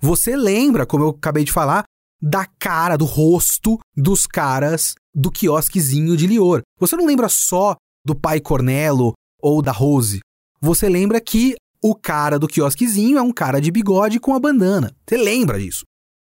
Você 0.00 0.36
lembra, 0.36 0.84
como 0.84 1.04
eu 1.04 1.08
acabei 1.10 1.44
de 1.44 1.52
falar, 1.52 1.84
da 2.20 2.44
cara, 2.58 2.96
do 2.96 3.04
rosto 3.04 3.78
dos 3.96 4.26
caras 4.26 4.94
do 5.14 5.30
quiosquezinho 5.30 6.16
de 6.16 6.26
Lior. 6.26 6.62
Você 6.80 6.96
não 6.96 7.06
lembra 7.06 7.28
só 7.28 7.76
do 8.04 8.14
pai 8.14 8.40
Cornelo 8.40 9.12
ou 9.40 9.62
da 9.62 9.70
Rose. 9.70 10.18
Você 10.60 10.88
lembra 10.88 11.20
que 11.20 11.54
o 11.80 11.94
cara 11.94 12.38
do 12.38 12.48
quiosquezinho 12.48 13.18
é 13.18 13.22
um 13.22 13.32
cara 13.32 13.60
de 13.60 13.70
bigode 13.70 14.18
com 14.18 14.34
a 14.34 14.40
bandana. 14.40 14.90
Você 15.08 15.16
lembra 15.16 15.60
disso? 15.60 15.84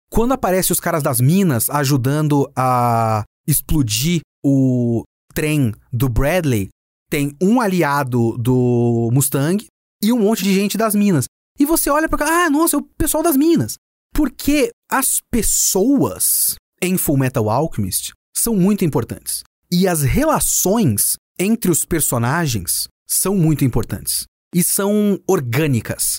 Quando 0.10 0.32
aparece 0.32 0.72
os 0.72 0.80
caras 0.80 1.04
das 1.04 1.20
minas 1.20 1.70
ajudando 1.70 2.50
a 2.56 3.24
explodir 3.46 4.22
o 4.48 5.04
trem 5.34 5.74
do 5.92 6.08
Bradley, 6.08 6.70
tem 7.10 7.36
um 7.42 7.60
aliado 7.60 8.38
do 8.38 9.10
Mustang 9.12 9.66
e 10.02 10.14
um 10.14 10.20
monte 10.20 10.44
de 10.44 10.54
gente 10.54 10.78
das 10.78 10.96
minas. 10.96 11.26
E 11.60 11.66
você 11.66 11.90
olha 11.90 12.08
para 12.08 12.46
ah, 12.46 12.50
nossa, 12.50 12.78
é 12.78 12.80
o 12.80 12.84
pessoal 12.84 13.22
das 13.22 13.36
minas. 13.36 13.76
Porque 14.14 14.72
as 14.90 15.20
pessoas 15.30 16.56
em 16.82 16.98
Full 16.98 17.18
Metal 17.18 17.50
Alchemist 17.50 18.12
são 18.36 18.56
muito 18.56 18.86
importantes. 18.86 19.44
E 19.72 19.88
as 19.88 20.02
relações 20.02 21.18
entre 21.38 21.70
os 21.70 21.84
personagens 21.84 22.88
são 23.08 23.36
muito 23.36 23.66
importantes. 23.66 24.26
E 24.56 24.64
são 24.64 25.20
orgânicas. 25.28 26.18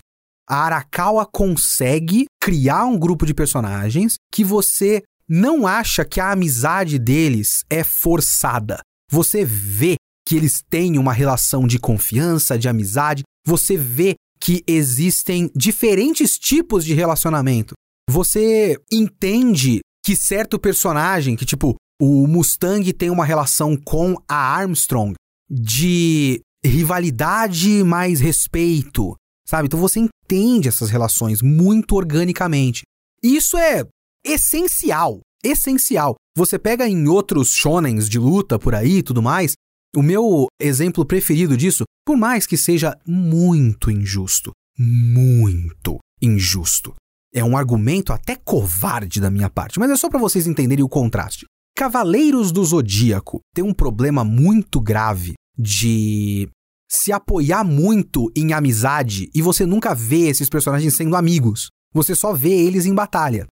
A 0.49 0.65
Arakawa 0.65 1.27
consegue 1.27 2.27
criar 2.41 2.85
um 2.85 2.99
grupo 2.99 3.25
de 3.25 3.35
personagens 3.35 4.15
que 4.33 4.45
você 4.45 5.03
não 5.29 5.67
acha 5.67 6.05
que 6.05 6.21
a 6.21 6.33
amizade 6.33 6.99
deles 6.99 7.65
é 7.69 7.85
forçada. 7.85 8.81
Você 9.11 9.45
vê 9.45 9.97
que 10.27 10.37
eles 10.37 10.63
têm 10.69 10.99
uma 10.99 11.13
relação 11.13 11.67
de 11.67 11.79
confiança, 11.79 12.59
de 12.59 12.69
amizade, 12.69 13.23
você 13.47 13.77
vê 13.77 14.15
que 14.41 14.63
existem 14.67 15.51
diferentes 15.55 16.39
tipos 16.39 16.85
de 16.85 16.95
relacionamento. 16.95 17.75
Você 18.09 18.77
entende 18.93 19.81
que 20.05 20.15
certo 20.17 20.59
personagem, 20.59 21.37
que 21.37 21.45
tipo, 21.45 21.77
o 22.01 22.27
Mustang 22.27 22.93
tem 22.93 23.11
uma 23.11 23.25
relação 23.25 23.77
com 23.77 24.15
a 24.29 24.37
Armstrong 24.37 25.15
de 25.51 26.41
rivalidade 26.65 27.83
mais 27.83 28.21
respeito, 28.21 29.15
sabe? 29.47 29.67
Então 29.67 29.81
você 29.81 30.01
entende 30.01 30.69
essas 30.69 30.91
relações 30.91 31.43
muito 31.43 31.97
organicamente. 31.97 32.83
Isso 33.23 33.57
é 33.57 33.85
essencial, 34.29 35.21
essencial. 35.43 36.15
Você 36.37 36.59
pega 36.59 36.87
em 36.87 37.09
outros 37.09 37.55
shonens 37.55 38.09
de 38.09 38.19
luta 38.19 38.59
por 38.59 38.75
aí 38.75 38.99
e 38.99 39.03
tudo 39.03 39.23
mais, 39.23 39.55
o 39.97 40.03
meu 40.03 40.47
exemplo 40.61 41.05
preferido 41.05 41.57
disso, 41.57 41.85
por 42.07 42.17
mais 42.17 42.47
que 42.47 42.57
seja 42.57 42.97
muito 43.07 43.91
injusto, 43.91 44.53
muito 44.79 45.99
injusto. 46.21 46.95
É 47.35 47.43
um 47.43 47.57
argumento 47.57 48.13
até 48.13 48.37
covarde 48.37 49.21
da 49.21 49.31
minha 49.31 49.51
parte, 49.51 49.79
mas 49.79 49.91
é 49.91 49.97
só 49.97 50.09
para 50.09 50.19
vocês 50.19 50.47
entenderem 50.47 50.85
o 50.85 50.89
contraste. 50.89 51.47
Cavaleiros 51.77 52.53
do 52.53 52.65
Zodíaco 52.65 53.41
tem 53.55 53.65
um 53.65 53.75
problema 53.75 54.25
muito 54.25 54.81
grave 54.81 55.35
de 55.57 56.49
se 56.91 57.13
apoiar 57.13 57.65
muito 57.65 58.31
em 58.35 58.53
amizade 58.53 59.31
e 59.35 59.43
você 59.43 59.67
nunca 59.67 59.95
vê 59.95 60.29
esses 60.29 60.49
personagens 60.49 60.95
sendo 60.95 61.17
amigos. 61.17 61.69
Você 61.95 62.15
só 62.15 62.33
vê 62.33 62.51
eles 62.51 62.87
em 62.87 62.95
batalha. 62.95 63.47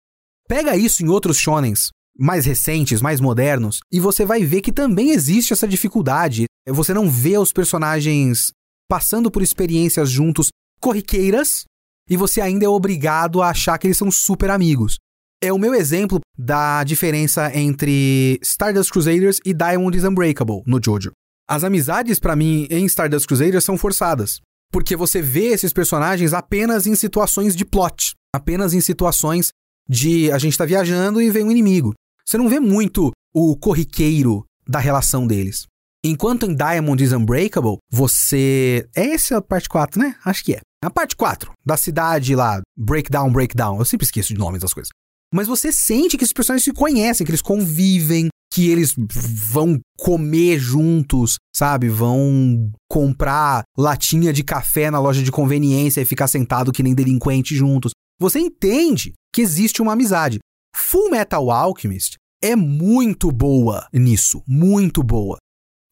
Pega 0.48 0.76
isso 0.76 1.02
em 1.02 1.08
outros 1.08 1.38
shonens 1.38 1.90
mais 2.18 2.44
recentes, 2.44 3.00
mais 3.00 3.20
modernos, 3.20 3.80
e 3.90 3.98
você 3.98 4.24
vai 4.24 4.44
ver 4.44 4.60
que 4.60 4.72
também 4.72 5.10
existe 5.10 5.52
essa 5.52 5.66
dificuldade. 5.66 6.44
Você 6.68 6.92
não 6.92 7.10
vê 7.10 7.38
os 7.38 7.52
personagens 7.52 8.52
passando 8.88 9.30
por 9.30 9.42
experiências 9.42 10.10
juntos 10.10 10.48
corriqueiras 10.80 11.64
e 12.08 12.16
você 12.16 12.40
ainda 12.40 12.64
é 12.66 12.68
obrigado 12.68 13.40
a 13.40 13.48
achar 13.48 13.78
que 13.78 13.86
eles 13.86 13.96
são 13.96 14.10
super 14.10 14.50
amigos. 14.50 14.96
É 15.42 15.52
o 15.52 15.58
meu 15.58 15.74
exemplo 15.74 16.20
da 16.38 16.84
diferença 16.84 17.50
entre 17.56 18.38
Stardust 18.42 18.92
Crusaders 18.92 19.40
e 19.44 19.52
Diamond 19.52 19.96
is 19.96 20.04
Unbreakable 20.04 20.62
no 20.66 20.78
JoJo. 20.78 21.12
As 21.48 21.64
amizades 21.64 22.20
para 22.20 22.36
mim 22.36 22.66
em 22.70 22.84
Stardust 22.84 23.26
Crusaders 23.26 23.64
são 23.64 23.76
forçadas, 23.76 24.40
porque 24.70 24.94
você 24.94 25.20
vê 25.20 25.46
esses 25.46 25.72
personagens 25.72 26.32
apenas 26.32 26.86
em 26.86 26.94
situações 26.94 27.56
de 27.56 27.64
plot, 27.64 28.12
apenas 28.34 28.72
em 28.72 28.80
situações 28.80 29.50
de 29.92 30.32
a 30.32 30.38
gente 30.38 30.56
tá 30.56 30.64
viajando 30.64 31.20
e 31.20 31.30
vem 31.30 31.44
um 31.44 31.50
inimigo. 31.50 31.92
Você 32.24 32.38
não 32.38 32.48
vê 32.48 32.58
muito 32.58 33.10
o 33.34 33.54
corriqueiro 33.56 34.42
da 34.66 34.78
relação 34.78 35.26
deles. 35.26 35.66
Enquanto 36.02 36.46
em 36.46 36.56
Diamond 36.56 37.04
is 37.04 37.12
Unbreakable, 37.12 37.76
você. 37.90 38.88
É 38.96 39.10
essa 39.10 39.36
a 39.36 39.42
parte 39.42 39.68
4, 39.68 40.00
né? 40.00 40.16
Acho 40.24 40.42
que 40.44 40.54
é. 40.54 40.60
A 40.82 40.90
parte 40.90 41.14
4, 41.14 41.52
da 41.64 41.76
cidade 41.76 42.34
lá, 42.34 42.60
Breakdown, 42.76 43.30
Breakdown. 43.30 43.78
Eu 43.78 43.84
sempre 43.84 44.04
esqueço 44.04 44.32
de 44.32 44.38
nomes 44.38 44.62
das 44.62 44.72
coisas. 44.72 44.88
Mas 45.32 45.46
você 45.46 45.70
sente 45.70 46.16
que 46.16 46.24
esses 46.24 46.32
personagens 46.32 46.64
se 46.64 46.72
conhecem, 46.72 47.24
que 47.24 47.30
eles 47.30 47.42
convivem, 47.42 48.28
que 48.52 48.68
eles 48.68 48.94
vão 48.98 49.78
comer 49.96 50.58
juntos, 50.58 51.36
sabe? 51.54 51.88
Vão 51.88 52.70
comprar 52.90 53.62
latinha 53.78 54.32
de 54.32 54.42
café 54.42 54.90
na 54.90 54.98
loja 54.98 55.22
de 55.22 55.30
conveniência 55.30 56.00
e 56.00 56.04
ficar 56.04 56.28
sentado 56.28 56.72
que 56.72 56.82
nem 56.82 56.94
delinquente 56.94 57.54
juntos. 57.54 57.92
Você 58.22 58.38
entende 58.38 59.14
que 59.34 59.42
existe 59.42 59.82
uma 59.82 59.94
amizade. 59.94 60.38
Full 60.76 61.10
Metal 61.10 61.50
Alchemist 61.50 62.14
é 62.40 62.54
muito 62.54 63.32
boa 63.32 63.88
nisso, 63.92 64.44
muito 64.46 65.02
boa. 65.02 65.38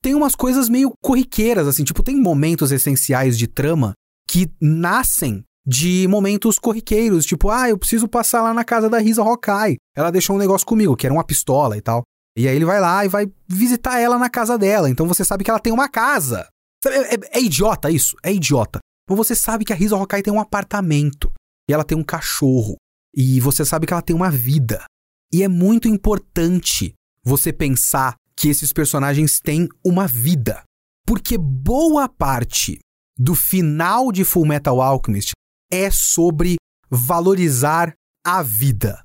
Tem 0.01 0.15
umas 0.15 0.37
coisas 0.37 0.69
meio 0.69 0.93
corriqueiras, 1.03 1.67
assim, 1.67 1.83
tipo, 1.83 2.05
tem 2.05 2.17
momentos 2.17 2.71
essenciais 2.71 3.37
de 3.37 3.49
trama 3.49 3.95
que 4.29 4.49
nascem 4.61 5.43
de 5.67 6.07
momentos 6.09 6.57
corriqueiros, 6.57 7.27
tipo, 7.27 7.51
ah, 7.51 7.69
eu 7.69 7.77
preciso 7.77 8.07
passar 8.07 8.43
lá 8.43 8.55
na 8.55 8.65
casa 8.65 8.89
da 8.89 8.99
Risa 8.99 9.23
Hokai. 9.25 9.77
Ela 9.97 10.13
deixou 10.13 10.37
um 10.37 10.39
negócio 10.39 10.67
comigo, 10.67 10.97
que 10.97 11.07
era 11.07 11.13
uma 11.13 11.25
pistola 11.25 11.77
e 11.77 11.81
tal. 11.81 12.03
E 12.39 12.47
aí 12.47 12.55
ele 12.55 12.65
vai 12.65 12.81
lá 12.81 13.05
e 13.05 13.09
vai 13.09 13.27
visitar 13.49 13.99
ela 13.99 14.17
na 14.19 14.31
casa 14.31 14.57
dela. 14.57 14.89
Então 14.89 15.07
você 15.07 15.25
sabe 15.25 15.43
que 15.43 15.51
ela 15.51 15.59
tem 15.59 15.73
uma 15.73 15.89
casa. 15.89 16.47
É, 16.87 17.15
é, 17.15 17.19
é 17.33 17.41
idiota 17.41 17.91
isso, 17.91 18.17
é 18.23 18.33
idiota. 18.33 18.79
Mas 19.09 19.17
você 19.19 19.35
sabe 19.35 19.65
que 19.65 19.73
a 19.73 19.77
Risa 19.77 19.97
Hokai 19.97 20.23
tem 20.23 20.33
um 20.33 20.41
apartamento. 20.41 21.31
E 21.69 21.73
ela 21.73 21.85
tem 21.85 21.97
um 21.97 22.05
cachorro. 22.05 22.77
E 23.15 23.41
você 23.41 23.65
sabe 23.65 23.87
que 23.87 23.93
ela 23.93 24.03
tem 24.03 24.15
uma 24.15 24.31
vida. 24.31 24.85
E 25.33 25.43
é 25.43 25.49
muito 25.49 25.89
importante 25.89 26.95
você 27.25 27.53
pensar 27.53 28.15
que 28.37 28.49
esses 28.49 28.73
personagens 28.73 29.41
têm 29.41 29.69
uma 29.85 30.07
vida. 30.07 30.63
Porque 31.07 31.37
boa 31.37 32.09
parte 32.09 32.79
do 33.19 33.35
final 33.35 34.11
de 34.11 34.25
Full 34.25 34.47
Metal 34.47 34.81
Alchemist 34.81 35.33
é 35.71 35.91
sobre 35.91 36.57
valorizar 36.89 37.93
a 38.25 38.43
vida. 38.43 39.03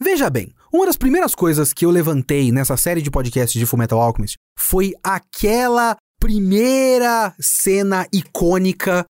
Veja 0.00 0.28
bem, 0.28 0.52
uma 0.72 0.86
das 0.86 0.96
primeiras 0.96 1.34
coisas 1.34 1.72
que 1.72 1.86
eu 1.86 1.90
levantei 1.90 2.52
nessa 2.52 2.76
série 2.76 3.00
de 3.00 3.10
podcasts 3.10 3.58
de 3.58 3.64
Full 3.64 3.78
Metal 3.78 4.00
Alchemist 4.00 4.36
foi 4.58 4.92
aquela 5.02 5.96
primeira 6.20 7.34
cena 7.40 8.06
icônica 8.12 9.04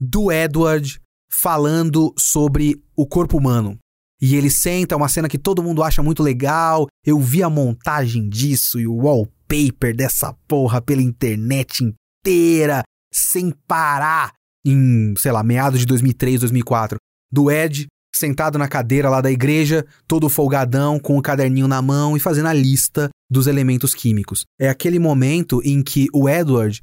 do 0.00 0.30
Edward 0.30 1.00
falando 1.30 2.14
sobre 2.18 2.80
o 2.96 3.06
corpo 3.06 3.38
humano. 3.38 3.78
E 4.20 4.34
ele 4.34 4.50
senta, 4.50 4.94
é 4.94 4.96
uma 4.96 5.08
cena 5.08 5.28
que 5.28 5.38
todo 5.38 5.62
mundo 5.62 5.82
acha 5.82 6.02
muito 6.02 6.22
legal. 6.22 6.86
Eu 7.04 7.20
vi 7.20 7.42
a 7.42 7.50
montagem 7.50 8.28
disso 8.28 8.80
e 8.80 8.86
o 8.86 8.96
wallpaper 8.96 9.94
dessa 9.94 10.34
porra 10.48 10.80
pela 10.80 11.02
internet 11.02 11.84
inteira, 11.84 12.82
sem 13.12 13.52
parar, 13.66 14.32
em, 14.64 15.14
sei 15.16 15.32
lá, 15.32 15.42
meados 15.42 15.80
de 15.80 15.86
2003, 15.86 16.40
2004. 16.40 16.96
Do 17.30 17.50
Ed 17.50 17.86
sentado 18.16 18.58
na 18.58 18.66
cadeira 18.66 19.10
lá 19.10 19.20
da 19.20 19.30
igreja, 19.30 19.84
todo 20.08 20.28
folgadão, 20.28 20.98
com 20.98 21.18
o 21.18 21.22
caderninho 21.22 21.68
na 21.68 21.80
mão 21.82 22.16
e 22.16 22.20
fazendo 22.20 22.46
a 22.46 22.52
lista 22.52 23.10
dos 23.30 23.46
elementos 23.46 23.94
químicos. 23.94 24.44
É 24.58 24.68
aquele 24.68 24.98
momento 24.98 25.60
em 25.64 25.82
que 25.82 26.06
o 26.12 26.28
Edward, 26.28 26.80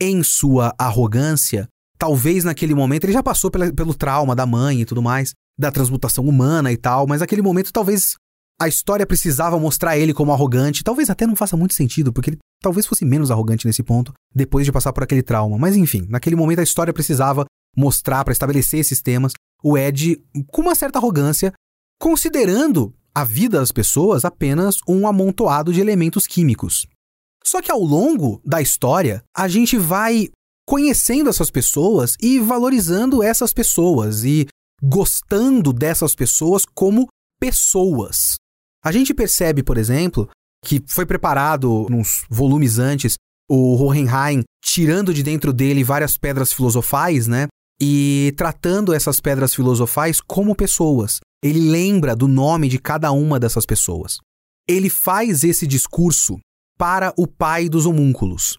em 0.00 0.22
sua 0.22 0.74
arrogância, 0.78 1.68
talvez 1.98 2.44
naquele 2.44 2.74
momento 2.74 3.04
ele 3.04 3.12
já 3.12 3.22
passou 3.22 3.50
pela, 3.50 3.72
pelo 3.72 3.94
trauma 3.94 4.34
da 4.34 4.46
mãe 4.46 4.80
e 4.80 4.84
tudo 4.84 5.02
mais, 5.02 5.32
da 5.58 5.70
transmutação 5.70 6.24
humana 6.24 6.72
e 6.72 6.76
tal, 6.76 7.06
mas 7.06 7.20
naquele 7.20 7.42
momento 7.42 7.72
talvez 7.72 8.16
a 8.60 8.68
história 8.68 9.06
precisava 9.06 9.58
mostrar 9.58 9.98
ele 9.98 10.14
como 10.14 10.32
arrogante. 10.32 10.82
Talvez 10.82 11.10
até 11.10 11.26
não 11.26 11.36
faça 11.36 11.56
muito 11.56 11.74
sentido, 11.74 12.12
porque 12.12 12.30
ele 12.30 12.38
talvez 12.62 12.86
fosse 12.86 13.04
menos 13.04 13.30
arrogante 13.30 13.66
nesse 13.66 13.82
ponto, 13.82 14.12
depois 14.34 14.64
de 14.64 14.72
passar 14.72 14.92
por 14.92 15.02
aquele 15.02 15.22
trauma. 15.22 15.58
Mas 15.58 15.76
enfim, 15.76 16.06
naquele 16.08 16.36
momento 16.36 16.60
a 16.60 16.64
história 16.64 16.92
precisava 16.92 17.44
mostrar 17.76 18.24
para 18.24 18.32
estabelecer 18.32 18.80
esses 18.80 19.02
temas 19.02 19.32
o 19.62 19.76
Ed 19.76 20.22
com 20.50 20.62
uma 20.62 20.74
certa 20.74 20.98
arrogância, 20.98 21.52
considerando 22.00 22.94
a 23.14 23.24
vida 23.24 23.58
das 23.58 23.72
pessoas 23.72 24.24
apenas 24.24 24.78
um 24.88 25.06
amontoado 25.06 25.72
de 25.72 25.80
elementos 25.80 26.26
químicos. 26.26 26.86
Só 27.44 27.62
que 27.62 27.70
ao 27.70 27.80
longo 27.80 28.40
da 28.44 28.60
história, 28.60 29.22
a 29.34 29.48
gente 29.48 29.76
vai 29.76 30.28
conhecendo 30.66 31.30
essas 31.30 31.50
pessoas 31.50 32.16
e 32.20 32.38
valorizando 32.38 33.22
essas 33.22 33.52
pessoas 33.52 34.24
e 34.24 34.46
gostando 34.82 35.72
dessas 35.72 36.14
pessoas 36.14 36.64
como 36.64 37.06
pessoas. 37.40 38.34
A 38.84 38.92
gente 38.92 39.14
percebe, 39.14 39.62
por 39.62 39.78
exemplo, 39.78 40.28
que 40.64 40.82
foi 40.86 41.06
preparado 41.06 41.86
nos 41.88 42.24
volumes 42.28 42.78
antes 42.78 43.14
o 43.48 43.76
Hohenheim 43.76 44.42
tirando 44.62 45.14
de 45.14 45.22
dentro 45.22 45.52
dele 45.52 45.84
várias 45.84 46.16
pedras 46.16 46.52
filosofais, 46.52 47.28
né? 47.28 47.46
E 47.80 48.34
tratando 48.36 48.92
essas 48.92 49.20
pedras 49.20 49.54
filosofais 49.54 50.20
como 50.20 50.56
pessoas. 50.56 51.20
Ele 51.42 51.60
lembra 51.70 52.16
do 52.16 52.26
nome 52.26 52.68
de 52.68 52.78
cada 52.78 53.12
uma 53.12 53.38
dessas 53.38 53.64
pessoas. 53.64 54.18
Ele 54.68 54.90
faz 54.90 55.44
esse 55.44 55.66
discurso 55.66 56.38
para 56.76 57.12
o 57.16 57.26
pai 57.26 57.68
dos 57.68 57.86
homúnculos. 57.86 58.58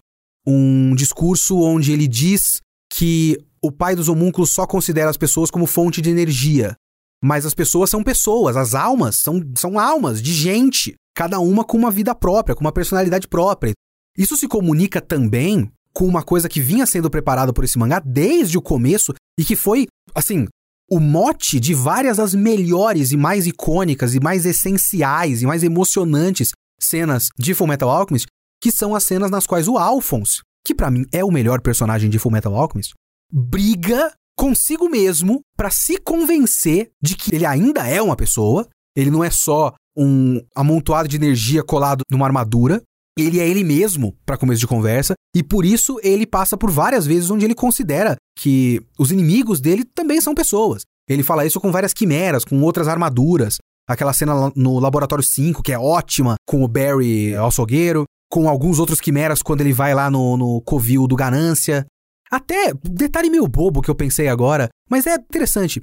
Um 0.50 0.94
discurso 0.94 1.60
onde 1.60 1.92
ele 1.92 2.08
diz 2.08 2.62
que 2.90 3.36
o 3.60 3.70
pai 3.70 3.94
dos 3.94 4.08
homúnculos 4.08 4.50
só 4.50 4.66
considera 4.66 5.10
as 5.10 5.16
pessoas 5.16 5.50
como 5.50 5.66
fonte 5.66 6.00
de 6.00 6.08
energia. 6.08 6.74
Mas 7.22 7.44
as 7.44 7.52
pessoas 7.52 7.90
são 7.90 8.02
pessoas, 8.02 8.56
as 8.56 8.74
almas 8.74 9.16
são, 9.16 9.42
são 9.56 9.78
almas 9.78 10.22
de 10.22 10.32
gente, 10.32 10.94
cada 11.14 11.38
uma 11.40 11.64
com 11.64 11.76
uma 11.76 11.90
vida 11.90 12.14
própria, 12.14 12.54
com 12.54 12.62
uma 12.62 12.72
personalidade 12.72 13.26
própria. 13.26 13.72
Isso 14.16 14.36
se 14.36 14.48
comunica 14.48 15.00
também 15.00 15.70
com 15.92 16.06
uma 16.06 16.22
coisa 16.22 16.48
que 16.48 16.60
vinha 16.60 16.86
sendo 16.86 17.10
preparada 17.10 17.52
por 17.52 17.64
esse 17.64 17.76
mangá 17.76 18.00
desde 18.00 18.56
o 18.56 18.62
começo 18.62 19.12
e 19.38 19.44
que 19.44 19.56
foi, 19.56 19.86
assim, 20.14 20.46
o 20.88 21.00
mote 21.00 21.60
de 21.60 21.74
várias 21.74 22.16
das 22.16 22.34
melhores 22.34 23.10
e 23.10 23.16
mais 23.16 23.46
icônicas 23.46 24.14
e 24.14 24.20
mais 24.20 24.46
essenciais 24.46 25.42
e 25.42 25.46
mais 25.46 25.62
emocionantes 25.62 26.52
cenas 26.80 27.28
de 27.36 27.52
Fullmetal 27.52 27.90
Alchemist, 27.90 28.28
que 28.60 28.70
são 28.70 28.94
as 28.94 29.04
cenas 29.04 29.30
nas 29.30 29.46
quais 29.46 29.68
o 29.68 29.76
Alphonse, 29.78 30.40
que 30.64 30.74
para 30.74 30.90
mim 30.90 31.04
é 31.12 31.24
o 31.24 31.30
melhor 31.30 31.60
personagem 31.60 32.10
de 32.10 32.18
Fullmetal 32.18 32.54
Alchemist, 32.54 32.94
briga 33.32 34.12
consigo 34.36 34.88
mesmo 34.88 35.40
para 35.56 35.70
se 35.70 35.98
convencer 35.98 36.90
de 37.02 37.16
que 37.16 37.34
ele 37.34 37.44
ainda 37.44 37.86
é 37.86 38.00
uma 38.00 38.16
pessoa, 38.16 38.68
ele 38.96 39.10
não 39.10 39.24
é 39.24 39.30
só 39.30 39.74
um 39.96 40.40
amontoado 40.54 41.08
de 41.08 41.16
energia 41.16 41.62
colado 41.62 42.02
numa 42.10 42.24
armadura, 42.24 42.82
ele 43.18 43.40
é 43.40 43.48
ele 43.48 43.64
mesmo 43.64 44.16
para 44.24 44.36
começo 44.36 44.60
de 44.60 44.66
conversa, 44.66 45.14
e 45.34 45.42
por 45.42 45.64
isso 45.64 45.98
ele 46.04 46.24
passa 46.24 46.56
por 46.56 46.70
várias 46.70 47.04
vezes 47.04 47.30
onde 47.30 47.44
ele 47.44 47.54
considera 47.54 48.16
que 48.38 48.80
os 48.96 49.10
inimigos 49.10 49.60
dele 49.60 49.84
também 49.84 50.20
são 50.20 50.34
pessoas. 50.34 50.82
Ele 51.08 51.24
fala 51.24 51.44
isso 51.44 51.60
com 51.60 51.72
várias 51.72 51.92
quimeras, 51.92 52.44
com 52.44 52.62
outras 52.62 52.86
armaduras. 52.86 53.56
Aquela 53.88 54.12
cena 54.12 54.52
no 54.54 54.78
Laboratório 54.78 55.24
5, 55.24 55.62
que 55.62 55.72
é 55.72 55.78
ótima, 55.78 56.34
com 56.46 56.62
o 56.62 56.68
Barry 56.68 57.34
açougueiro, 57.34 58.04
com 58.30 58.48
alguns 58.48 58.78
outros 58.78 59.00
quimeras 59.00 59.42
quando 59.42 59.60
ele 59.60 59.72
vai 59.72 59.94
lá 59.94 60.10
no, 60.10 60.36
no 60.36 60.60
covil 60.62 61.06
do 61.06 61.16
Ganância. 61.16 61.86
Até, 62.30 62.72
detalhe 62.84 63.30
meio 63.30 63.46
bobo 63.48 63.80
que 63.80 63.90
eu 63.90 63.94
pensei 63.94 64.28
agora, 64.28 64.68
mas 64.88 65.06
é 65.06 65.14
interessante. 65.14 65.82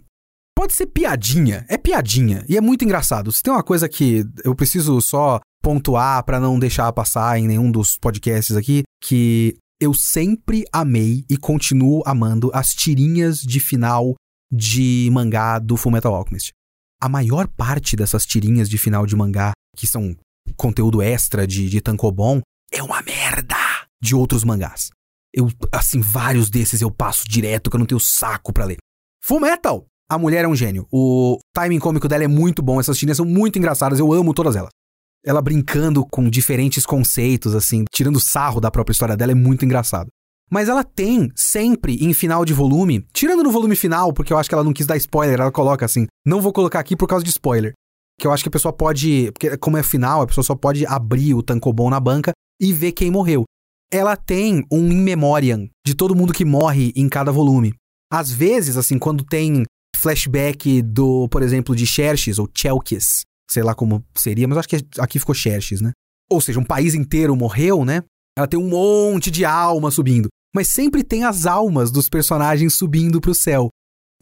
Pode 0.55 0.73
ser 0.73 0.85
piadinha, 0.87 1.65
é 1.67 1.77
piadinha, 1.77 2.45
e 2.47 2.55
é 2.55 2.61
muito 2.61 2.85
engraçado. 2.85 3.31
Se 3.31 3.43
tem 3.43 3.51
uma 3.51 3.63
coisa 3.63 3.89
que 3.89 4.23
eu 4.43 4.55
preciso 4.55 5.01
só 5.01 5.39
pontuar 5.61 6.23
para 6.23 6.39
não 6.39 6.59
deixar 6.59 6.91
passar 6.93 7.39
em 7.39 7.47
nenhum 7.47 7.71
dos 7.71 7.97
podcasts 7.97 8.55
aqui, 8.55 8.83
que 9.03 9.57
eu 9.81 9.93
sempre 9.93 10.63
amei 10.71 11.25
e 11.29 11.35
continuo 11.35 12.03
amando 12.05 12.51
as 12.53 12.73
tirinhas 12.73 13.39
de 13.39 13.59
final 13.59 14.15
de 14.51 15.09
mangá 15.11 15.59
do 15.59 15.75
Fullmetal 15.75 16.15
Alchemist. 16.15 16.51
A 17.01 17.09
maior 17.09 17.47
parte 17.47 17.95
dessas 17.95 18.25
tirinhas 18.25 18.69
de 18.69 18.77
final 18.77 19.05
de 19.05 19.15
mangá, 19.15 19.51
que 19.75 19.85
são 19.85 20.15
conteúdo 20.55 21.01
extra 21.01 21.45
de, 21.47 21.69
de 21.69 21.81
Tankobon, 21.81 22.41
é 22.71 22.81
uma 22.81 23.01
merda 23.01 23.55
de 24.01 24.15
outros 24.15 24.43
mangás. 24.43 24.89
Eu, 25.33 25.49
assim, 25.71 25.99
vários 25.99 26.49
desses 26.49 26.81
eu 26.81 26.89
passo 26.89 27.23
direto, 27.27 27.69
que 27.69 27.75
eu 27.75 27.79
não 27.79 27.85
tenho 27.85 27.99
saco 27.99 28.53
para 28.53 28.65
ler. 28.65 28.77
Full 29.23 29.39
Metal! 29.39 29.85
A 30.09 30.19
mulher 30.19 30.45
é 30.45 30.47
um 30.47 30.55
gênio. 30.55 30.87
O 30.91 31.39
timing 31.53 31.79
cômico 31.79 32.07
dela 32.07 32.23
é 32.23 32.27
muito 32.27 32.61
bom. 32.61 32.79
Essas 32.79 32.97
tirinhas 32.97 33.17
são 33.17 33.25
muito 33.25 33.57
engraçadas. 33.57 33.99
Eu 33.99 34.13
amo 34.13 34.35
todas 34.35 34.55
elas. 34.55 34.69
Ela 35.25 35.41
brincando 35.41 36.05
com 36.05 36.29
diferentes 36.29 36.85
conceitos, 36.85 37.55
assim, 37.55 37.85
tirando 37.91 38.19
sarro 38.19 38.61
da 38.61 38.69
própria 38.69 38.93
história 38.93 39.17
dela, 39.17 39.31
é 39.31 39.35
muito 39.35 39.65
engraçado. 39.65 40.07
Mas 40.49 40.69
ela 40.69 40.83
tem 40.83 41.31
sempre 41.35 41.95
em 41.95 42.13
final 42.13 42.45
de 42.45 42.53
volume, 42.53 43.03
tirando 43.11 43.41
no 43.41 43.51
volume 43.51 43.75
final, 43.75 44.13
porque 44.13 44.31
eu 44.31 44.37
acho 44.37 44.47
que 44.47 44.53
ela 44.53 44.63
não 44.63 44.73
quis 44.73 44.85
dar 44.85 44.95
spoiler, 44.97 45.39
ela 45.39 45.51
coloca 45.51 45.83
assim: 45.83 46.05
não 46.23 46.39
vou 46.39 46.53
colocar 46.53 46.79
aqui 46.79 46.95
por 46.95 47.07
causa 47.07 47.23
de 47.25 47.31
spoiler. 47.31 47.73
Que 48.20 48.28
eu 48.28 48.32
acho 48.32 48.43
que 48.43 48.49
a 48.49 48.51
pessoa 48.51 48.72
pode. 48.72 49.32
Porque, 49.32 49.57
como 49.57 49.78
é 49.78 49.84
final, 49.84 50.22
a 50.22 50.28
pessoa 50.28 50.43
só 50.43 50.55
pode 50.55 50.86
abrir 50.86 51.34
o 51.34 51.43
tankobon 51.43 51.89
na 51.89 51.99
banca 51.99 52.32
e 52.61 52.72
ver 52.72 52.91
quem 52.91 53.11
morreu 53.11 53.45
ela 53.91 54.16
tem 54.16 54.66
um 54.72 54.91
in 54.91 55.01
memoriam 55.01 55.70
de 55.86 55.93
todo 55.95 56.16
mundo 56.16 56.34
que 56.34 56.45
morre 56.45 56.91
em 56.95 57.07
cada 57.07 57.32
volume. 57.32 57.74
Às 58.11 58.32
vezes, 58.32 58.78
assim, 58.78 58.97
quando 58.97 59.24
tem 59.24 59.63
flashback 59.95 60.82
do, 60.82 61.28
por 61.30 61.41
exemplo, 61.41 61.76
de 61.76 61.86
Xerxes 61.86 62.38
ou 62.38 62.49
Chelkis, 62.53 63.24
sei 63.49 63.63
lá 63.63 63.74
como 63.74 64.03
seria, 64.16 64.47
mas 64.47 64.57
acho 64.57 64.70
que 64.70 64.86
aqui 64.99 65.20
ficou 65.20 65.34
Xerxes, 65.34 65.82
né? 65.82 65.91
Ou 66.30 66.41
seja, 66.41 66.59
um 66.59 66.66
país 66.66 66.93
inteiro 66.93 67.36
morreu, 67.36 67.86
né? 67.86 68.01
Ela 68.38 68.47
tem 68.47 68.59
um 68.59 68.70
monte 68.70 69.32
de 69.32 69.45
alma 69.45 69.89
subindo, 69.91 70.28
mas 70.53 70.68
sempre 70.68 71.03
tem 71.03 71.24
as 71.24 71.45
almas 71.45 71.91
dos 71.91 72.09
personagens 72.09 72.76
subindo 72.76 73.22
para 73.22 73.32
o 73.32 73.36
céu. 73.36 73.70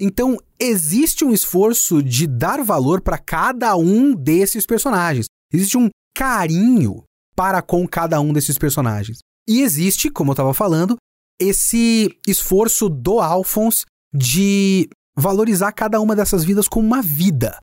Então, 0.05 0.37
existe 0.59 1.23
um 1.23 1.31
esforço 1.31 2.03
de 2.03 2.27
dar 2.27 2.61
valor 2.61 2.99
para 2.99 3.17
cada 3.17 3.73
um 3.77 4.13
desses 4.13 4.65
personagens. 4.65 5.27
Existe 5.49 5.77
um 5.77 5.89
carinho 6.13 7.03
para 7.33 7.61
com 7.61 7.87
cada 7.87 8.19
um 8.19 8.33
desses 8.33 8.57
personagens. 8.57 9.19
E 9.47 9.61
existe, 9.61 10.09
como 10.09 10.31
eu 10.31 10.33
estava 10.33 10.53
falando, 10.53 10.97
esse 11.39 12.09
esforço 12.27 12.89
do 12.89 13.21
Alphonse 13.21 13.85
de 14.13 14.89
valorizar 15.15 15.71
cada 15.71 16.01
uma 16.01 16.17
dessas 16.17 16.43
vidas 16.43 16.67
como 16.67 16.85
uma 16.85 17.01
vida. 17.01 17.57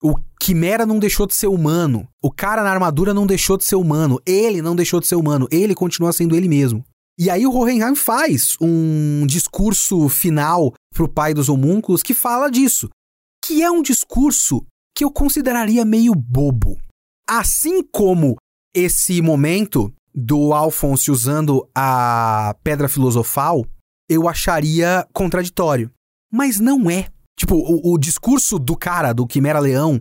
O 0.00 0.14
Quimera 0.40 0.86
não 0.86 1.00
deixou 1.00 1.26
de 1.26 1.34
ser 1.34 1.48
humano. 1.48 2.06
O 2.22 2.30
cara 2.30 2.62
na 2.62 2.70
armadura 2.70 3.12
não 3.12 3.26
deixou 3.26 3.56
de 3.56 3.64
ser 3.64 3.74
humano. 3.74 4.20
Ele 4.24 4.62
não 4.62 4.76
deixou 4.76 5.00
de 5.00 5.08
ser 5.08 5.16
humano. 5.16 5.48
Ele 5.50 5.74
continua 5.74 6.12
sendo 6.12 6.36
ele 6.36 6.48
mesmo. 6.48 6.84
E 7.20 7.28
aí 7.28 7.46
o 7.46 7.52
Hohenheim 7.52 7.94
faz 7.94 8.56
um 8.58 9.26
discurso 9.26 10.08
final 10.08 10.72
pro 10.94 11.06
pai 11.06 11.34
dos 11.34 11.50
homúnculos 11.50 12.02
que 12.02 12.14
fala 12.14 12.50
disso. 12.50 12.88
Que 13.44 13.62
é 13.62 13.70
um 13.70 13.82
discurso 13.82 14.64
que 14.96 15.04
eu 15.04 15.10
consideraria 15.10 15.84
meio 15.84 16.14
bobo. 16.14 16.80
Assim 17.28 17.82
como 17.82 18.36
esse 18.74 19.20
momento 19.20 19.92
do 20.14 20.54
Alphonse 20.54 21.10
usando 21.10 21.68
a 21.76 22.56
pedra 22.64 22.88
filosofal, 22.88 23.66
eu 24.08 24.26
acharia 24.26 25.06
contraditório. 25.12 25.90
Mas 26.32 26.58
não 26.58 26.90
é. 26.90 27.10
Tipo, 27.38 27.56
o, 27.56 27.92
o 27.92 27.98
discurso 27.98 28.58
do 28.58 28.74
cara, 28.74 29.12
do 29.12 29.26
Quimera 29.26 29.58
Leão, 29.58 30.00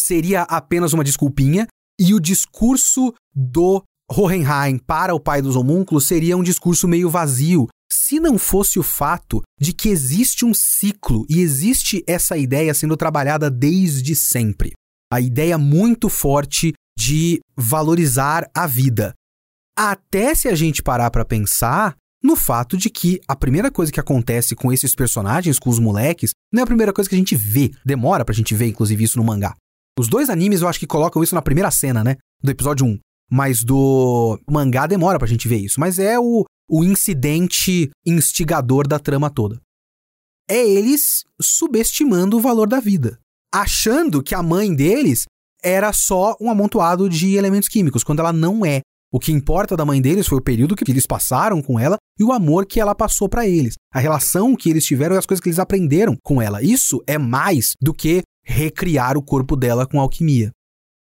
seria 0.00 0.44
apenas 0.44 0.94
uma 0.94 1.04
desculpinha, 1.04 1.66
e 2.00 2.14
o 2.14 2.20
discurso 2.20 3.12
do 3.34 3.82
Hohenheim 4.16 4.78
para 4.78 5.14
o 5.14 5.18
pai 5.18 5.42
dos 5.42 5.56
homúnculos 5.56 6.06
seria 6.06 6.36
um 6.36 6.42
discurso 6.42 6.86
meio 6.86 7.10
vazio, 7.10 7.66
se 7.90 8.20
não 8.20 8.38
fosse 8.38 8.78
o 8.78 8.82
fato 8.82 9.42
de 9.60 9.72
que 9.72 9.88
existe 9.88 10.44
um 10.44 10.54
ciclo 10.54 11.26
e 11.28 11.40
existe 11.40 12.04
essa 12.06 12.36
ideia 12.36 12.72
sendo 12.74 12.96
trabalhada 12.96 13.50
desde 13.50 14.14
sempre. 14.14 14.72
A 15.12 15.20
ideia 15.20 15.58
muito 15.58 16.08
forte 16.08 16.72
de 16.96 17.40
valorizar 17.56 18.48
a 18.54 18.66
vida. 18.66 19.12
Até 19.76 20.34
se 20.34 20.46
a 20.46 20.54
gente 20.54 20.82
parar 20.82 21.10
para 21.10 21.24
pensar 21.24 21.96
no 22.22 22.36
fato 22.36 22.76
de 22.76 22.88
que 22.88 23.20
a 23.26 23.34
primeira 23.34 23.70
coisa 23.70 23.90
que 23.90 24.00
acontece 24.00 24.54
com 24.54 24.72
esses 24.72 24.94
personagens, 24.94 25.58
com 25.58 25.68
os 25.68 25.78
moleques, 25.78 26.30
não 26.52 26.60
é 26.60 26.62
a 26.62 26.66
primeira 26.66 26.92
coisa 26.92 27.08
que 27.08 27.16
a 27.16 27.18
gente 27.18 27.34
vê. 27.34 27.70
Demora 27.84 28.24
pra 28.24 28.34
gente 28.34 28.54
ver, 28.54 28.68
inclusive, 28.68 29.04
isso 29.04 29.18
no 29.18 29.24
mangá. 29.24 29.54
Os 29.98 30.08
dois 30.08 30.30
animes 30.30 30.62
eu 30.62 30.68
acho 30.68 30.78
que 30.78 30.86
colocam 30.86 31.22
isso 31.22 31.34
na 31.34 31.42
primeira 31.42 31.70
cena, 31.70 32.02
né? 32.02 32.16
Do 32.42 32.50
episódio 32.50 32.86
1. 32.86 32.98
Mas 33.30 33.64
do 33.64 34.38
mangá 34.48 34.86
demora 34.86 35.18
pra 35.18 35.28
gente 35.28 35.48
ver 35.48 35.58
isso. 35.58 35.80
Mas 35.80 35.98
é 35.98 36.18
o, 36.18 36.44
o 36.68 36.84
incidente 36.84 37.90
instigador 38.06 38.86
da 38.86 38.98
trama 38.98 39.30
toda. 39.30 39.60
É 40.48 40.66
eles 40.66 41.24
subestimando 41.40 42.36
o 42.36 42.40
valor 42.40 42.68
da 42.68 42.80
vida. 42.80 43.18
Achando 43.52 44.22
que 44.22 44.34
a 44.34 44.42
mãe 44.42 44.74
deles 44.74 45.24
era 45.62 45.92
só 45.92 46.36
um 46.40 46.50
amontoado 46.50 47.08
de 47.08 47.34
elementos 47.34 47.68
químicos, 47.68 48.04
quando 48.04 48.20
ela 48.20 48.32
não 48.32 48.66
é. 48.66 48.82
O 49.10 49.20
que 49.20 49.32
importa 49.32 49.76
da 49.76 49.84
mãe 49.84 50.02
deles 50.02 50.26
foi 50.26 50.38
o 50.38 50.42
período 50.42 50.74
que 50.74 50.90
eles 50.90 51.06
passaram 51.06 51.62
com 51.62 51.78
ela 51.78 51.96
e 52.18 52.24
o 52.24 52.32
amor 52.32 52.66
que 52.66 52.80
ela 52.80 52.94
passou 52.94 53.28
para 53.28 53.46
eles. 53.46 53.74
A 53.92 54.00
relação 54.00 54.56
que 54.56 54.68
eles 54.68 54.84
tiveram 54.84 55.14
e 55.14 55.18
as 55.18 55.24
coisas 55.24 55.40
que 55.40 55.48
eles 55.48 55.60
aprenderam 55.60 56.16
com 56.22 56.42
ela. 56.42 56.62
Isso 56.62 57.00
é 57.06 57.16
mais 57.16 57.74
do 57.80 57.94
que 57.94 58.22
recriar 58.44 59.16
o 59.16 59.22
corpo 59.22 59.56
dela 59.56 59.86
com 59.86 60.00
alquimia. 60.00 60.50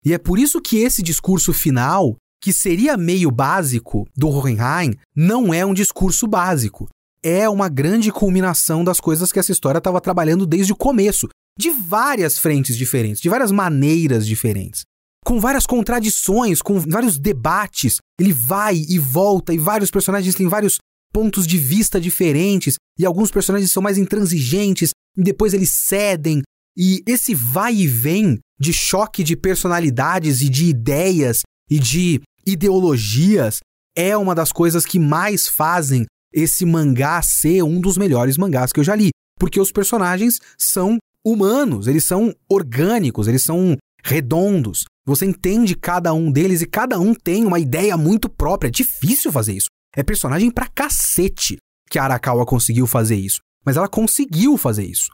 E 0.04 0.12
é 0.12 0.18
por 0.18 0.38
isso 0.38 0.60
que 0.60 0.78
esse 0.78 1.02
discurso 1.02 1.52
final, 1.52 2.16
que 2.40 2.52
seria 2.52 2.96
meio 2.96 3.30
básico 3.30 4.06
do 4.16 4.28
Hohenheim, 4.28 4.94
não 5.14 5.52
é 5.52 5.64
um 5.64 5.74
discurso 5.74 6.26
básico. 6.26 6.88
É 7.22 7.48
uma 7.48 7.68
grande 7.68 8.12
culminação 8.12 8.84
das 8.84 9.00
coisas 9.00 9.32
que 9.32 9.38
essa 9.38 9.52
história 9.52 9.78
estava 9.78 10.00
trabalhando 10.00 10.46
desde 10.46 10.72
o 10.72 10.76
começo, 10.76 11.28
de 11.58 11.70
várias 11.70 12.38
frentes 12.38 12.76
diferentes, 12.76 13.20
de 13.20 13.28
várias 13.28 13.50
maneiras 13.50 14.26
diferentes 14.26 14.84
com 15.28 15.38
várias 15.38 15.66
contradições, 15.66 16.62
com 16.62 16.80
vários 16.80 17.18
debates. 17.18 17.98
Ele 18.18 18.32
vai 18.32 18.76
e 18.88 18.98
volta 18.98 19.52
e 19.52 19.58
vários 19.58 19.90
personagens 19.90 20.34
têm 20.34 20.48
vários 20.48 20.78
pontos 21.12 21.46
de 21.46 21.58
vista 21.58 22.00
diferentes 22.00 22.76
e 22.98 23.04
alguns 23.04 23.30
personagens 23.30 23.70
são 23.70 23.82
mais 23.82 23.98
intransigentes 23.98 24.90
e 25.14 25.22
depois 25.22 25.52
eles 25.52 25.68
cedem. 25.68 26.40
E 26.78 27.02
esse 27.08 27.34
vai 27.34 27.74
e 27.74 27.88
vem 27.88 28.38
de 28.60 28.72
choque 28.72 29.24
de 29.24 29.36
personalidades 29.36 30.40
e 30.42 30.48
de 30.48 30.66
ideias 30.66 31.40
e 31.68 31.80
de 31.80 32.20
ideologias 32.46 33.58
é 33.96 34.16
uma 34.16 34.32
das 34.32 34.52
coisas 34.52 34.86
que 34.86 34.98
mais 34.98 35.48
fazem 35.48 36.06
esse 36.32 36.64
mangá 36.64 37.20
ser 37.20 37.62
um 37.62 37.80
dos 37.80 37.98
melhores 37.98 38.36
mangás 38.36 38.72
que 38.72 38.78
eu 38.78 38.84
já 38.84 38.94
li. 38.94 39.10
Porque 39.40 39.60
os 39.60 39.72
personagens 39.72 40.38
são 40.56 40.98
humanos, 41.26 41.88
eles 41.88 42.04
são 42.04 42.32
orgânicos, 42.48 43.26
eles 43.26 43.42
são 43.42 43.76
redondos. 44.04 44.84
Você 45.04 45.26
entende 45.26 45.74
cada 45.74 46.14
um 46.14 46.30
deles 46.30 46.62
e 46.62 46.66
cada 46.66 47.00
um 47.00 47.12
tem 47.12 47.44
uma 47.44 47.58
ideia 47.58 47.96
muito 47.96 48.28
própria. 48.28 48.68
É 48.68 48.70
difícil 48.70 49.32
fazer 49.32 49.54
isso. 49.54 49.66
É 49.96 50.04
personagem 50.04 50.50
pra 50.50 50.68
cacete 50.68 51.56
que 51.90 51.98
a 51.98 52.04
Arakawa 52.04 52.46
conseguiu 52.46 52.86
fazer 52.86 53.16
isso. 53.16 53.40
Mas 53.64 53.76
ela 53.76 53.88
conseguiu 53.88 54.56
fazer 54.56 54.84
isso. 54.84 55.08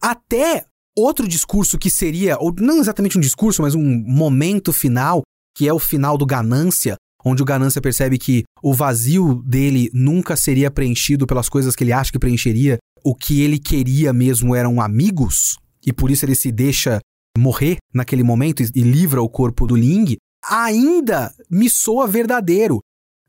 Até 0.00 0.64
outro 0.96 1.26
discurso 1.26 1.78
que 1.78 1.90
seria, 1.90 2.38
ou 2.38 2.54
não 2.58 2.78
exatamente 2.78 3.18
um 3.18 3.20
discurso, 3.20 3.62
mas 3.62 3.74
um 3.74 3.82
momento 3.82 4.72
final, 4.72 5.22
que 5.56 5.68
é 5.68 5.72
o 5.72 5.78
final 5.78 6.16
do 6.18 6.26
Ganância, 6.26 6.96
onde 7.24 7.42
o 7.42 7.44
Ganância 7.44 7.80
percebe 7.80 8.18
que 8.18 8.44
o 8.62 8.74
vazio 8.74 9.42
dele 9.44 9.90
nunca 9.92 10.36
seria 10.36 10.70
preenchido 10.70 11.26
pelas 11.26 11.48
coisas 11.48 11.74
que 11.74 11.84
ele 11.84 11.92
acha 11.92 12.12
que 12.12 12.18
preencheria. 12.18 12.78
O 13.04 13.14
que 13.14 13.42
ele 13.42 13.58
queria 13.58 14.12
mesmo 14.12 14.54
eram 14.54 14.80
amigos, 14.80 15.56
e 15.84 15.92
por 15.92 16.10
isso 16.10 16.24
ele 16.24 16.34
se 16.34 16.52
deixa 16.52 17.00
morrer 17.36 17.76
naquele 17.92 18.22
momento 18.22 18.62
e, 18.62 18.70
e 18.74 18.82
livra 18.82 19.22
o 19.22 19.28
corpo 19.28 19.66
do 19.66 19.74
Ling, 19.74 20.16
ainda 20.44 21.32
me 21.50 21.68
soa 21.68 22.06
verdadeiro. 22.06 22.80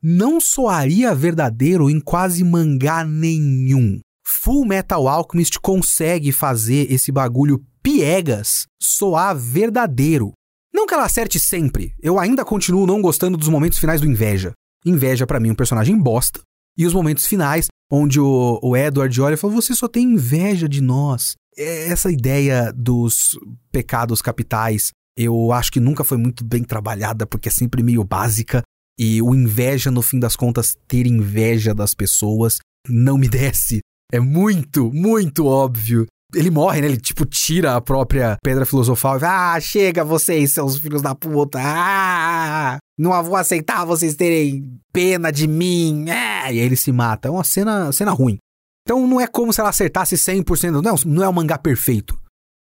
Não 0.01 0.39
soaria 0.39 1.15
verdadeiro 1.15 1.89
em 1.89 1.99
quase 1.99 2.43
mangá 2.43 3.05
nenhum. 3.05 3.99
Full 4.43 4.65
Metal 4.65 5.07
Alchemist 5.07 5.57
consegue 5.61 6.33
fazer 6.33 6.91
esse 6.91 7.13
bagulho 7.13 7.65
piegas 7.81 8.65
soar 8.77 9.37
verdadeiro. 9.37 10.33
Não 10.73 10.85
que 10.85 10.93
ela 10.93 11.05
acerte 11.05 11.39
sempre, 11.39 11.95
eu 12.01 12.19
ainda 12.19 12.43
continuo 12.43 12.85
não 12.85 13.01
gostando 13.01 13.37
dos 13.37 13.47
momentos 13.47 13.79
finais 13.79 14.01
do 14.01 14.07
Inveja. 14.07 14.51
Inveja 14.85 15.25
para 15.25 15.39
mim 15.39 15.51
um 15.51 15.55
personagem 15.55 15.97
bosta. 15.97 16.41
E 16.77 16.85
os 16.85 16.93
momentos 16.93 17.25
finais, 17.25 17.67
onde 17.89 18.19
o, 18.19 18.59
o 18.61 18.75
Edward 18.75 19.21
olha 19.21 19.35
e 19.35 19.37
fala: 19.37 19.53
Você 19.53 19.73
só 19.73 19.87
tem 19.87 20.11
inveja 20.11 20.67
de 20.67 20.81
nós. 20.81 21.35
É, 21.55 21.87
essa 21.87 22.11
ideia 22.11 22.73
dos 22.75 23.39
pecados 23.71 24.21
capitais, 24.21 24.91
eu 25.17 25.53
acho 25.53 25.71
que 25.71 25.79
nunca 25.79 26.03
foi 26.03 26.17
muito 26.17 26.43
bem 26.43 26.65
trabalhada, 26.65 27.25
porque 27.25 27.47
é 27.47 27.51
sempre 27.51 27.81
meio 27.81 28.03
básica. 28.03 28.61
E 28.99 29.21
o 29.21 29.33
inveja, 29.33 29.89
no 29.89 30.01
fim 30.01 30.19
das 30.19 30.35
contas, 30.35 30.75
ter 30.85 31.07
inveja 31.07 31.73
das 31.73 31.93
pessoas, 31.93 32.57
não 32.89 33.17
me 33.17 33.29
desce. 33.31 33.79
É 34.13 34.19
muito, 34.19 34.91
muito 34.93 35.47
óbvio 35.47 36.05
ele 36.35 36.49
morre, 36.49 36.81
né? 36.81 36.87
Ele, 36.87 36.97
tipo, 36.97 37.25
tira 37.25 37.75
a 37.75 37.81
própria 37.81 38.37
pedra 38.43 38.65
filosofal 38.65 39.19
e 39.19 39.23
ah, 39.23 39.59
chega 39.59 40.03
vocês, 40.03 40.53
seus 40.53 40.77
filhos 40.77 41.01
da 41.01 41.13
puta. 41.13 41.59
Ah, 41.61 42.77
não 42.97 43.23
vou 43.23 43.35
aceitar 43.35 43.85
vocês 43.85 44.15
terem 44.15 44.79
pena 44.91 45.31
de 45.31 45.47
mim. 45.47 46.05
Ah, 46.09 46.51
e 46.51 46.59
aí 46.59 46.65
ele 46.65 46.75
se 46.75 46.91
mata. 46.91 47.27
É 47.27 47.31
uma 47.31 47.43
cena, 47.43 47.91
cena 47.91 48.11
ruim. 48.11 48.37
Então 48.81 49.05
não 49.07 49.21
é 49.21 49.27
como 49.27 49.53
se 49.53 49.59
ela 49.59 49.69
acertasse 49.69 50.15
100%. 50.15 50.81
Não, 50.81 50.95
não 51.05 51.23
é 51.23 51.29
um 51.29 51.33
mangá 51.33 51.57
perfeito. 51.57 52.19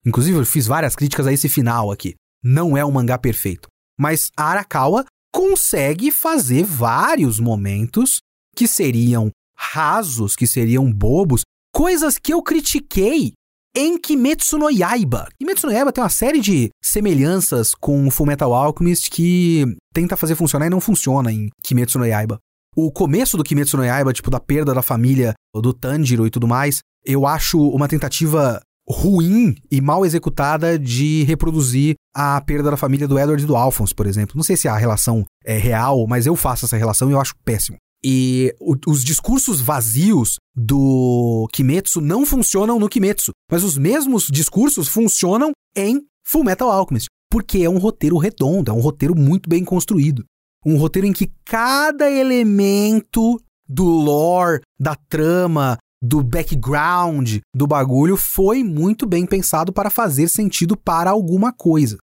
Inclusive, 0.07 0.39
eu 0.39 0.47
fiz 0.47 0.67
várias 0.67 0.97
críticas 0.97 1.27
a 1.27 1.33
esse 1.33 1.49
final 1.49 1.91
aqui. 1.91 2.15
Não 2.43 2.77
é 2.77 2.85
um 2.85 2.91
mangá 2.91 3.19
perfeito. 3.19 3.69
Mas 3.99 4.31
a 4.37 4.45
Arakawa 4.45 5.05
consegue 5.35 6.11
fazer 6.11 6.65
vários 6.65 7.39
momentos 7.39 8.21
que 8.57 8.67
seriam 8.67 9.31
rasos, 9.59 10.37
que 10.37 10.47
seriam 10.47 10.91
bobos, 10.93 11.43
coisas 11.75 12.17
que 12.19 12.33
eu 12.33 12.43
critiquei 12.43 13.33
em 13.77 13.99
Kimetsu 13.99 14.59
no 14.59 14.71
Yaiba. 14.71 15.29
Kimetsu 15.39 15.67
no 15.67 15.73
Yaiba 15.73 15.93
tem 15.93 16.03
uma 16.03 16.11
série 16.11 16.41
de 16.41 16.71
semelhanças 16.83 17.75
com 17.75 18.11
Fullmetal 18.11 18.55
Alchemist 18.55 19.11
que 19.11 19.65
tenta 19.93 20.17
fazer 20.17 20.35
funcionar 20.35 20.67
e 20.67 20.71
não 20.71 20.81
funciona 20.81 21.33
em 21.33 21.49
Kimetsu 21.63 21.99
no 21.99 22.07
Yaiba. 22.07 22.39
O 22.77 22.91
começo 22.91 23.37
do 23.37 23.45
Kimetsu 23.45 23.77
no 23.77 23.85
Yaiba, 23.85 24.13
tipo, 24.13 24.31
da 24.31 24.41
perda 24.41 24.73
da 24.73 24.83
família 24.83 25.35
do 25.55 25.73
Tanjiro 25.73 26.27
e 26.27 26.31
tudo 26.31 26.47
mais, 26.47 26.81
eu 27.05 27.27
acho 27.27 27.61
uma 27.61 27.89
tentativa 27.89 28.61
ruim 28.89 29.55
e 29.71 29.81
mal 29.81 30.07
executada 30.07 30.79
de 30.79 31.23
reproduzir 31.25 31.95
a 32.15 32.41
perda 32.41 32.71
da 32.71 32.77
família 32.77 33.07
do 33.07 33.19
Edward 33.19 33.43
e 33.43 33.47
do 33.47 33.57
Alphonse, 33.57 33.95
por 33.95 34.07
exemplo. 34.07 34.35
Não 34.37 34.43
sei 34.43 34.57
se 34.57 34.67
a 34.67 34.77
relação 34.77 35.25
é 35.45 35.59
real, 35.59 36.07
mas 36.09 36.27
eu 36.27 36.35
faço 36.35 36.65
essa 36.65 36.77
relação 36.77 37.11
e 37.11 37.13
eu 37.13 37.21
acho 37.21 37.35
péssimo. 37.45 37.77
E 38.05 38.55
o, 38.61 38.77
os 38.87 39.03
discursos 39.03 39.61
vazios 39.61 40.37
do 40.55 41.49
Kimetsu 41.53 42.01
não 42.01 42.25
funcionam 42.25 42.79
no 42.79 42.89
Kimetsu, 42.89 43.33
mas 43.51 43.65
os 43.65 43.77
mesmos 43.77 44.29
discursos 44.31 44.89
funcionam 44.89 45.53
em 45.77 46.03
Full 46.25 46.45
Metal 46.45 46.71
Alchemist, 46.71 47.09
porque 47.31 47.59
é 47.59 47.71
um 47.71 47.79
roteiro 47.79 48.17
redondo, 48.19 48.71
é 48.71 48.75
um 48.75 48.81
roteiro 48.81 49.17
muito 49.17 49.49
bem 49.49 49.65
construído. 49.65 50.25
Um 50.65 50.77
roteiro 50.77 51.07
em 51.07 51.13
que 51.13 51.31
cada 51.45 52.11
elemento 52.11 53.41
do 53.69 53.85
lore, 53.85 54.61
da 54.79 54.95
trama, 54.95 55.79
do 56.01 56.23
background 56.23 57.39
do 57.55 57.67
bagulho 57.67 58.17
foi 58.17 58.63
muito 58.63 59.07
bem 59.07 59.27
pensado 59.27 59.73
para 59.73 59.91
fazer 59.91 60.29
sentido 60.29 60.77
para 60.77 61.11
alguma 61.11 61.53
coisa. 61.53 61.99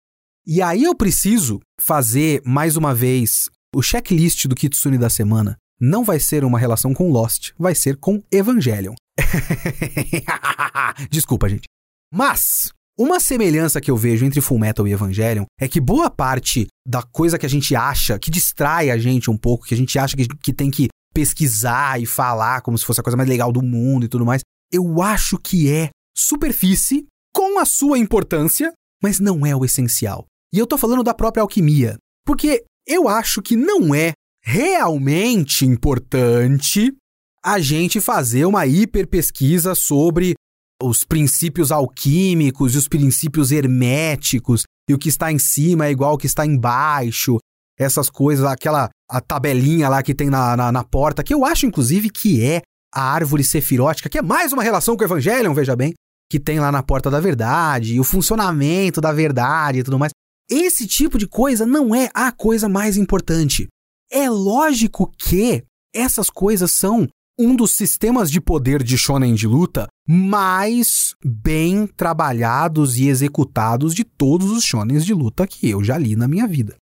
E 0.46 0.60
aí 0.60 0.84
eu 0.84 0.94
preciso 0.94 1.60
fazer 1.80 2.42
mais 2.44 2.76
uma 2.76 2.94
vez 2.94 3.48
o 3.74 3.82
checklist 3.82 4.46
do 4.46 4.54
Kitsune 4.54 4.98
da 4.98 5.08
semana 5.08 5.56
não 5.80 6.04
vai 6.04 6.20
ser 6.20 6.44
uma 6.44 6.58
relação 6.58 6.94
com 6.94 7.10
Lost, 7.10 7.52
vai 7.58 7.74
ser 7.74 7.96
com 7.96 8.22
Evangelion. 8.30 8.94
Desculpa, 11.10 11.48
gente. 11.48 11.64
Mas 12.12 12.72
uma 12.98 13.18
semelhança 13.18 13.80
que 13.80 13.90
eu 13.90 13.96
vejo 13.96 14.24
entre 14.24 14.40
Fullmetal 14.40 14.86
e 14.86 14.92
Evangelion 14.92 15.44
é 15.60 15.66
que 15.66 15.80
boa 15.80 16.08
parte 16.08 16.68
da 16.86 17.02
coisa 17.02 17.38
que 17.38 17.46
a 17.46 17.50
gente 17.50 17.74
acha, 17.74 18.18
que 18.18 18.30
distrai 18.30 18.90
a 18.90 18.96
gente 18.96 19.30
um 19.30 19.36
pouco, 19.36 19.66
que 19.66 19.74
a 19.74 19.76
gente 19.76 19.98
acha 19.98 20.16
que, 20.16 20.28
que 20.28 20.52
tem 20.52 20.70
que 20.70 20.88
pesquisar 21.12 22.00
e 22.00 22.06
falar 22.06 22.60
como 22.60 22.78
se 22.78 22.84
fosse 22.84 23.00
a 23.00 23.02
coisa 23.02 23.16
mais 23.16 23.28
legal 23.28 23.50
do 23.50 23.62
mundo 23.62 24.04
e 24.04 24.08
tudo 24.08 24.24
mais, 24.24 24.42
eu 24.72 25.02
acho 25.02 25.38
que 25.38 25.70
é 25.70 25.90
superfície 26.16 27.06
com 27.34 27.58
a 27.58 27.64
sua 27.64 27.98
importância, 27.98 28.72
mas 29.02 29.18
não 29.18 29.44
é 29.44 29.54
o 29.56 29.64
essencial. 29.64 30.24
E 30.52 30.58
eu 30.58 30.66
tô 30.66 30.78
falando 30.78 31.02
da 31.02 31.12
própria 31.12 31.42
alquimia, 31.42 31.96
porque 32.24 32.64
eu 32.86 33.08
acho 33.08 33.42
que 33.42 33.56
não 33.56 33.92
é 33.92 34.12
realmente 34.44 35.64
importante 35.64 36.94
a 37.42 37.58
gente 37.58 38.00
fazer 38.00 38.44
uma 38.44 38.66
hiper 38.66 39.08
pesquisa 39.08 39.74
sobre 39.74 40.34
os 40.82 41.02
princípios 41.02 41.72
alquímicos 41.72 42.74
e 42.74 42.78
os 42.78 42.86
princípios 42.86 43.50
herméticos 43.50 44.64
e 44.88 44.92
o 44.92 44.98
que 44.98 45.08
está 45.08 45.32
em 45.32 45.38
cima 45.38 45.86
é 45.86 45.90
igual 45.90 46.10
ao 46.10 46.18
que 46.18 46.26
está 46.26 46.44
embaixo, 46.44 47.38
essas 47.78 48.10
coisas, 48.10 48.44
aquela 48.44 48.90
a 49.10 49.20
tabelinha 49.20 49.88
lá 49.88 50.02
que 50.02 50.14
tem 50.14 50.28
na, 50.28 50.56
na, 50.56 50.70
na 50.70 50.84
porta, 50.84 51.22
que 51.22 51.32
eu 51.32 51.44
acho 51.44 51.66
inclusive 51.66 52.10
que 52.10 52.44
é 52.44 52.60
a 52.94 53.02
árvore 53.02 53.42
sefirótica, 53.42 54.08
que 54.08 54.18
é 54.18 54.22
mais 54.22 54.52
uma 54.52 54.62
relação 54.62 54.96
com 54.96 55.02
o 55.02 55.06
Evangelion, 55.06 55.54
veja 55.54 55.74
bem, 55.74 55.94
que 56.30 56.38
tem 56.38 56.60
lá 56.60 56.70
na 56.70 56.82
porta 56.82 57.10
da 57.10 57.18
verdade, 57.18 57.94
e 57.94 58.00
o 58.00 58.04
funcionamento 58.04 59.00
da 59.00 59.12
verdade 59.12 59.78
e 59.78 59.82
tudo 59.82 59.98
mais. 59.98 60.12
Esse 60.50 60.86
tipo 60.86 61.18
de 61.18 61.26
coisa 61.26 61.64
não 61.64 61.94
é 61.94 62.10
a 62.14 62.30
coisa 62.30 62.68
mais 62.68 62.96
importante. 62.96 63.68
É 64.10 64.28
lógico 64.28 65.10
que 65.18 65.64
essas 65.94 66.28
coisas 66.28 66.72
são 66.72 67.08
um 67.38 67.54
dos 67.54 67.72
sistemas 67.72 68.30
de 68.30 68.40
poder 68.40 68.82
de 68.82 68.96
shonen 68.96 69.34
de 69.34 69.46
luta 69.46 69.88
mais 70.06 71.14
bem 71.24 71.86
trabalhados 71.86 72.96
e 72.96 73.08
executados 73.08 73.94
de 73.94 74.04
todos 74.04 74.50
os 74.50 74.64
shonens 74.64 75.04
de 75.04 75.12
luta 75.12 75.46
que 75.46 75.68
eu 75.68 75.82
já 75.82 75.98
li 75.98 76.14
na 76.14 76.28
minha 76.28 76.46
vida. 76.46 76.76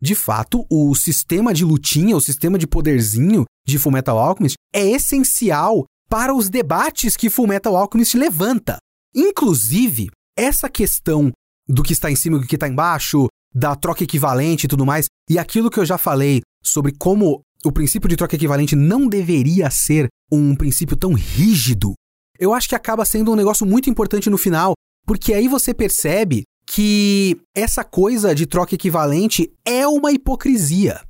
De 0.00 0.14
fato, 0.14 0.64
o 0.70 0.94
sistema 0.94 1.52
de 1.52 1.64
lutinha, 1.64 2.16
o 2.16 2.20
sistema 2.20 2.58
de 2.58 2.66
poderzinho 2.66 3.44
de 3.66 3.78
Fullmetal 3.78 4.18
Alchemist 4.18 4.56
é 4.74 4.86
essencial 4.86 5.84
para 6.08 6.34
os 6.34 6.48
debates 6.48 7.16
que 7.16 7.28
Fullmetal 7.28 7.76
Alchemist 7.76 8.16
levanta. 8.16 8.78
Inclusive, 9.14 10.08
essa 10.36 10.70
questão 10.70 11.30
do 11.68 11.82
que 11.82 11.92
está 11.92 12.10
em 12.10 12.16
cima 12.16 12.38
e 12.38 12.40
do 12.40 12.46
que 12.46 12.56
está 12.56 12.66
embaixo, 12.66 13.26
da 13.54 13.76
troca 13.76 14.02
equivalente 14.02 14.64
e 14.64 14.68
tudo 14.68 14.86
mais, 14.86 15.06
e 15.28 15.38
aquilo 15.38 15.70
que 15.70 15.78
eu 15.78 15.84
já 15.84 15.98
falei 15.98 16.40
sobre 16.62 16.92
como 16.92 17.42
o 17.64 17.72
princípio 17.72 18.08
de 18.08 18.16
troca 18.16 18.36
equivalente 18.36 18.74
não 18.74 19.06
deveria 19.06 19.70
ser 19.70 20.08
um 20.32 20.54
princípio 20.54 20.96
tão 20.96 21.12
rígido, 21.12 21.94
eu 22.38 22.54
acho 22.54 22.68
que 22.68 22.74
acaba 22.74 23.04
sendo 23.04 23.32
um 23.32 23.36
negócio 23.36 23.66
muito 23.66 23.90
importante 23.90 24.30
no 24.30 24.38
final, 24.38 24.72
porque 25.06 25.34
aí 25.34 25.46
você 25.46 25.74
percebe 25.74 26.44
que 26.66 27.36
essa 27.54 27.84
coisa 27.84 28.34
de 28.34 28.46
troca 28.46 28.74
equivalente 28.74 29.52
é 29.64 29.86
uma 29.86 30.12
hipocrisia. 30.12 31.00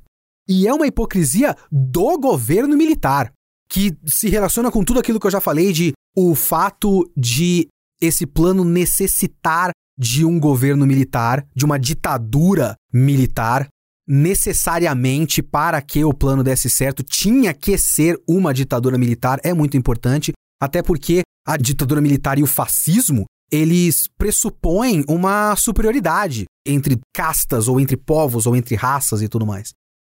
E 0.49 0.67
é 0.67 0.73
uma 0.73 0.87
hipocrisia 0.87 1.55
do 1.71 2.17
governo 2.17 2.75
militar, 2.75 3.31
que 3.69 3.95
se 4.05 4.27
relaciona 4.27 4.69
com 4.69 4.83
tudo 4.83 4.99
aquilo 4.99 5.19
que 5.19 5.27
eu 5.27 5.31
já 5.31 5.39
falei 5.39 5.71
de 5.71 5.93
o 6.17 6.35
fato 6.35 7.09
de 7.15 7.69
esse 8.01 8.25
plano 8.25 8.65
necessitar 8.65 9.71
de 9.97 10.25
um 10.25 10.39
governo 10.39 10.85
militar, 10.85 11.45
de 11.55 11.63
uma 11.63 11.77
ditadura 11.77 12.75
militar, 12.91 13.67
necessariamente 14.07 15.41
para 15.41 15.81
que 15.81 16.03
o 16.03 16.13
plano 16.13 16.43
desse 16.43 16.69
certo 16.69 17.03
tinha 17.03 17.53
que 17.53 17.77
ser 17.77 18.19
uma 18.27 18.53
ditadura 18.53 18.97
militar, 18.97 19.39
é 19.43 19.53
muito 19.53 19.77
importante, 19.77 20.31
até 20.61 20.81
porque 20.81 21.21
a 21.45 21.57
ditadura 21.57 22.01
militar 22.01 22.37
e 22.37 22.43
o 22.43 22.47
fascismo, 22.47 23.25
eles 23.51 24.07
pressupõem 24.17 25.03
uma 25.07 25.55
superioridade 25.55 26.45
entre 26.65 26.99
castas 27.13 27.67
ou 27.67 27.79
entre 27.79 27.97
povos 27.97 28.45
ou 28.45 28.55
entre 28.55 28.75
raças 28.75 29.21
e 29.21 29.27
tudo 29.27 29.45
mais. 29.45 29.71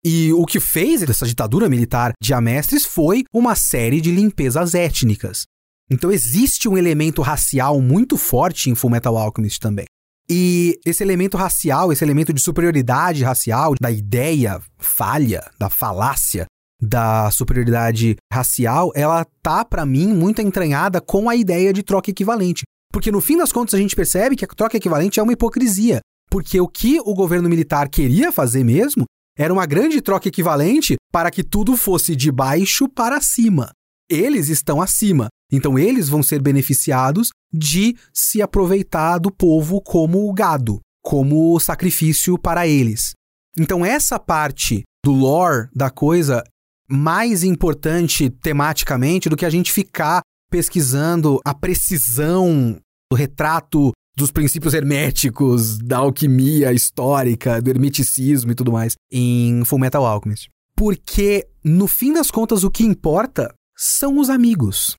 E 0.05 0.33
o 0.33 0.45
que 0.45 0.59
fez 0.59 1.01
essa 1.01 1.25
ditadura 1.25 1.69
militar 1.69 2.11
de 2.21 2.33
Amestres 2.33 2.85
foi 2.85 3.23
uma 3.33 3.55
série 3.55 4.01
de 4.01 4.11
limpezas 4.11 4.75
étnicas. 4.75 5.43
Então 5.89 6.11
existe 6.11 6.67
um 6.67 6.77
elemento 6.77 7.21
racial 7.21 7.81
muito 7.81 8.17
forte 8.17 8.69
em 8.69 8.75
Fullmetal 8.75 9.17
Alchemist 9.17 9.59
também. 9.59 9.85
E 10.29 10.79
esse 10.85 11.03
elemento 11.03 11.37
racial, 11.37 11.91
esse 11.91 12.03
elemento 12.03 12.33
de 12.33 12.41
superioridade 12.41 13.23
racial, 13.23 13.73
da 13.79 13.91
ideia 13.91 14.61
falha, 14.77 15.43
da 15.59 15.69
falácia 15.69 16.45
da 16.83 17.31
superioridade 17.31 18.17
racial, 18.31 18.91
ela 18.93 19.25
tá 19.41 19.63
para 19.63 19.85
mim 19.85 20.13
muito 20.13 20.41
entranhada 20.41 20.99
com 20.99 21.29
a 21.29 21.35
ideia 21.35 21.71
de 21.71 21.81
troca 21.81 22.11
equivalente. 22.11 22.63
Porque 22.91 23.11
no 23.11 23.21
fim 23.21 23.37
das 23.37 23.51
contas 23.51 23.73
a 23.73 23.77
gente 23.77 23.95
percebe 23.95 24.35
que 24.35 24.43
a 24.43 24.47
troca 24.47 24.75
equivalente 24.75 25.19
é 25.19 25.23
uma 25.23 25.31
hipocrisia. 25.31 26.01
Porque 26.29 26.59
o 26.59 26.67
que 26.67 26.99
o 26.99 27.13
governo 27.13 27.47
militar 27.47 27.87
queria 27.87 28.31
fazer 28.31 28.63
mesmo 28.63 29.05
era 29.37 29.53
uma 29.53 29.65
grande 29.65 30.01
troca 30.01 30.27
equivalente 30.27 30.95
para 31.11 31.31
que 31.31 31.43
tudo 31.43 31.77
fosse 31.77 32.15
de 32.15 32.31
baixo 32.31 32.89
para 32.89 33.21
cima. 33.21 33.71
Eles 34.09 34.49
estão 34.49 34.81
acima, 34.81 35.27
então 35.53 35.77
eles 35.77 36.09
vão 36.09 36.23
ser 36.23 36.41
beneficiados 36.41 37.29
de 37.53 37.95
se 38.11 38.41
aproveitar 38.41 39.19
do 39.19 39.31
povo 39.31 39.79
como 39.79 40.33
gado, 40.33 40.79
como 41.01 41.59
sacrifício 41.59 42.37
para 42.37 42.67
eles. 42.67 43.13
Então 43.57 43.85
essa 43.85 44.17
parte 44.17 44.83
do 45.05 45.11
lore 45.11 45.69
da 45.75 45.91
coisa 45.91 46.43
mais 46.89 47.43
importante 47.43 48.29
tematicamente 48.29 49.29
do 49.29 49.37
que 49.37 49.45
a 49.45 49.49
gente 49.49 49.71
ficar 49.71 50.21
pesquisando 50.49 51.39
a 51.45 51.53
precisão 51.53 52.77
do 53.11 53.15
retrato 53.15 53.91
dos 54.15 54.31
princípios 54.31 54.73
herméticos, 54.73 55.77
da 55.79 55.97
alquimia 55.97 56.71
histórica, 56.71 57.61
do 57.61 57.69
hermeticismo 57.69 58.51
e 58.51 58.55
tudo 58.55 58.71
mais 58.71 58.95
em 59.11 59.63
Fullmetal 59.65 60.05
Alchemist. 60.05 60.49
Porque, 60.75 61.47
no 61.63 61.87
fim 61.87 62.13
das 62.13 62.29
contas, 62.29 62.63
o 62.63 62.71
que 62.71 62.83
importa 62.83 63.53
são 63.75 64.19
os 64.19 64.29
amigos. 64.29 64.95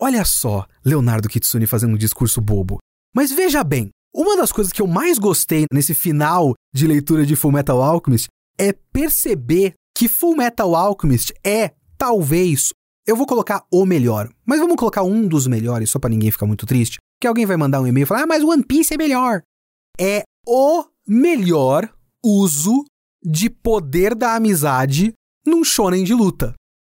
Olha 0.00 0.24
só, 0.24 0.64
Leonardo 0.84 1.28
Kitsune 1.28 1.66
fazendo 1.66 1.94
um 1.94 1.98
discurso 1.98 2.40
bobo. 2.40 2.78
Mas 3.14 3.32
veja 3.32 3.64
bem, 3.64 3.90
uma 4.14 4.36
das 4.36 4.52
coisas 4.52 4.72
que 4.72 4.80
eu 4.80 4.86
mais 4.86 5.18
gostei 5.18 5.64
nesse 5.72 5.94
final 5.94 6.54
de 6.72 6.86
leitura 6.86 7.26
de 7.26 7.34
Fullmetal 7.34 7.82
Alchemist 7.82 8.28
é 8.58 8.72
perceber 8.72 9.74
que 9.96 10.08
Fullmetal 10.08 10.76
Alchemist 10.76 11.32
é, 11.44 11.72
talvez, 11.96 12.68
eu 13.06 13.16
vou 13.16 13.26
colocar 13.26 13.64
o 13.72 13.84
melhor, 13.84 14.30
mas 14.46 14.60
vamos 14.60 14.76
colocar 14.76 15.02
um 15.02 15.26
dos 15.26 15.48
melhores 15.48 15.90
só 15.90 15.98
para 15.98 16.10
ninguém 16.10 16.30
ficar 16.30 16.46
muito 16.46 16.66
triste, 16.66 16.98
que 17.20 17.26
alguém 17.26 17.46
vai 17.46 17.56
mandar 17.56 17.80
um 17.80 17.86
e-mail 17.86 18.04
e 18.04 18.06
falar: 18.06 18.22
"Ah, 18.22 18.26
mas 18.26 18.44
One 18.44 18.64
Piece 18.64 18.94
é 18.94 18.96
melhor". 18.96 19.42
É 20.00 20.22
o 20.46 20.84
melhor 21.06 21.92
uso 22.24 22.84
de 23.22 23.50
poder 23.50 24.14
da 24.14 24.36
amizade 24.36 25.12
num 25.44 25.64
shonen 25.64 26.04
de 26.04 26.14
luta. 26.14 26.54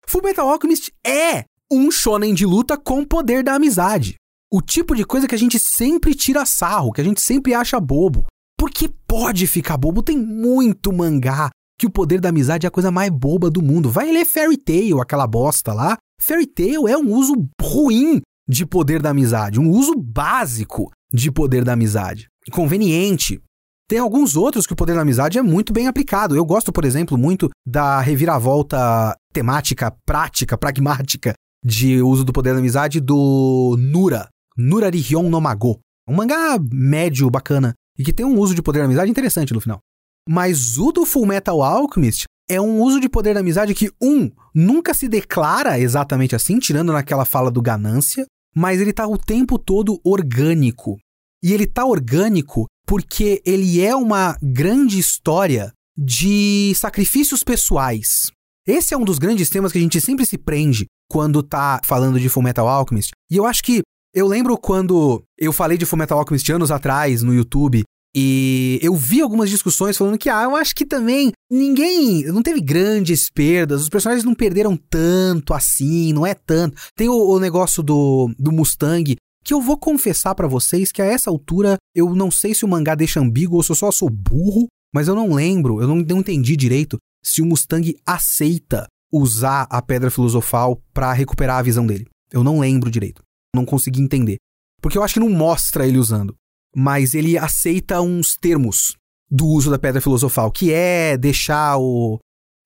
Fullmetal 0.07 0.49
Alchemist 0.49 0.91
é 1.07 1.45
um 1.71 1.91
shonen 1.91 2.35
de 2.35 2.47
luta 2.47 2.77
com 2.77 3.05
poder 3.05 3.43
da 3.43 3.55
amizade. 3.55 4.15
O 4.51 4.63
tipo 4.63 4.95
de 4.95 5.05
coisa 5.05 5.29
que 5.29 5.35
a 5.35 5.39
gente 5.39 5.59
sempre 5.59 6.15
tira 6.15 6.47
sarro, 6.47 6.93
que 6.93 7.01
a 7.01 7.05
gente 7.05 7.21
sempre 7.21 7.53
acha 7.53 7.79
bobo. 7.79 8.25
Porque 8.59 8.89
pode 9.07 9.47
ficar 9.47 9.77
bobo, 9.77 10.03
tem 10.03 10.19
muito 10.19 10.93
mangá 10.93 11.51
que 11.79 11.87
o 11.87 11.91
poder 11.91 12.21
da 12.21 12.31
amizade 12.31 12.67
é 12.67 12.69
a 12.69 12.73
coisa 12.73 12.91
mais 12.91 13.11
boba 13.11 13.51
do 13.51 13.63
mundo. 13.63 13.91
Vai 13.91 14.11
ler 14.11 14.25
Fairy 14.25 14.57
Tail, 14.57 15.01
aquela 15.01 15.27
bosta 15.27 15.73
lá. 15.73 15.97
Fairy 16.21 16.47
Tail 16.47 16.89
é 16.89 16.97
um 16.97 17.13
uso 17.13 17.35
ruim 17.63 18.21
de 18.49 18.67
poder 18.67 19.01
da 19.01 19.11
amizade, 19.11 19.61
um 19.61 19.71
uso 19.71 19.95
básico 19.95 20.91
de 21.13 21.31
poder 21.31 21.63
da 21.65 21.75
amizade. 21.75 22.27
Conveniente. 22.51 23.41
Tem 23.87 23.99
alguns 23.99 24.37
outros 24.37 24.67
que 24.67 24.73
o 24.73 24.77
poder 24.77 24.97
da 24.97 25.03
amizade 25.03 25.39
é 25.39 25.43
muito 25.43 25.73
bem 25.73 25.87
aplicado. 25.87 26.35
Eu 26.35 26.45
gosto, 26.45 26.73
por 26.73 26.85
exemplo, 26.85 27.17
muito 27.17 27.49
da 27.67 28.01
reviravolta 28.01 29.15
temática, 29.33 29.95
prática, 30.05 30.59
pragmática 30.59 31.35
de 31.65 32.01
uso 32.03 32.25
do 32.25 32.33
poder 32.33 32.53
da 32.53 32.59
amizade 32.59 33.01
do 33.01 33.77
Nura, 33.79 34.29
Nura 34.57 34.91
Rihyon 34.91 35.29
no 35.29 35.41
Mago. 35.41 35.81
Um 36.09 36.15
mangá 36.15 36.59
médio 36.73 37.31
bacana 37.31 37.75
e 37.99 38.05
que 38.05 38.13
tem 38.13 38.25
um 38.25 38.39
uso 38.39 38.55
de 38.55 38.63
poder 38.63 38.81
da 38.81 38.85
amizade 38.87 39.11
interessante 39.11 39.53
no 39.53 39.61
final. 39.61 39.81
Mas 40.29 40.79
o 40.79 40.93
do 40.93 41.05
Full 41.05 41.27
Metal 41.27 41.63
Alchemist 41.63 42.25
é 42.49 42.61
um 42.61 42.81
uso 42.81 43.01
de 43.01 43.09
poder 43.09 43.35
da 43.35 43.41
amizade 43.41 43.75
que, 43.75 43.91
um, 44.01 44.31
nunca 44.55 44.95
se 44.95 45.09
declara 45.09 45.79
exatamente 45.79 46.35
assim, 46.35 46.59
tirando 46.59 46.93
naquela 46.93 47.25
fala 47.25 47.51
do 47.51 47.61
ganância, 47.61 48.25
mas 48.55 48.81
ele 48.81 48.93
tá 48.93 49.07
o 49.07 49.19
tempo 49.19 49.59
todo 49.59 50.01
orgânico. 50.03 50.97
E 51.43 51.53
ele 51.53 51.67
tá 51.67 51.85
orgânico 51.85 52.67
porque 52.87 53.43
ele 53.45 53.81
é 53.81 53.95
uma 53.95 54.37
grande 54.43 54.99
história 54.99 55.73
de 55.97 56.73
sacrifícios 56.75 57.45
pessoais. 57.45 58.31
Esse 58.67 58.95
é 58.95 58.97
um 58.97 59.05
dos 59.05 59.19
grandes 59.19 59.51
temas 59.51 59.73
que 59.73 59.79
a 59.79 59.81
gente 59.81 60.01
sempre 60.01 60.25
se 60.25 60.39
prende 60.39 60.87
quando 61.09 61.43
tá 61.43 61.81
falando 61.85 62.21
de 62.21 62.29
Fullmetal 62.29 62.69
Alchemist. 62.69 63.13
E 63.31 63.37
eu 63.37 63.47
acho 63.47 63.63
que 63.63 63.83
eu 64.15 64.27
lembro 64.27 64.57
quando 64.57 65.23
eu 65.39 65.53
falei 65.53 65.79
de 65.79 65.87
Fullmetal 65.87 66.19
Alchemist 66.19 66.51
anos 66.51 66.71
atrás 66.71 67.23
no 67.23 67.35
YouTube 67.35 67.83
e 68.15 68.79
eu 68.83 68.95
vi 68.95 69.21
algumas 69.21 69.51
discussões 69.51 69.97
falando 69.97 70.19
que, 70.19 70.31
ah, 70.31 70.45
eu 70.45 70.57
acho 70.57 70.75
que 70.75 70.87
também 70.87 71.31
ninguém. 71.51 72.25
Não 72.25 72.43
teve 72.43 72.61
grandes 72.61 73.31
perdas, 73.31 73.83
os 73.83 73.89
personagens 73.89 74.25
não 74.25 74.35
perderam 74.35 74.77
tanto 74.77 75.53
assim, 75.53 76.13
não 76.13 76.27
é 76.27 76.35
tanto. 76.35 76.81
Tem 76.97 77.09
o, 77.09 77.15
o 77.15 77.39
negócio 77.39 77.83
do, 77.83 78.31
do 78.39 78.51
Mustang, 78.51 79.17
que 79.45 79.55
eu 79.55 79.61
vou 79.61 79.79
confessar 79.79 80.35
para 80.35 80.49
vocês 80.49 80.91
que 80.91 81.03
a 81.03 81.05
essa 81.05 81.31
altura 81.31 81.77
eu 81.95 82.15
não 82.15 82.31
sei 82.31 82.55
se 82.55 82.65
o 82.65 82.69
mangá 82.69 82.95
deixa 82.95 83.21
ambíguo 83.21 83.57
ou 83.57 83.63
se 83.63 83.71
eu 83.71 83.77
só 83.77 83.91
sou 83.91 84.11
burro, 84.11 84.67
mas 84.93 85.07
eu 85.07 85.15
não 85.15 85.35
lembro, 85.35 85.81
eu 85.81 85.87
não, 85.87 85.97
não 85.97 86.19
entendi 86.19 86.57
direito 86.57 86.99
se 87.23 87.43
o 87.43 87.47
Mustang 87.47 87.97
aceita 88.07 88.87
usar 89.13 89.67
a 89.71 89.81
pedra 89.81 90.11
filosofal 90.11 90.81
para 90.93 91.13
recuperar 91.13 91.59
a 91.59 91.63
visão 91.63 91.87
dele. 91.87 92.07
Eu 92.31 92.45
não 92.45 92.61
lembro 92.61 92.91
direito. 92.91 93.23
Não 93.55 93.65
consegui 93.65 94.01
entender. 94.01 94.37
Porque 94.81 94.97
eu 94.97 95.03
acho 95.03 95.15
que 95.15 95.21
não 95.21 95.31
mostra 95.31 95.87
ele 95.87 95.99
usando 95.99 96.37
mas 96.75 97.15
ele 97.15 97.39
aceita 97.39 98.01
uns 98.01 98.37
termos 98.37 98.97
do 99.31 99.47
uso 99.47 99.71
da 99.71 99.79
pedra 99.79 100.01
filosofal, 100.01 100.51
que 100.51 100.73
é 100.73 101.17
deixar 101.17 101.77
o, 101.79 102.19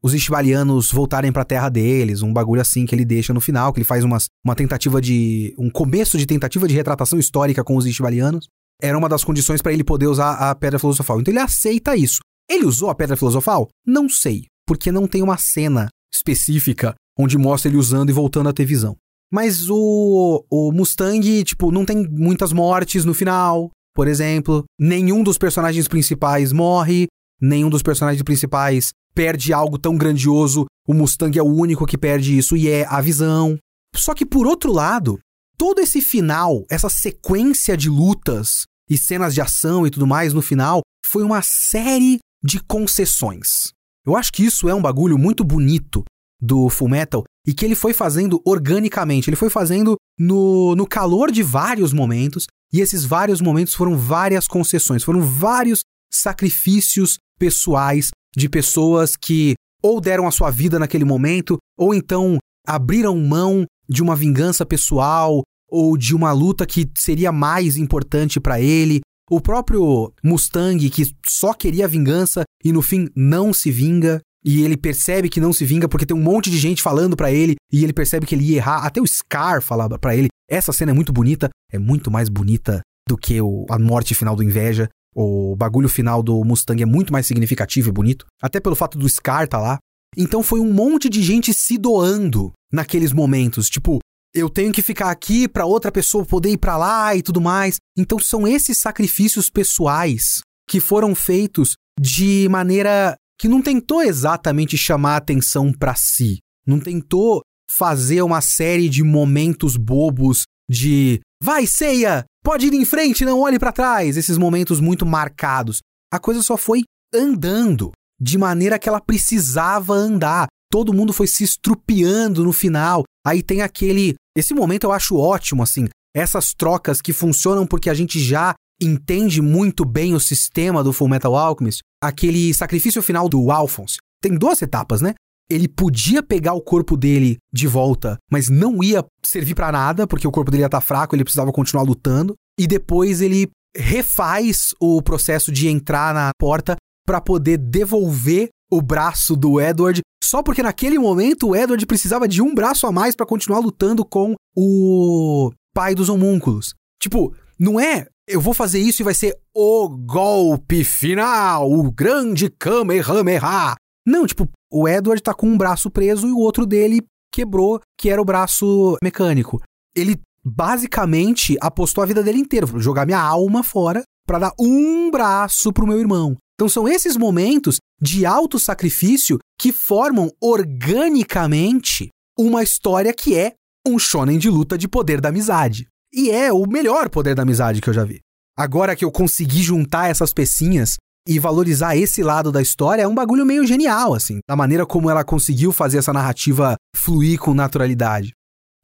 os 0.02 0.14
Ishbalianos 0.14 0.92
voltarem 0.92 1.32
para 1.32 1.42
a 1.42 1.46
terra 1.46 1.68
deles, 1.68 2.22
um 2.22 2.32
bagulho 2.32 2.60
assim 2.60 2.86
que 2.86 2.94
ele 2.94 3.04
deixa 3.04 3.32
no 3.32 3.40
final, 3.40 3.72
que 3.72 3.78
ele 3.78 3.86
faz 3.86 4.04
umas, 4.04 4.26
uma 4.44 4.54
tentativa 4.54 5.00
de. 5.00 5.54
um 5.58 5.70
começo 5.70 6.18
de 6.18 6.26
tentativa 6.26 6.68
de 6.68 6.74
retratação 6.74 7.18
histórica 7.18 7.64
com 7.64 7.76
os 7.76 7.86
Ishbalianos. 7.86 8.48
Era 8.80 8.98
uma 8.98 9.08
das 9.08 9.24
condições 9.24 9.62
para 9.62 9.72
ele 9.72 9.84
poder 9.84 10.08
usar 10.08 10.32
a 10.34 10.54
pedra 10.54 10.78
filosofal. 10.78 11.20
Então 11.20 11.32
ele 11.32 11.40
aceita 11.40 11.96
isso. 11.96 12.18
Ele 12.50 12.66
usou 12.66 12.90
a 12.90 12.94
pedra 12.94 13.16
filosofal? 13.16 13.68
Não 13.86 14.08
sei, 14.08 14.46
porque 14.66 14.90
não 14.90 15.06
tem 15.06 15.22
uma 15.22 15.38
cena 15.38 15.88
específica 16.12 16.94
onde 17.18 17.36
mostra 17.38 17.70
ele 17.70 17.78
usando 17.78 18.10
e 18.10 18.12
voltando 18.12 18.48
a 18.48 18.52
ter 18.52 18.64
visão. 18.64 18.96
Mas 19.30 19.68
o, 19.70 20.44
o 20.50 20.72
Mustang, 20.72 21.42
tipo, 21.44 21.70
não 21.70 21.84
tem 21.84 22.06
muitas 22.08 22.52
mortes 22.52 23.04
no 23.04 23.14
final 23.14 23.70
por 23.94 24.08
exemplo. 24.08 24.64
Nenhum 24.78 25.22
dos 25.22 25.38
personagens 25.38 25.88
principais 25.88 26.52
morre, 26.52 27.06
nenhum 27.40 27.70
dos 27.70 27.82
personagens 27.82 28.22
principais 28.22 28.90
perde 29.14 29.52
algo 29.52 29.78
tão 29.78 29.96
grandioso. 29.96 30.66
O 30.86 30.94
Mustang 30.94 31.38
é 31.38 31.42
o 31.42 31.46
único 31.46 31.86
que 31.86 31.98
perde 31.98 32.36
isso 32.36 32.56
e 32.56 32.68
é 32.68 32.86
a 32.86 33.00
visão. 33.00 33.58
Só 33.94 34.14
que 34.14 34.24
por 34.24 34.46
outro 34.46 34.72
lado, 34.72 35.18
todo 35.56 35.80
esse 35.80 36.00
final, 36.00 36.64
essa 36.70 36.88
sequência 36.88 37.76
de 37.76 37.88
lutas 37.88 38.64
e 38.88 38.96
cenas 38.96 39.34
de 39.34 39.40
ação 39.40 39.86
e 39.86 39.90
tudo 39.90 40.06
mais 40.06 40.32
no 40.32 40.42
final, 40.42 40.80
foi 41.04 41.22
uma 41.22 41.42
série 41.42 42.18
de 42.42 42.58
concessões. 42.60 43.72
Eu 44.06 44.16
acho 44.16 44.32
que 44.32 44.44
isso 44.44 44.68
é 44.68 44.74
um 44.74 44.82
bagulho 44.82 45.18
muito 45.18 45.44
bonito 45.44 46.04
do 46.40 46.68
Fullmetal 46.68 47.24
e 47.46 47.54
que 47.54 47.64
ele 47.64 47.76
foi 47.76 47.92
fazendo 47.92 48.40
organicamente, 48.44 49.30
ele 49.30 49.36
foi 49.36 49.48
fazendo 49.48 49.96
no, 50.18 50.74
no 50.74 50.86
calor 50.86 51.30
de 51.30 51.42
vários 51.42 51.92
momentos 51.92 52.46
e 52.72 52.80
esses 52.80 53.04
vários 53.04 53.40
momentos 53.40 53.74
foram 53.74 53.96
várias 53.96 54.48
concessões, 54.48 55.04
foram 55.04 55.20
vários 55.20 55.82
sacrifícios 56.12 57.18
pessoais 57.38 58.10
de 58.36 58.48
pessoas 58.48 59.14
que 59.16 59.54
ou 59.82 60.00
deram 60.00 60.26
a 60.26 60.30
sua 60.30 60.50
vida 60.50 60.78
naquele 60.78 61.04
momento, 61.04 61.58
ou 61.76 61.92
então 61.92 62.38
abriram 62.66 63.16
mão 63.18 63.66
de 63.88 64.02
uma 64.02 64.14
vingança 64.14 64.64
pessoal 64.64 65.42
ou 65.68 65.96
de 65.96 66.14
uma 66.14 66.32
luta 66.32 66.66
que 66.66 66.88
seria 66.96 67.32
mais 67.32 67.76
importante 67.76 68.38
para 68.38 68.60
ele. 68.60 69.00
O 69.30 69.40
próprio 69.40 70.12
Mustang, 70.22 70.88
que 70.90 71.04
só 71.26 71.54
queria 71.54 71.88
vingança 71.88 72.42
e 72.64 72.72
no 72.72 72.82
fim 72.82 73.08
não 73.16 73.52
se 73.52 73.70
vinga, 73.70 74.20
e 74.44 74.62
ele 74.62 74.76
percebe 74.76 75.28
que 75.28 75.40
não 75.40 75.52
se 75.52 75.64
vinga 75.64 75.88
porque 75.88 76.06
tem 76.06 76.16
um 76.16 76.22
monte 76.22 76.50
de 76.50 76.58
gente 76.58 76.82
falando 76.82 77.16
para 77.16 77.30
ele 77.30 77.54
e 77.72 77.84
ele 77.84 77.92
percebe 77.92 78.26
que 78.26 78.34
ele 78.34 78.44
ia 78.44 78.56
errar. 78.56 78.84
Até 78.84 79.00
o 79.00 79.06
Scar 79.06 79.62
falava 79.62 79.98
para 79.98 80.16
ele: 80.16 80.28
essa 80.48 80.72
cena 80.72 80.90
é 80.90 80.94
muito 80.94 81.12
bonita, 81.12 81.48
é 81.70 81.78
muito 81.78 82.10
mais 82.10 82.28
bonita 82.28 82.80
do 83.08 83.16
que 83.16 83.40
o, 83.40 83.64
a 83.70 83.78
morte 83.78 84.14
final 84.14 84.34
do 84.34 84.42
Inveja. 84.42 84.88
O 85.14 85.54
bagulho 85.54 85.88
final 85.88 86.22
do 86.22 86.42
Mustang 86.42 86.82
é 86.82 86.86
muito 86.86 87.12
mais 87.12 87.26
significativo 87.26 87.90
e 87.90 87.92
bonito, 87.92 88.26
até 88.40 88.58
pelo 88.58 88.74
fato 88.74 88.98
do 88.98 89.08
Scar 89.08 89.46
tá 89.46 89.58
lá. 89.58 89.78
Então 90.16 90.42
foi 90.42 90.60
um 90.60 90.72
monte 90.72 91.08
de 91.08 91.22
gente 91.22 91.54
se 91.54 91.78
doando 91.78 92.52
naqueles 92.72 93.12
momentos, 93.12 93.68
tipo, 93.68 93.98
eu 94.34 94.48
tenho 94.48 94.72
que 94.72 94.82
ficar 94.82 95.10
aqui 95.10 95.46
para 95.46 95.66
outra 95.66 95.92
pessoa 95.92 96.24
poder 96.24 96.50
ir 96.50 96.58
para 96.58 96.76
lá 96.76 97.14
e 97.14 97.22
tudo 97.22 97.40
mais. 97.40 97.76
Então 97.96 98.18
são 98.18 98.46
esses 98.46 98.78
sacrifícios 98.78 99.50
pessoais 99.50 100.40
que 100.68 100.80
foram 100.80 101.14
feitos 101.14 101.74
de 102.00 102.48
maneira 102.48 103.14
que 103.38 103.48
não 103.48 103.60
tentou 103.60 104.02
exatamente 104.02 104.76
chamar 104.78 105.16
atenção 105.16 105.72
para 105.72 105.94
si, 105.94 106.38
não 106.66 106.78
tentou 106.78 107.42
fazer 107.70 108.22
uma 108.22 108.40
série 108.40 108.88
de 108.88 109.02
momentos 109.02 109.76
bobos 109.76 110.44
de 110.70 111.20
vai 111.42 111.66
ceia, 111.66 112.24
pode 112.44 112.66
ir 112.66 112.74
em 112.74 112.84
frente, 112.84 113.24
não 113.24 113.40
olhe 113.40 113.58
para 113.58 113.72
trás, 113.72 114.16
esses 114.16 114.38
momentos 114.38 114.80
muito 114.80 115.04
marcados. 115.04 115.80
A 116.12 116.18
coisa 116.18 116.42
só 116.42 116.56
foi 116.56 116.82
andando 117.12 117.90
de 118.20 118.38
maneira 118.38 118.78
que 118.78 118.88
ela 118.88 119.00
precisava 119.00 119.92
andar. 119.92 120.46
Todo 120.70 120.94
mundo 120.94 121.12
foi 121.12 121.26
se 121.26 121.42
estrupiando 121.42 122.44
no 122.44 122.52
final. 122.52 123.02
Aí 123.26 123.42
tem 123.42 123.60
aquele, 123.60 124.14
esse 124.36 124.54
momento 124.54 124.84
eu 124.84 124.92
acho 124.92 125.16
ótimo 125.16 125.62
assim, 125.62 125.88
essas 126.14 126.52
trocas 126.54 127.00
que 127.00 127.12
funcionam 127.12 127.66
porque 127.66 127.90
a 127.90 127.94
gente 127.94 128.18
já 128.18 128.54
entende 128.80 129.40
muito 129.40 129.84
bem 129.84 130.14
o 130.14 130.20
sistema 130.20 130.82
do 130.82 130.92
Full 130.92 131.08
Metal 131.08 131.34
Alchemist, 131.36 131.80
aquele 132.02 132.52
sacrifício 132.52 133.02
final 133.02 133.28
do 133.28 133.50
Alphonse. 133.50 133.98
Tem 134.20 134.34
duas 134.34 134.60
etapas, 134.60 135.00
né? 135.00 135.14
Ele 135.50 135.68
podia 135.68 136.22
pegar 136.22 136.54
o 136.54 136.60
corpo 136.60 136.96
dele 136.96 137.36
de 137.52 137.66
volta, 137.66 138.16
mas 138.30 138.48
não 138.48 138.82
ia 138.82 139.04
servir 139.24 139.54
para 139.54 139.70
nada, 139.70 140.06
porque 140.06 140.26
o 140.26 140.30
corpo 140.30 140.50
dele 140.50 140.62
ia 140.62 140.66
estar 140.66 140.80
tá 140.80 140.86
fraco, 140.86 141.14
ele 141.14 141.24
precisava 141.24 141.52
continuar 141.52 141.82
lutando. 141.82 142.34
E 142.58 142.66
depois 142.66 143.20
ele 143.20 143.50
refaz 143.76 144.70
o 144.80 145.02
processo 145.02 145.50
de 145.52 145.68
entrar 145.68 146.14
na 146.14 146.30
porta 146.38 146.76
para 147.06 147.20
poder 147.20 147.58
devolver 147.58 148.48
o 148.72 148.80
braço 148.80 149.36
do 149.36 149.60
Edward, 149.60 150.00
só 150.24 150.42
porque 150.42 150.62
naquele 150.62 150.98
momento 150.98 151.48
o 151.48 151.54
Edward 151.56 151.84
precisava 151.84 152.26
de 152.26 152.40
um 152.40 152.54
braço 152.54 152.86
a 152.86 152.92
mais 152.92 153.14
para 153.14 153.26
continuar 153.26 153.58
lutando 153.58 154.02
com 154.02 154.34
o 154.56 155.52
pai 155.74 155.94
dos 155.94 156.08
homúnculos. 156.08 156.72
Tipo, 156.98 157.34
não 157.58 157.78
é 157.78 158.06
eu 158.26 158.40
vou 158.40 158.54
fazer 158.54 158.78
isso 158.78 159.02
e 159.02 159.04
vai 159.04 159.12
ser 159.12 159.36
o 159.54 159.90
golpe 159.90 160.84
final, 160.84 161.70
o 161.70 161.92
grande 161.92 162.48
Kamehameha. 162.48 163.74
Não, 164.06 164.26
tipo, 164.26 164.48
o 164.72 164.88
Edward 164.88 165.22
tá 165.22 165.34
com 165.34 165.48
um 165.48 165.58
braço 165.58 165.90
preso 165.90 166.26
e 166.26 166.32
o 166.32 166.38
outro 166.38 166.64
dele 166.64 167.02
quebrou, 167.30 167.78
que 167.98 168.08
era 168.08 168.22
o 168.22 168.24
braço 168.24 168.96
mecânico. 169.02 169.60
Ele 169.94 170.18
basicamente 170.42 171.58
apostou 171.60 172.02
a 172.02 172.06
vida 172.06 172.22
dele 172.22 172.38
inteira, 172.38 172.66
jogar 172.78 173.04
minha 173.04 173.20
alma 173.20 173.62
fora 173.62 174.02
para 174.26 174.38
dar 174.38 174.52
um 174.58 175.10
braço 175.10 175.72
pro 175.72 175.86
meu 175.86 176.00
irmão. 176.00 176.36
Então 176.54 176.68
são 176.68 176.86
esses 176.86 177.16
momentos 177.16 177.78
de 178.00 178.26
alto 178.26 178.58
sacrifício 178.58 179.38
que 179.58 179.72
formam 179.72 180.30
organicamente 180.40 182.08
uma 182.38 182.62
história 182.62 183.12
que 183.12 183.36
é 183.36 183.54
um 183.86 183.98
shonen 183.98 184.38
de 184.38 184.48
luta 184.48 184.78
de 184.78 184.88
poder 184.88 185.20
da 185.20 185.28
amizade. 185.28 185.86
E 186.12 186.30
é 186.30 186.52
o 186.52 186.66
melhor 186.66 187.08
poder 187.08 187.34
da 187.34 187.42
amizade 187.42 187.80
que 187.80 187.88
eu 187.88 187.94
já 187.94 188.04
vi. 188.04 188.20
Agora 188.56 188.94
que 188.94 189.04
eu 189.04 189.10
consegui 189.10 189.62
juntar 189.62 190.10
essas 190.10 190.32
pecinhas 190.32 190.96
e 191.26 191.38
valorizar 191.38 191.96
esse 191.96 192.22
lado 192.22 192.50
da 192.50 192.60
história, 192.60 193.02
é 193.02 193.08
um 193.08 193.14
bagulho 193.14 193.46
meio 193.46 193.66
genial, 193.66 194.12
assim, 194.12 194.40
da 194.48 194.56
maneira 194.56 194.84
como 194.84 195.08
ela 195.08 195.24
conseguiu 195.24 195.72
fazer 195.72 195.98
essa 195.98 196.12
narrativa 196.12 196.76
fluir 196.94 197.38
com 197.38 197.54
naturalidade. 197.54 198.32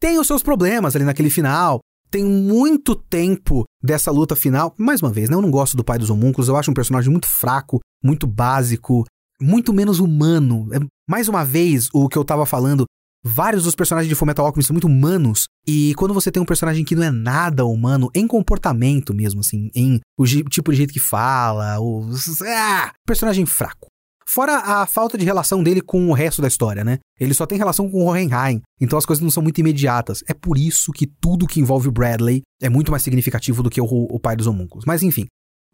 Tem 0.01 0.19
os 0.19 0.27
seus 0.27 0.43
problemas 0.43 0.95
ali 0.95 1.05
naquele 1.05 1.31
final, 1.31 1.81
tem 2.11 2.25
muito 2.25 2.95
tempo 2.95 3.65
dessa 3.83 4.11
luta 4.11 4.35
final. 4.37 4.75
Mais 4.79 5.01
uma 5.03 5.13
vez, 5.13 5.29
né, 5.29 5.37
eu 5.37 5.43
não 5.43 5.51
gosto 5.51 5.77
do 5.77 5.85
pai 5.85 5.99
dos 5.99 6.11
homúnculos, 6.11 6.49
eu 6.49 6.57
acho 6.57 6.71
um 6.71 6.75
personagem 6.75 7.11
muito 7.11 7.27
fraco, 7.27 7.81
muito 8.03 8.27
básico, 8.27 9.05
muito 9.41 9.73
menos 9.73 10.01
humano. 10.01 10.69
É, 10.73 10.79
mais 11.09 11.29
uma 11.29 11.45
vez, 11.45 11.89
o 11.93 12.09
que 12.09 12.19
eu 12.19 12.25
tava 12.25 12.47
falando 12.47 12.85
Vários 13.25 13.65
dos 13.65 13.75
personagens 13.75 14.09
de 14.09 14.15
Fullmetal 14.15 14.47
Alchemist 14.47 14.69
são 14.69 14.75
muito 14.75 14.87
humanos, 14.87 15.49
e 15.67 15.93
quando 15.97 16.15
você 16.15 16.31
tem 16.31 16.41
um 16.41 16.47
personagem 16.47 16.85
que 16.85 16.95
não 16.95 17.03
é 17.03 17.11
nada 17.11 17.65
humano, 17.67 18.09
em 18.15 18.27
comportamento 18.29 19.13
mesmo, 19.13 19.41
assim, 19.41 19.71
em 19.75 20.01
o 20.17 20.25
tipo 20.25 20.71
de 20.71 20.77
jeito 20.77 20.93
que 20.93 21.01
fala, 21.01 21.81
o... 21.81 22.09
Ah, 22.47 22.93
personagem 23.05 23.45
fraco. 23.45 23.89
Fora 24.31 24.59
a 24.59 24.87
falta 24.87 25.17
de 25.17 25.25
relação 25.25 25.63
dele 25.63 25.81
com 25.81 26.11
o 26.11 26.13
resto 26.13 26.43
da 26.43 26.49
história, 26.49 26.85
né? 26.85 26.99
Ele 27.19 27.33
só 27.33 27.47
tem 27.47 27.57
relação 27.57 27.91
com 27.91 28.03
o 28.03 28.09
Hohenheim, 28.09 28.61
então 28.79 28.99
as 28.99 29.07
coisas 29.07 29.23
não 29.23 29.31
são 29.31 29.43
muito 29.43 29.59
imediatas. 29.59 30.23
É 30.29 30.35
por 30.35 30.59
isso 30.59 30.93
que 30.93 31.07
tudo 31.07 31.47
que 31.47 31.61
envolve 31.61 31.89
o 31.89 31.91
Bradley 31.91 32.43
é 32.61 32.69
muito 32.69 32.91
mais 32.91 33.03
significativo 33.03 33.63
do 33.63 33.71
que 33.71 33.81
o, 33.81 33.87
o 33.87 34.21
pai 34.21 34.37
dos 34.37 34.47
homúnculos. 34.47 34.85
Mas 34.87 35.03
enfim, 35.03 35.25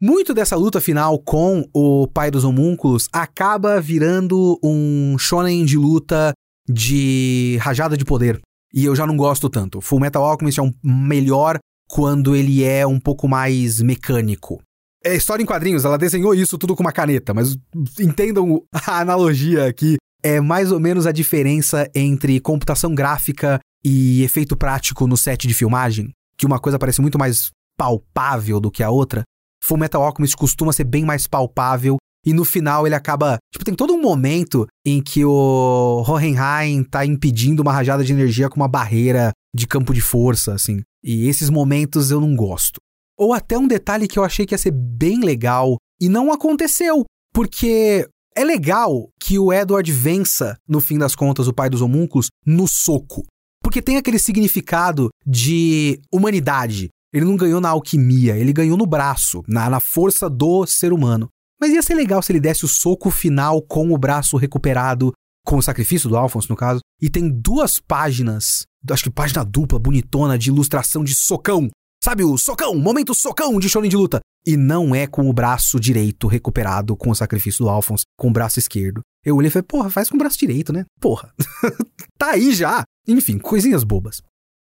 muito 0.00 0.32
dessa 0.32 0.54
luta 0.54 0.80
final 0.80 1.18
com 1.18 1.68
o 1.74 2.06
pai 2.06 2.30
dos 2.30 2.44
homúnculos 2.44 3.08
acaba 3.12 3.80
virando 3.80 4.56
um 4.62 5.18
shonen 5.18 5.64
de 5.64 5.76
luta 5.76 6.32
de 6.68 7.58
rajada 7.60 7.96
de 7.96 8.04
poder. 8.04 8.40
E 8.72 8.84
eu 8.84 8.94
já 8.94 9.04
não 9.04 9.16
gosto 9.16 9.50
tanto. 9.50 9.80
Full 9.80 9.98
Metal 9.98 10.24
Alchemist 10.24 10.60
é 10.60 10.62
um 10.62 10.72
melhor 10.84 11.58
quando 11.88 12.36
ele 12.36 12.62
é 12.62 12.86
um 12.86 13.00
pouco 13.00 13.26
mais 13.26 13.80
mecânico. 13.80 14.62
É 15.04 15.14
história 15.14 15.42
em 15.42 15.46
quadrinhos, 15.46 15.84
ela 15.84 15.98
desenhou 15.98 16.34
isso 16.34 16.56
tudo 16.56 16.74
com 16.74 16.82
uma 16.82 16.92
caneta, 16.92 17.34
mas 17.34 17.58
entendam 18.00 18.62
a 18.72 19.00
analogia 19.00 19.66
aqui. 19.66 19.96
É 20.22 20.40
mais 20.40 20.72
ou 20.72 20.80
menos 20.80 21.06
a 21.06 21.12
diferença 21.12 21.90
entre 21.94 22.40
computação 22.40 22.94
gráfica 22.94 23.60
e 23.84 24.22
efeito 24.22 24.56
prático 24.56 25.06
no 25.06 25.16
set 25.16 25.46
de 25.46 25.52
filmagem, 25.52 26.10
que 26.38 26.46
uma 26.46 26.58
coisa 26.58 26.78
parece 26.78 27.02
muito 27.02 27.18
mais 27.18 27.50
palpável 27.76 28.58
do 28.58 28.70
que 28.70 28.82
a 28.82 28.88
outra. 28.88 29.22
Full 29.62 29.76
Metal 29.76 30.02
Alchemist 30.02 30.36
costuma 30.36 30.72
ser 30.72 30.84
bem 30.84 31.04
mais 31.04 31.26
palpável 31.26 31.98
e 32.24 32.32
no 32.32 32.44
final 32.44 32.86
ele 32.86 32.94
acaba. 32.94 33.36
Tipo, 33.52 33.64
tem 33.64 33.74
todo 33.74 33.92
um 33.92 34.00
momento 34.00 34.66
em 34.86 35.02
que 35.02 35.24
o 35.24 36.02
Hohenheim 36.08 36.82
tá 36.82 37.04
impedindo 37.04 37.60
uma 37.60 37.72
rajada 37.72 38.02
de 38.02 38.12
energia 38.12 38.48
com 38.48 38.56
uma 38.56 38.68
barreira 38.68 39.32
de 39.54 39.66
campo 39.66 39.92
de 39.92 40.00
força, 40.00 40.54
assim. 40.54 40.80
E 41.02 41.28
esses 41.28 41.50
momentos 41.50 42.10
eu 42.10 42.20
não 42.20 42.34
gosto. 42.34 42.80
Ou 43.18 43.32
até 43.32 43.56
um 43.58 43.66
detalhe 43.66 44.08
que 44.08 44.18
eu 44.18 44.24
achei 44.24 44.44
que 44.46 44.54
ia 44.54 44.58
ser 44.58 44.72
bem 44.72 45.20
legal 45.20 45.76
e 46.00 46.08
não 46.08 46.32
aconteceu. 46.32 47.04
Porque 47.32 48.08
é 48.36 48.44
legal 48.44 49.08
que 49.20 49.38
o 49.38 49.52
Edward 49.52 49.90
vença, 49.92 50.56
no 50.68 50.80
fim 50.80 50.98
das 50.98 51.14
contas, 51.14 51.46
o 51.46 51.52
pai 51.52 51.70
dos 51.70 51.80
homúnculos, 51.80 52.28
no 52.44 52.66
soco. 52.66 53.24
Porque 53.62 53.80
tem 53.80 53.96
aquele 53.96 54.18
significado 54.18 55.08
de 55.24 56.00
humanidade. 56.12 56.88
Ele 57.12 57.24
não 57.24 57.36
ganhou 57.36 57.60
na 57.60 57.70
alquimia, 57.70 58.36
ele 58.36 58.52
ganhou 58.52 58.76
no 58.76 58.86
braço, 58.86 59.42
na, 59.46 59.70
na 59.70 59.78
força 59.78 60.28
do 60.28 60.66
ser 60.66 60.92
humano. 60.92 61.28
Mas 61.60 61.70
ia 61.70 61.82
ser 61.82 61.94
legal 61.94 62.20
se 62.20 62.32
ele 62.32 62.40
desse 62.40 62.64
o 62.64 62.68
soco 62.68 63.10
final 63.10 63.62
com 63.62 63.92
o 63.92 63.98
braço 63.98 64.36
recuperado, 64.36 65.12
com 65.46 65.56
o 65.56 65.62
sacrifício 65.62 66.08
do 66.08 66.16
Alphonse, 66.16 66.50
no 66.50 66.56
caso. 66.56 66.80
E 67.00 67.08
tem 67.08 67.28
duas 67.28 67.78
páginas, 67.78 68.64
acho 68.90 69.04
que 69.04 69.10
página 69.10 69.44
dupla, 69.44 69.78
bonitona, 69.78 70.36
de 70.36 70.50
ilustração 70.50 71.04
de 71.04 71.14
socão. 71.14 71.70
Sabe 72.04 72.22
o 72.22 72.36
socão, 72.36 72.74
momento 72.74 73.14
socão 73.14 73.58
de 73.58 73.66
Shonen 73.66 73.88
de 73.88 73.96
luta. 73.96 74.20
E 74.46 74.58
não 74.58 74.94
é 74.94 75.06
com 75.06 75.26
o 75.26 75.32
braço 75.32 75.80
direito 75.80 76.26
recuperado 76.26 76.94
com 76.94 77.08
o 77.08 77.14
sacrifício 77.14 77.64
do 77.64 77.70
Alphonse, 77.70 78.04
com 78.14 78.28
o 78.28 78.30
braço 78.30 78.58
esquerdo. 78.58 79.00
Eu 79.24 79.34
olhei 79.34 79.48
e 79.48 79.50
falei, 79.50 79.64
porra, 79.66 79.88
faz 79.88 80.10
com 80.10 80.16
o 80.16 80.18
braço 80.18 80.36
direito, 80.38 80.70
né? 80.70 80.84
Porra. 81.00 81.32
tá 82.18 82.32
aí 82.32 82.52
já. 82.52 82.84
Enfim, 83.08 83.38
coisinhas 83.38 83.84
bobas. 83.84 84.20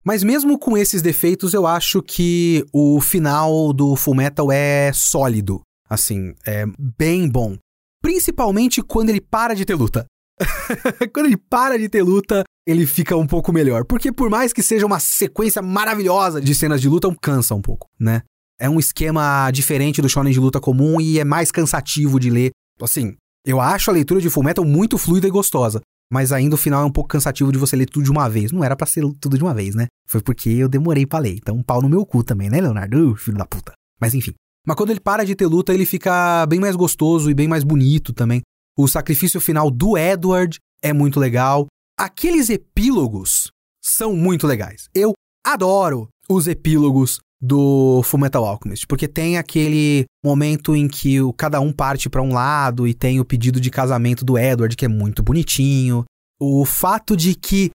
Mas 0.03 0.25
mesmo 0.25 0.59
com 0.59 0.79
esses 0.79 1.03
defeitos, 1.03 1.53
eu 1.53 1.67
acho 1.67 2.03
que 2.03 2.65
o 2.73 3.03
final 3.03 3.71
do 3.75 3.95
Full 3.97 4.15
Metal 4.15 4.51
é 4.51 4.91
sólido. 4.95 5.61
Assim, 5.91 6.33
é 6.47 6.65
bem 6.79 7.29
bom. 7.29 7.59
Principalmente 8.01 8.81
quando 8.81 9.11
ele 9.11 9.21
para 9.21 9.53
de 9.53 9.67
ter 9.67 9.75
luta. 9.75 10.07
quando 11.13 11.27
ele 11.27 11.37
para 11.37 11.79
de 11.79 11.89
ter 11.89 12.03
luta, 12.03 12.45
ele 12.67 12.87
fica 12.87 13.17
um 13.17 13.27
pouco 13.27 13.53
melhor. 13.53 13.85
Porque 13.85 14.13
por 14.13 14.29
mais 14.31 14.53
que 14.53 14.63
seja 14.63 14.87
uma 14.87 15.01
sequência 15.01 15.63
maravilhosa 15.63 16.41
de 16.41 16.55
cenas 16.55 16.81
de 16.81 16.89
luta, 16.89 17.15
cansa 17.21 17.55
um 17.55 17.63
pouco, 17.63 17.87
né? 17.99 18.23
É 18.59 18.69
um 18.69 18.79
esquema 18.79 19.51
diferente 19.51 20.01
do 20.01 20.09
shonen 20.09 20.33
de 20.33 20.41
luta 20.41 20.61
comum 20.61 21.01
e 21.01 21.19
é 21.19 21.25
mais 21.25 21.51
cansativo 21.51 22.19
de 22.19 22.31
ler. 22.31 22.51
Assim, 22.81 23.15
eu 23.47 23.61
acho 23.61 23.91
a 23.91 23.95
leitura 23.95 24.21
de 24.21 24.31
Fullmetal 24.31 24.65
muito 24.65 24.97
fluida 24.97 25.27
e 25.27 25.31
gostosa. 25.31 25.81
Mas 26.11 26.33
ainda 26.33 26.55
o 26.55 26.59
final 26.59 26.83
é 26.83 26.87
um 26.87 26.91
pouco 26.91 27.09
cansativo 27.09 27.51
de 27.51 27.59
você 27.59 27.75
ler 27.77 27.87
tudo 27.87 28.05
de 28.05 28.11
uma 28.11 28.29
vez. 28.29 28.53
Não 28.53 28.63
era 28.63 28.77
para 28.77 28.87
ser 28.87 29.03
tudo 29.21 29.37
de 29.37 29.43
uma 29.43 29.53
vez, 29.53 29.75
né? 29.75 29.87
Foi 30.09 30.21
porque 30.21 30.49
eu 30.51 30.69
demorei 30.69 31.05
para 31.05 31.19
ler. 31.19 31.35
Então, 31.35 31.57
um 31.57 31.63
pau 31.63 31.83
no 31.83 31.89
meu 31.89 32.07
cu 32.07 32.23
também, 32.23 32.49
né, 32.49 32.61
Leonardo? 32.61 33.13
Uh, 33.13 33.17
filho 33.17 33.37
da 33.37 33.45
puta. 33.45 33.73
Mas 34.01 34.15
enfim. 34.15 34.33
Mas 34.65 34.77
quando 34.77 34.91
ele 34.91 35.01
para 35.01 35.25
de 35.25 35.35
ter 35.35 35.47
luta, 35.47 35.75
ele 35.75 35.85
fica 35.85 36.47
bem 36.47 36.61
mais 36.61 36.77
gostoso 36.77 37.31
e 37.31 37.35
bem 37.35 37.49
mais 37.49 37.65
bonito 37.65 38.13
também. 38.13 38.41
O 38.79 38.87
sacrifício 38.87 39.41
final 39.41 39.71
do 39.71 39.97
Edward 39.97 40.59
é 40.83 40.93
muito 40.93 41.19
legal. 41.19 41.67
Aqueles 41.99 42.51
epílogos 42.51 43.51
são 43.83 44.15
muito 44.15 44.47
legais. 44.47 44.89
Eu 44.95 45.15
adoro 45.45 46.09
os 46.29 46.47
epílogos 46.47 47.19
do 47.41 48.03
Fullmetal 48.03 48.45
Alchemist, 48.45 48.87
porque 48.87 49.09
tem 49.09 49.39
aquele 49.39 50.05
momento 50.25 50.77
em 50.77 50.89
que 50.89 51.21
o, 51.21 51.33
cada 51.33 51.61
um 51.61 51.73
parte 51.73 52.11
para 52.11 52.23
um 52.23 52.33
lado 52.33 52.87
e 52.87 52.93
tem 52.93 53.21
o 53.21 53.25
pedido 53.25 53.61
de 53.61 53.71
casamento 53.71 54.25
do 54.25 54.39
Edward, 54.39 54.77
que 54.77 54.85
é 54.85 54.89
muito 54.89 55.23
bonitinho. 55.23 56.05
O 56.39 56.67
fato 56.67 57.17
de 57.17 57.35
que 57.35 57.71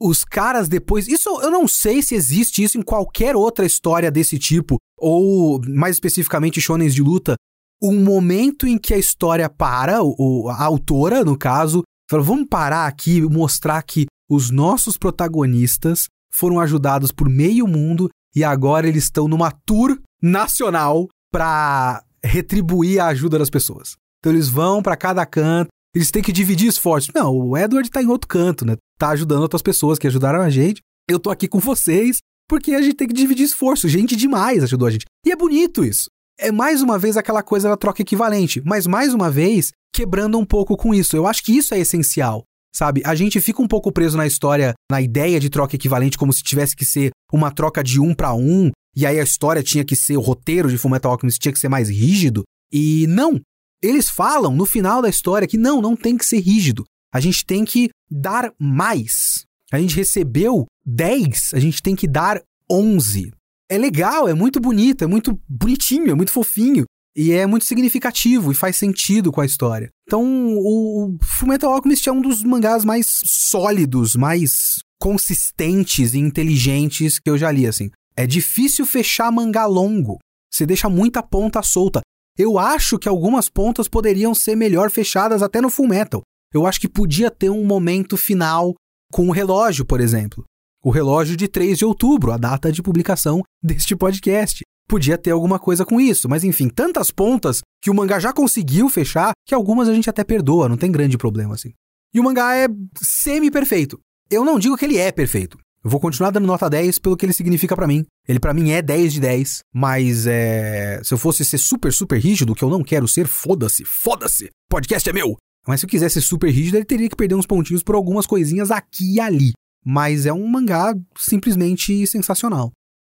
os 0.00 0.24
caras 0.24 0.68
depois. 0.68 1.08
Isso 1.08 1.28
eu 1.42 1.50
não 1.50 1.66
sei 1.66 2.02
se 2.02 2.14
existe 2.14 2.62
isso 2.62 2.78
em 2.78 2.82
qualquer 2.82 3.34
outra 3.34 3.66
história 3.66 4.10
desse 4.10 4.38
tipo, 4.38 4.76
ou 4.98 5.60
mais 5.68 5.96
especificamente 5.96 6.60
shonens 6.60 6.94
de 6.94 7.02
luta. 7.02 7.34
Um 7.82 8.02
momento 8.02 8.66
em 8.66 8.78
que 8.78 8.94
a 8.94 8.98
história 8.98 9.48
para, 9.48 10.02
o, 10.02 10.48
a 10.48 10.64
autora, 10.64 11.24
no 11.24 11.36
caso, 11.36 11.82
fala: 12.08 12.22
vamos 12.22 12.46
parar 12.48 12.86
aqui 12.86 13.18
e 13.18 13.22
mostrar 13.22 13.82
que 13.82 14.06
os 14.28 14.50
nossos 14.50 14.96
protagonistas 14.96 16.06
foram 16.32 16.60
ajudados 16.60 17.12
por 17.12 17.28
meio 17.28 17.66
mundo 17.66 18.08
e 18.34 18.44
agora 18.44 18.88
eles 18.88 19.04
estão 19.04 19.28
numa 19.28 19.50
tour 19.50 19.98
nacional 20.22 21.08
para 21.32 22.02
retribuir 22.22 23.00
a 23.00 23.06
ajuda 23.06 23.38
das 23.38 23.50
pessoas. 23.50 23.96
Então 24.18 24.32
eles 24.32 24.48
vão 24.48 24.82
para 24.82 24.96
cada 24.96 25.24
canto, 25.24 25.68
eles 25.94 26.10
têm 26.10 26.22
que 26.22 26.32
dividir 26.32 26.68
esforços. 26.68 27.10
Não, 27.14 27.34
o 27.34 27.56
Edward 27.56 27.88
tá 27.90 28.02
em 28.02 28.08
outro 28.08 28.28
canto, 28.28 28.66
né? 28.66 28.76
Tá 28.98 29.10
ajudando 29.10 29.42
outras 29.42 29.62
pessoas 29.62 29.98
que 29.98 30.06
ajudaram 30.06 30.40
a 30.40 30.50
gente. 30.50 30.82
Eu 31.08 31.18
tô 31.18 31.30
aqui 31.30 31.46
com 31.46 31.58
vocês 31.58 32.18
porque 32.48 32.74
a 32.74 32.82
gente 32.82 32.96
tem 32.96 33.08
que 33.08 33.14
dividir 33.14 33.44
esforço. 33.44 33.88
Gente 33.88 34.16
demais 34.16 34.62
ajudou 34.62 34.88
a 34.88 34.90
gente. 34.90 35.06
E 35.24 35.30
é 35.30 35.36
bonito 35.36 35.84
isso. 35.84 36.10
É 36.38 36.52
mais 36.52 36.82
uma 36.82 36.98
vez 36.98 37.16
aquela 37.16 37.42
coisa 37.42 37.68
da 37.68 37.76
troca 37.76 38.02
equivalente, 38.02 38.60
mas 38.64 38.86
mais 38.86 39.14
uma 39.14 39.30
vez 39.30 39.72
quebrando 39.92 40.38
um 40.38 40.44
pouco 40.44 40.76
com 40.76 40.94
isso. 40.94 41.16
Eu 41.16 41.26
acho 41.26 41.42
que 41.42 41.56
isso 41.56 41.74
é 41.74 41.78
essencial, 41.78 42.44
sabe? 42.74 43.02
A 43.04 43.14
gente 43.14 43.40
fica 43.40 43.62
um 43.62 43.68
pouco 43.68 43.90
preso 43.90 44.16
na 44.16 44.26
história, 44.26 44.74
na 44.90 45.00
ideia 45.00 45.40
de 45.40 45.48
troca 45.48 45.76
equivalente, 45.76 46.18
como 46.18 46.32
se 46.32 46.42
tivesse 46.42 46.76
que 46.76 46.84
ser 46.84 47.10
uma 47.32 47.50
troca 47.50 47.82
de 47.82 47.98
um 47.98 48.14
para 48.14 48.34
um, 48.34 48.70
e 48.94 49.06
aí 49.06 49.18
a 49.18 49.22
história 49.22 49.62
tinha 49.62 49.84
que 49.84 49.96
ser, 49.96 50.16
o 50.16 50.20
roteiro 50.20 50.70
de 50.70 50.76
Fullmetal 50.78 51.12
Alchemist 51.12 51.40
tinha 51.40 51.52
que 51.52 51.58
ser 51.58 51.68
mais 51.68 51.88
rígido. 51.88 52.44
E 52.72 53.06
não, 53.06 53.40
eles 53.82 54.08
falam 54.08 54.54
no 54.54 54.66
final 54.66 55.00
da 55.00 55.08
história 55.08 55.46
que 55.46 55.58
não, 55.58 55.80
não 55.80 55.96
tem 55.96 56.16
que 56.16 56.24
ser 56.24 56.40
rígido. 56.40 56.84
A 57.12 57.20
gente 57.20 57.44
tem 57.44 57.64
que 57.64 57.90
dar 58.10 58.52
mais. 58.58 59.44
A 59.72 59.78
gente 59.78 59.96
recebeu 59.96 60.66
10, 60.84 61.52
a 61.54 61.58
gente 61.58 61.82
tem 61.82 61.96
que 61.96 62.06
dar 62.06 62.42
11. 62.70 63.32
É 63.68 63.76
legal, 63.76 64.28
é 64.28 64.34
muito 64.34 64.60
bonito, 64.60 65.02
é 65.02 65.06
muito 65.06 65.38
bonitinho, 65.48 66.10
é 66.10 66.14
muito 66.14 66.32
fofinho. 66.32 66.84
E 67.18 67.32
é 67.32 67.46
muito 67.46 67.64
significativo 67.64 68.52
e 68.52 68.54
faz 68.54 68.76
sentido 68.76 69.32
com 69.32 69.40
a 69.40 69.46
história. 69.46 69.88
Então, 70.06 70.22
o, 70.22 71.14
o 71.14 71.24
Fullmetal 71.24 71.72
Alchemist 71.72 72.06
é 72.06 72.12
um 72.12 72.20
dos 72.20 72.44
mangás 72.44 72.84
mais 72.84 73.06
sólidos, 73.24 74.14
mais 74.14 74.76
consistentes 75.00 76.12
e 76.12 76.18
inteligentes 76.18 77.18
que 77.18 77.30
eu 77.30 77.38
já 77.38 77.50
li, 77.50 77.66
assim. 77.66 77.90
É 78.14 78.26
difícil 78.26 78.84
fechar 78.84 79.32
mangá 79.32 79.64
longo. 79.64 80.18
Você 80.52 80.66
deixa 80.66 80.90
muita 80.90 81.22
ponta 81.22 81.62
solta. 81.62 82.02
Eu 82.36 82.58
acho 82.58 82.98
que 82.98 83.08
algumas 83.08 83.48
pontas 83.48 83.88
poderiam 83.88 84.34
ser 84.34 84.54
melhor 84.54 84.90
fechadas 84.90 85.42
até 85.42 85.58
no 85.58 85.70
Fullmetal. 85.70 86.20
Eu 86.52 86.66
acho 86.66 86.78
que 86.78 86.88
podia 86.88 87.30
ter 87.30 87.48
um 87.48 87.64
momento 87.64 88.18
final 88.18 88.74
com 89.10 89.28
o 89.28 89.32
relógio, 89.32 89.86
por 89.86 90.00
exemplo. 90.00 90.44
O 90.86 90.90
relógio 90.90 91.36
de 91.36 91.48
3 91.48 91.78
de 91.78 91.84
outubro, 91.84 92.30
a 92.30 92.36
data 92.36 92.70
de 92.70 92.80
publicação 92.80 93.42
deste 93.60 93.96
podcast 93.96 94.60
podia 94.88 95.18
ter 95.18 95.32
alguma 95.32 95.58
coisa 95.58 95.84
com 95.84 96.00
isso. 96.00 96.28
Mas 96.28 96.44
enfim, 96.44 96.68
tantas 96.68 97.10
pontas 97.10 97.60
que 97.82 97.90
o 97.90 97.94
mangá 97.94 98.20
já 98.20 98.32
conseguiu 98.32 98.88
fechar 98.88 99.32
que 99.44 99.52
algumas 99.52 99.88
a 99.88 99.92
gente 99.92 100.08
até 100.08 100.22
perdoa, 100.22 100.68
não 100.68 100.76
tem 100.76 100.92
grande 100.92 101.18
problema 101.18 101.54
assim. 101.54 101.72
E 102.14 102.20
o 102.20 102.22
mangá 102.22 102.54
é 102.54 102.68
semi-perfeito. 103.02 103.98
Eu 104.30 104.44
não 104.44 104.60
digo 104.60 104.76
que 104.76 104.84
ele 104.84 104.96
é 104.96 105.10
perfeito. 105.10 105.58
Eu 105.82 105.90
vou 105.90 105.98
continuar 105.98 106.30
dando 106.30 106.46
nota 106.46 106.70
10 106.70 107.00
pelo 107.00 107.16
que 107.16 107.26
ele 107.26 107.32
significa 107.32 107.74
para 107.74 107.88
mim. 107.88 108.04
Ele 108.28 108.38
para 108.38 108.54
mim 108.54 108.70
é 108.70 108.80
10 108.80 109.14
de 109.14 109.20
10, 109.22 109.58
mas 109.74 110.24
é, 110.28 111.00
se 111.02 111.12
eu 111.12 111.18
fosse 111.18 111.44
ser 111.44 111.58
super 111.58 111.92
super 111.92 112.20
rígido, 112.20 112.54
que 112.54 112.62
eu 112.62 112.70
não 112.70 112.84
quero 112.84 113.08
ser, 113.08 113.26
foda-se, 113.26 113.84
foda-se. 113.84 114.50
Podcast 114.70 115.10
é 115.10 115.12
meu. 115.12 115.36
Mas 115.66 115.80
se 115.80 115.86
eu 115.86 115.90
quisesse 115.90 116.20
ser 116.20 116.28
super 116.28 116.48
rígido, 116.48 116.76
ele 116.76 116.84
teria 116.84 117.08
que 117.08 117.16
perder 117.16 117.34
uns 117.34 117.44
pontinhos 117.44 117.82
por 117.82 117.96
algumas 117.96 118.24
coisinhas 118.24 118.70
aqui 118.70 119.14
e 119.14 119.20
ali. 119.20 119.50
Mas 119.84 120.26
é 120.26 120.32
um 120.32 120.46
mangá 120.46 120.94
simplesmente 121.16 122.06
sensacional. 122.06 122.72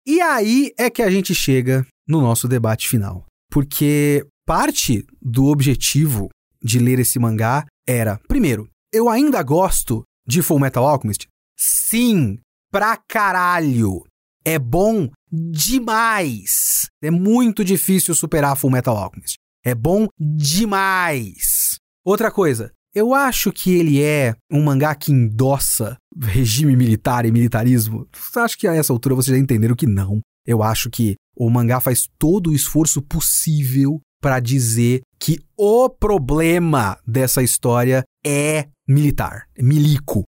E 0.05 0.21
aí 0.21 0.71
é 0.77 0.89
que 0.89 1.01
a 1.01 1.09
gente 1.09 1.33
chega 1.35 1.85
no 2.07 2.21
nosso 2.21 2.47
debate 2.47 2.87
final. 2.87 3.25
Porque 3.51 4.25
parte 4.45 5.05
do 5.21 5.45
objetivo 5.45 6.29
de 6.61 6.79
ler 6.79 6.99
esse 6.99 7.19
mangá 7.19 7.65
era, 7.87 8.19
primeiro, 8.27 8.69
eu 8.91 9.09
ainda 9.09 9.41
gosto 9.43 10.03
de 10.25 10.41
Full 10.41 10.59
Metal 10.59 10.85
Alchemist? 10.85 11.27
Sim, 11.57 12.37
pra 12.71 12.97
caralho. 12.97 14.03
É 14.45 14.57
bom 14.57 15.09
demais. 15.31 16.87
É 17.01 17.11
muito 17.11 17.63
difícil 17.63 18.15
superar 18.15 18.55
Full 18.55 18.71
Metal 18.71 18.95
Alchemist. 18.95 19.35
É 19.63 19.75
bom 19.75 20.07
demais. 20.17 21.77
Outra 22.05 22.31
coisa, 22.31 22.71
eu 22.97 23.13
acho 23.13 23.51
que 23.51 23.75
ele 23.75 24.01
é 24.01 24.33
um 24.51 24.63
mangá 24.63 24.95
que 24.95 25.11
endossa 25.11 25.97
regime 26.19 26.75
militar 26.75 27.27
e 27.27 27.31
militarismo. 27.31 28.07
Acho 28.35 28.57
que 28.57 28.67
a 28.67 28.73
essa 28.73 28.91
altura 28.91 29.13
vocês 29.13 29.37
já 29.37 29.41
entenderam 29.41 29.75
que 29.75 29.85
não. 29.85 30.19
Eu 30.43 30.63
acho 30.63 30.89
que 30.89 31.15
o 31.35 31.47
mangá 31.47 31.79
faz 31.79 32.07
todo 32.17 32.49
o 32.49 32.55
esforço 32.55 32.99
possível 33.03 34.01
para 34.19 34.39
dizer 34.39 35.01
que 35.19 35.37
o 35.55 35.87
problema 35.87 36.97
dessa 37.05 37.43
história 37.43 38.03
é 38.25 38.67
militar, 38.87 39.47
é 39.55 39.61
milico. 39.61 40.23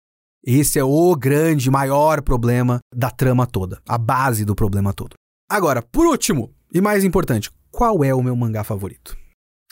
Esse 0.44 0.78
é 0.78 0.84
o 0.84 1.16
grande, 1.16 1.70
maior 1.70 2.20
problema 2.20 2.80
da 2.94 3.10
trama 3.10 3.46
toda, 3.46 3.80
a 3.88 3.96
base 3.96 4.44
do 4.44 4.54
problema 4.54 4.92
todo. 4.92 5.14
Agora, 5.50 5.80
por 5.80 6.06
último, 6.06 6.52
e 6.72 6.82
mais 6.82 7.02
importante, 7.02 7.50
qual 7.70 8.04
é 8.04 8.14
o 8.14 8.22
meu 8.22 8.36
mangá 8.36 8.62
favorito? 8.62 9.16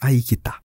Aí 0.00 0.22
que 0.22 0.34
tá. 0.36 0.60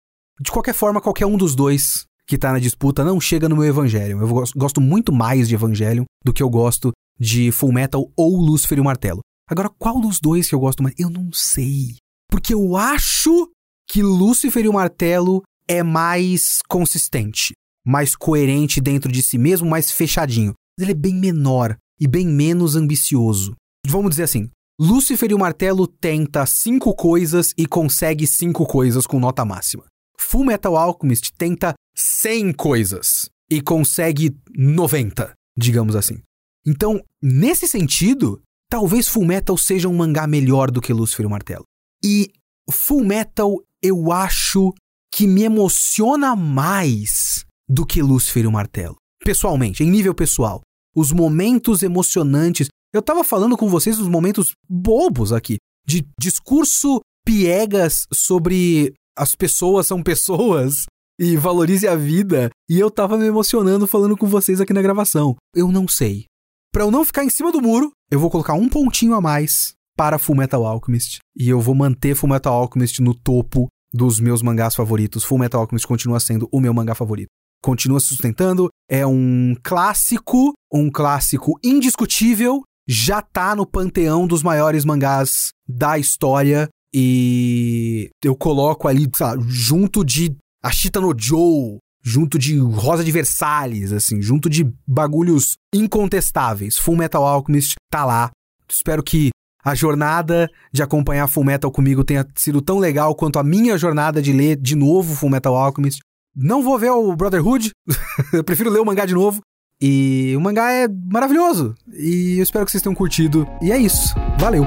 De 0.40 0.50
qualquer 0.50 0.74
forma, 0.74 1.00
qualquer 1.00 1.26
um 1.26 1.36
dos 1.36 1.54
dois 1.54 2.04
que 2.26 2.36
tá 2.36 2.52
na 2.52 2.58
disputa 2.58 3.04
não 3.04 3.20
chega 3.20 3.48
no 3.48 3.56
meu 3.56 3.64
Evangelion. 3.64 4.20
Eu 4.20 4.44
gosto 4.56 4.80
muito 4.80 5.12
mais 5.12 5.48
de 5.48 5.54
Evangelion 5.54 6.04
do 6.24 6.32
que 6.32 6.42
eu 6.42 6.50
gosto 6.50 6.92
de 7.18 7.52
Full 7.52 7.72
Metal 7.72 8.10
ou 8.16 8.36
Lúcifer 8.36 8.78
e 8.78 8.80
o 8.80 8.84
Martelo. 8.84 9.20
Agora, 9.48 9.70
qual 9.78 10.00
dos 10.00 10.20
dois 10.20 10.48
que 10.48 10.54
eu 10.54 10.60
gosto 10.60 10.82
mais? 10.82 10.94
Eu 10.98 11.08
não 11.08 11.32
sei. 11.32 11.96
Porque 12.28 12.52
eu 12.52 12.76
acho 12.76 13.48
que 13.88 14.02
Lúcifer 14.02 14.64
e 14.64 14.68
o 14.68 14.72
Martelo 14.72 15.42
é 15.68 15.82
mais 15.82 16.58
consistente, 16.68 17.52
mais 17.86 18.16
coerente 18.16 18.80
dentro 18.80 19.10
de 19.10 19.22
si 19.22 19.38
mesmo, 19.38 19.68
mais 19.68 19.90
fechadinho. 19.90 20.52
Ele 20.78 20.90
é 20.90 20.94
bem 20.94 21.14
menor 21.14 21.76
e 22.00 22.08
bem 22.08 22.26
menos 22.26 22.74
ambicioso. 22.74 23.54
Vamos 23.86 24.10
dizer 24.10 24.24
assim: 24.24 24.50
Lúcifer 24.80 25.30
e 25.30 25.34
o 25.34 25.38
Martelo 25.38 25.86
tenta 25.86 26.44
cinco 26.44 26.94
coisas 26.94 27.54
e 27.56 27.66
consegue 27.66 28.26
cinco 28.26 28.66
coisas 28.66 29.06
com 29.06 29.20
nota 29.20 29.44
máxima. 29.44 29.84
Full 30.18 30.44
Metal 30.44 30.76
Alchemist 30.76 31.32
tenta 31.38 31.74
100 31.96 32.52
coisas 32.52 33.28
e 33.50 33.60
consegue 33.60 34.36
90, 34.56 35.32
digamos 35.56 35.96
assim. 35.96 36.20
Então, 36.66 37.02
nesse 37.22 37.68
sentido, 37.68 38.40
talvez 38.70 39.08
Full 39.08 39.24
Metal 39.24 39.56
seja 39.56 39.88
um 39.88 39.94
mangá 39.94 40.26
melhor 40.26 40.70
do 40.70 40.80
que 40.80 40.92
Lúcifer 40.92 41.24
e 41.24 41.26
o 41.26 41.30
Martelo. 41.30 41.64
E 42.04 42.30
Full 42.70 43.04
Metal 43.04 43.56
eu 43.82 44.10
acho 44.10 44.72
que 45.14 45.26
me 45.26 45.42
emociona 45.42 46.34
mais 46.34 47.44
do 47.68 47.86
que 47.86 48.02
Lúcifer 48.02 48.44
e 48.44 48.46
o 48.46 48.52
Martelo. 48.52 48.96
Pessoalmente, 49.24 49.82
em 49.82 49.90
nível 49.90 50.14
pessoal. 50.14 50.60
Os 50.94 51.12
momentos 51.12 51.82
emocionantes. 51.82 52.68
Eu 52.92 53.02
tava 53.02 53.22
falando 53.22 53.56
com 53.56 53.68
vocês 53.68 53.98
dos 53.98 54.08
momentos 54.08 54.52
bobos 54.68 55.32
aqui, 55.32 55.56
de 55.86 56.06
discurso 56.18 57.00
piegas 57.24 58.06
sobre 58.12 58.94
as 59.16 59.34
pessoas 59.34 59.86
são 59.86 60.02
pessoas 60.02 60.84
e 61.18 61.36
valorize 61.36 61.86
a 61.86 61.96
vida. 61.96 62.50
E 62.68 62.78
eu 62.78 62.90
tava 62.90 63.16
me 63.16 63.26
emocionando 63.26 63.86
falando 63.86 64.16
com 64.16 64.26
vocês 64.26 64.60
aqui 64.60 64.72
na 64.72 64.82
gravação. 64.82 65.36
Eu 65.54 65.68
não 65.68 65.88
sei. 65.88 66.24
Para 66.72 66.84
eu 66.84 66.90
não 66.90 67.04
ficar 67.04 67.24
em 67.24 67.30
cima 67.30 67.50
do 67.50 67.62
muro, 67.62 67.90
eu 68.10 68.20
vou 68.20 68.30
colocar 68.30 68.54
um 68.54 68.68
pontinho 68.68 69.14
a 69.14 69.20
mais 69.20 69.74
para 69.96 70.18
Full 70.18 70.36
Metal 70.36 70.64
Alchemist 70.64 71.18
e 71.34 71.48
eu 71.48 71.60
vou 71.60 71.74
manter 71.74 72.14
Full 72.14 72.28
Metal 72.28 72.52
Alchemist 72.52 73.00
no 73.00 73.14
topo 73.14 73.66
dos 73.92 74.20
meus 74.20 74.42
mangás 74.42 74.74
favoritos. 74.74 75.24
Full 75.24 75.38
Metal 75.38 75.60
Alchemist 75.60 75.86
continua 75.86 76.20
sendo 76.20 76.48
o 76.52 76.60
meu 76.60 76.74
mangá 76.74 76.94
favorito. 76.94 77.30
Continua 77.62 77.98
se 77.98 78.08
sustentando, 78.08 78.68
é 78.88 79.06
um 79.06 79.56
clássico, 79.62 80.52
um 80.70 80.90
clássico 80.90 81.58
indiscutível, 81.64 82.62
já 82.86 83.22
tá 83.22 83.56
no 83.56 83.66
panteão 83.66 84.26
dos 84.26 84.42
maiores 84.42 84.84
mangás 84.84 85.48
da 85.66 85.98
história 85.98 86.68
e 86.94 88.10
eu 88.22 88.36
coloco 88.36 88.86
ali, 88.86 89.08
sabe, 89.16 89.42
junto 89.48 90.04
de 90.04 90.36
Ashita 90.66 91.00
no 91.00 91.14
Joe, 91.16 91.78
junto 92.02 92.36
de 92.36 92.58
Rosa 92.58 93.04
de 93.04 93.12
Versalhes, 93.12 93.92
assim, 93.92 94.20
junto 94.20 94.50
de 94.50 94.68
bagulhos 94.84 95.56
incontestáveis. 95.72 96.76
Full 96.76 96.96
Metal 96.96 97.24
Alchemist 97.24 97.74
tá 97.88 98.04
lá. 98.04 98.30
Espero 98.68 99.00
que 99.00 99.30
a 99.64 99.76
jornada 99.76 100.50
de 100.72 100.82
acompanhar 100.82 101.28
Full 101.28 101.44
Metal 101.44 101.70
comigo 101.70 102.02
tenha 102.02 102.26
sido 102.34 102.60
tão 102.60 102.80
legal 102.80 103.14
quanto 103.14 103.38
a 103.38 103.44
minha 103.44 103.78
jornada 103.78 104.20
de 104.20 104.32
ler 104.32 104.56
de 104.56 104.74
novo 104.74 105.14
Full 105.14 105.30
Metal 105.30 105.54
Alchemist. 105.54 106.00
Não 106.34 106.64
vou 106.64 106.76
ver 106.80 106.90
o 106.90 107.14
Brotherhood, 107.14 107.70
eu 108.34 108.42
prefiro 108.42 108.68
ler 108.68 108.80
o 108.80 108.84
mangá 108.84 109.06
de 109.06 109.14
novo. 109.14 109.40
E 109.80 110.34
o 110.36 110.40
mangá 110.40 110.72
é 110.72 110.88
maravilhoso. 110.88 111.76
E 111.92 112.38
eu 112.38 112.42
espero 112.42 112.64
que 112.64 112.72
vocês 112.72 112.82
tenham 112.82 112.94
curtido. 112.94 113.46
E 113.62 113.70
é 113.70 113.78
isso. 113.78 114.16
Valeu! 114.36 114.64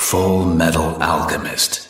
Full 0.00 0.54
Metal 0.54 1.02
Alchemist. 1.02 1.85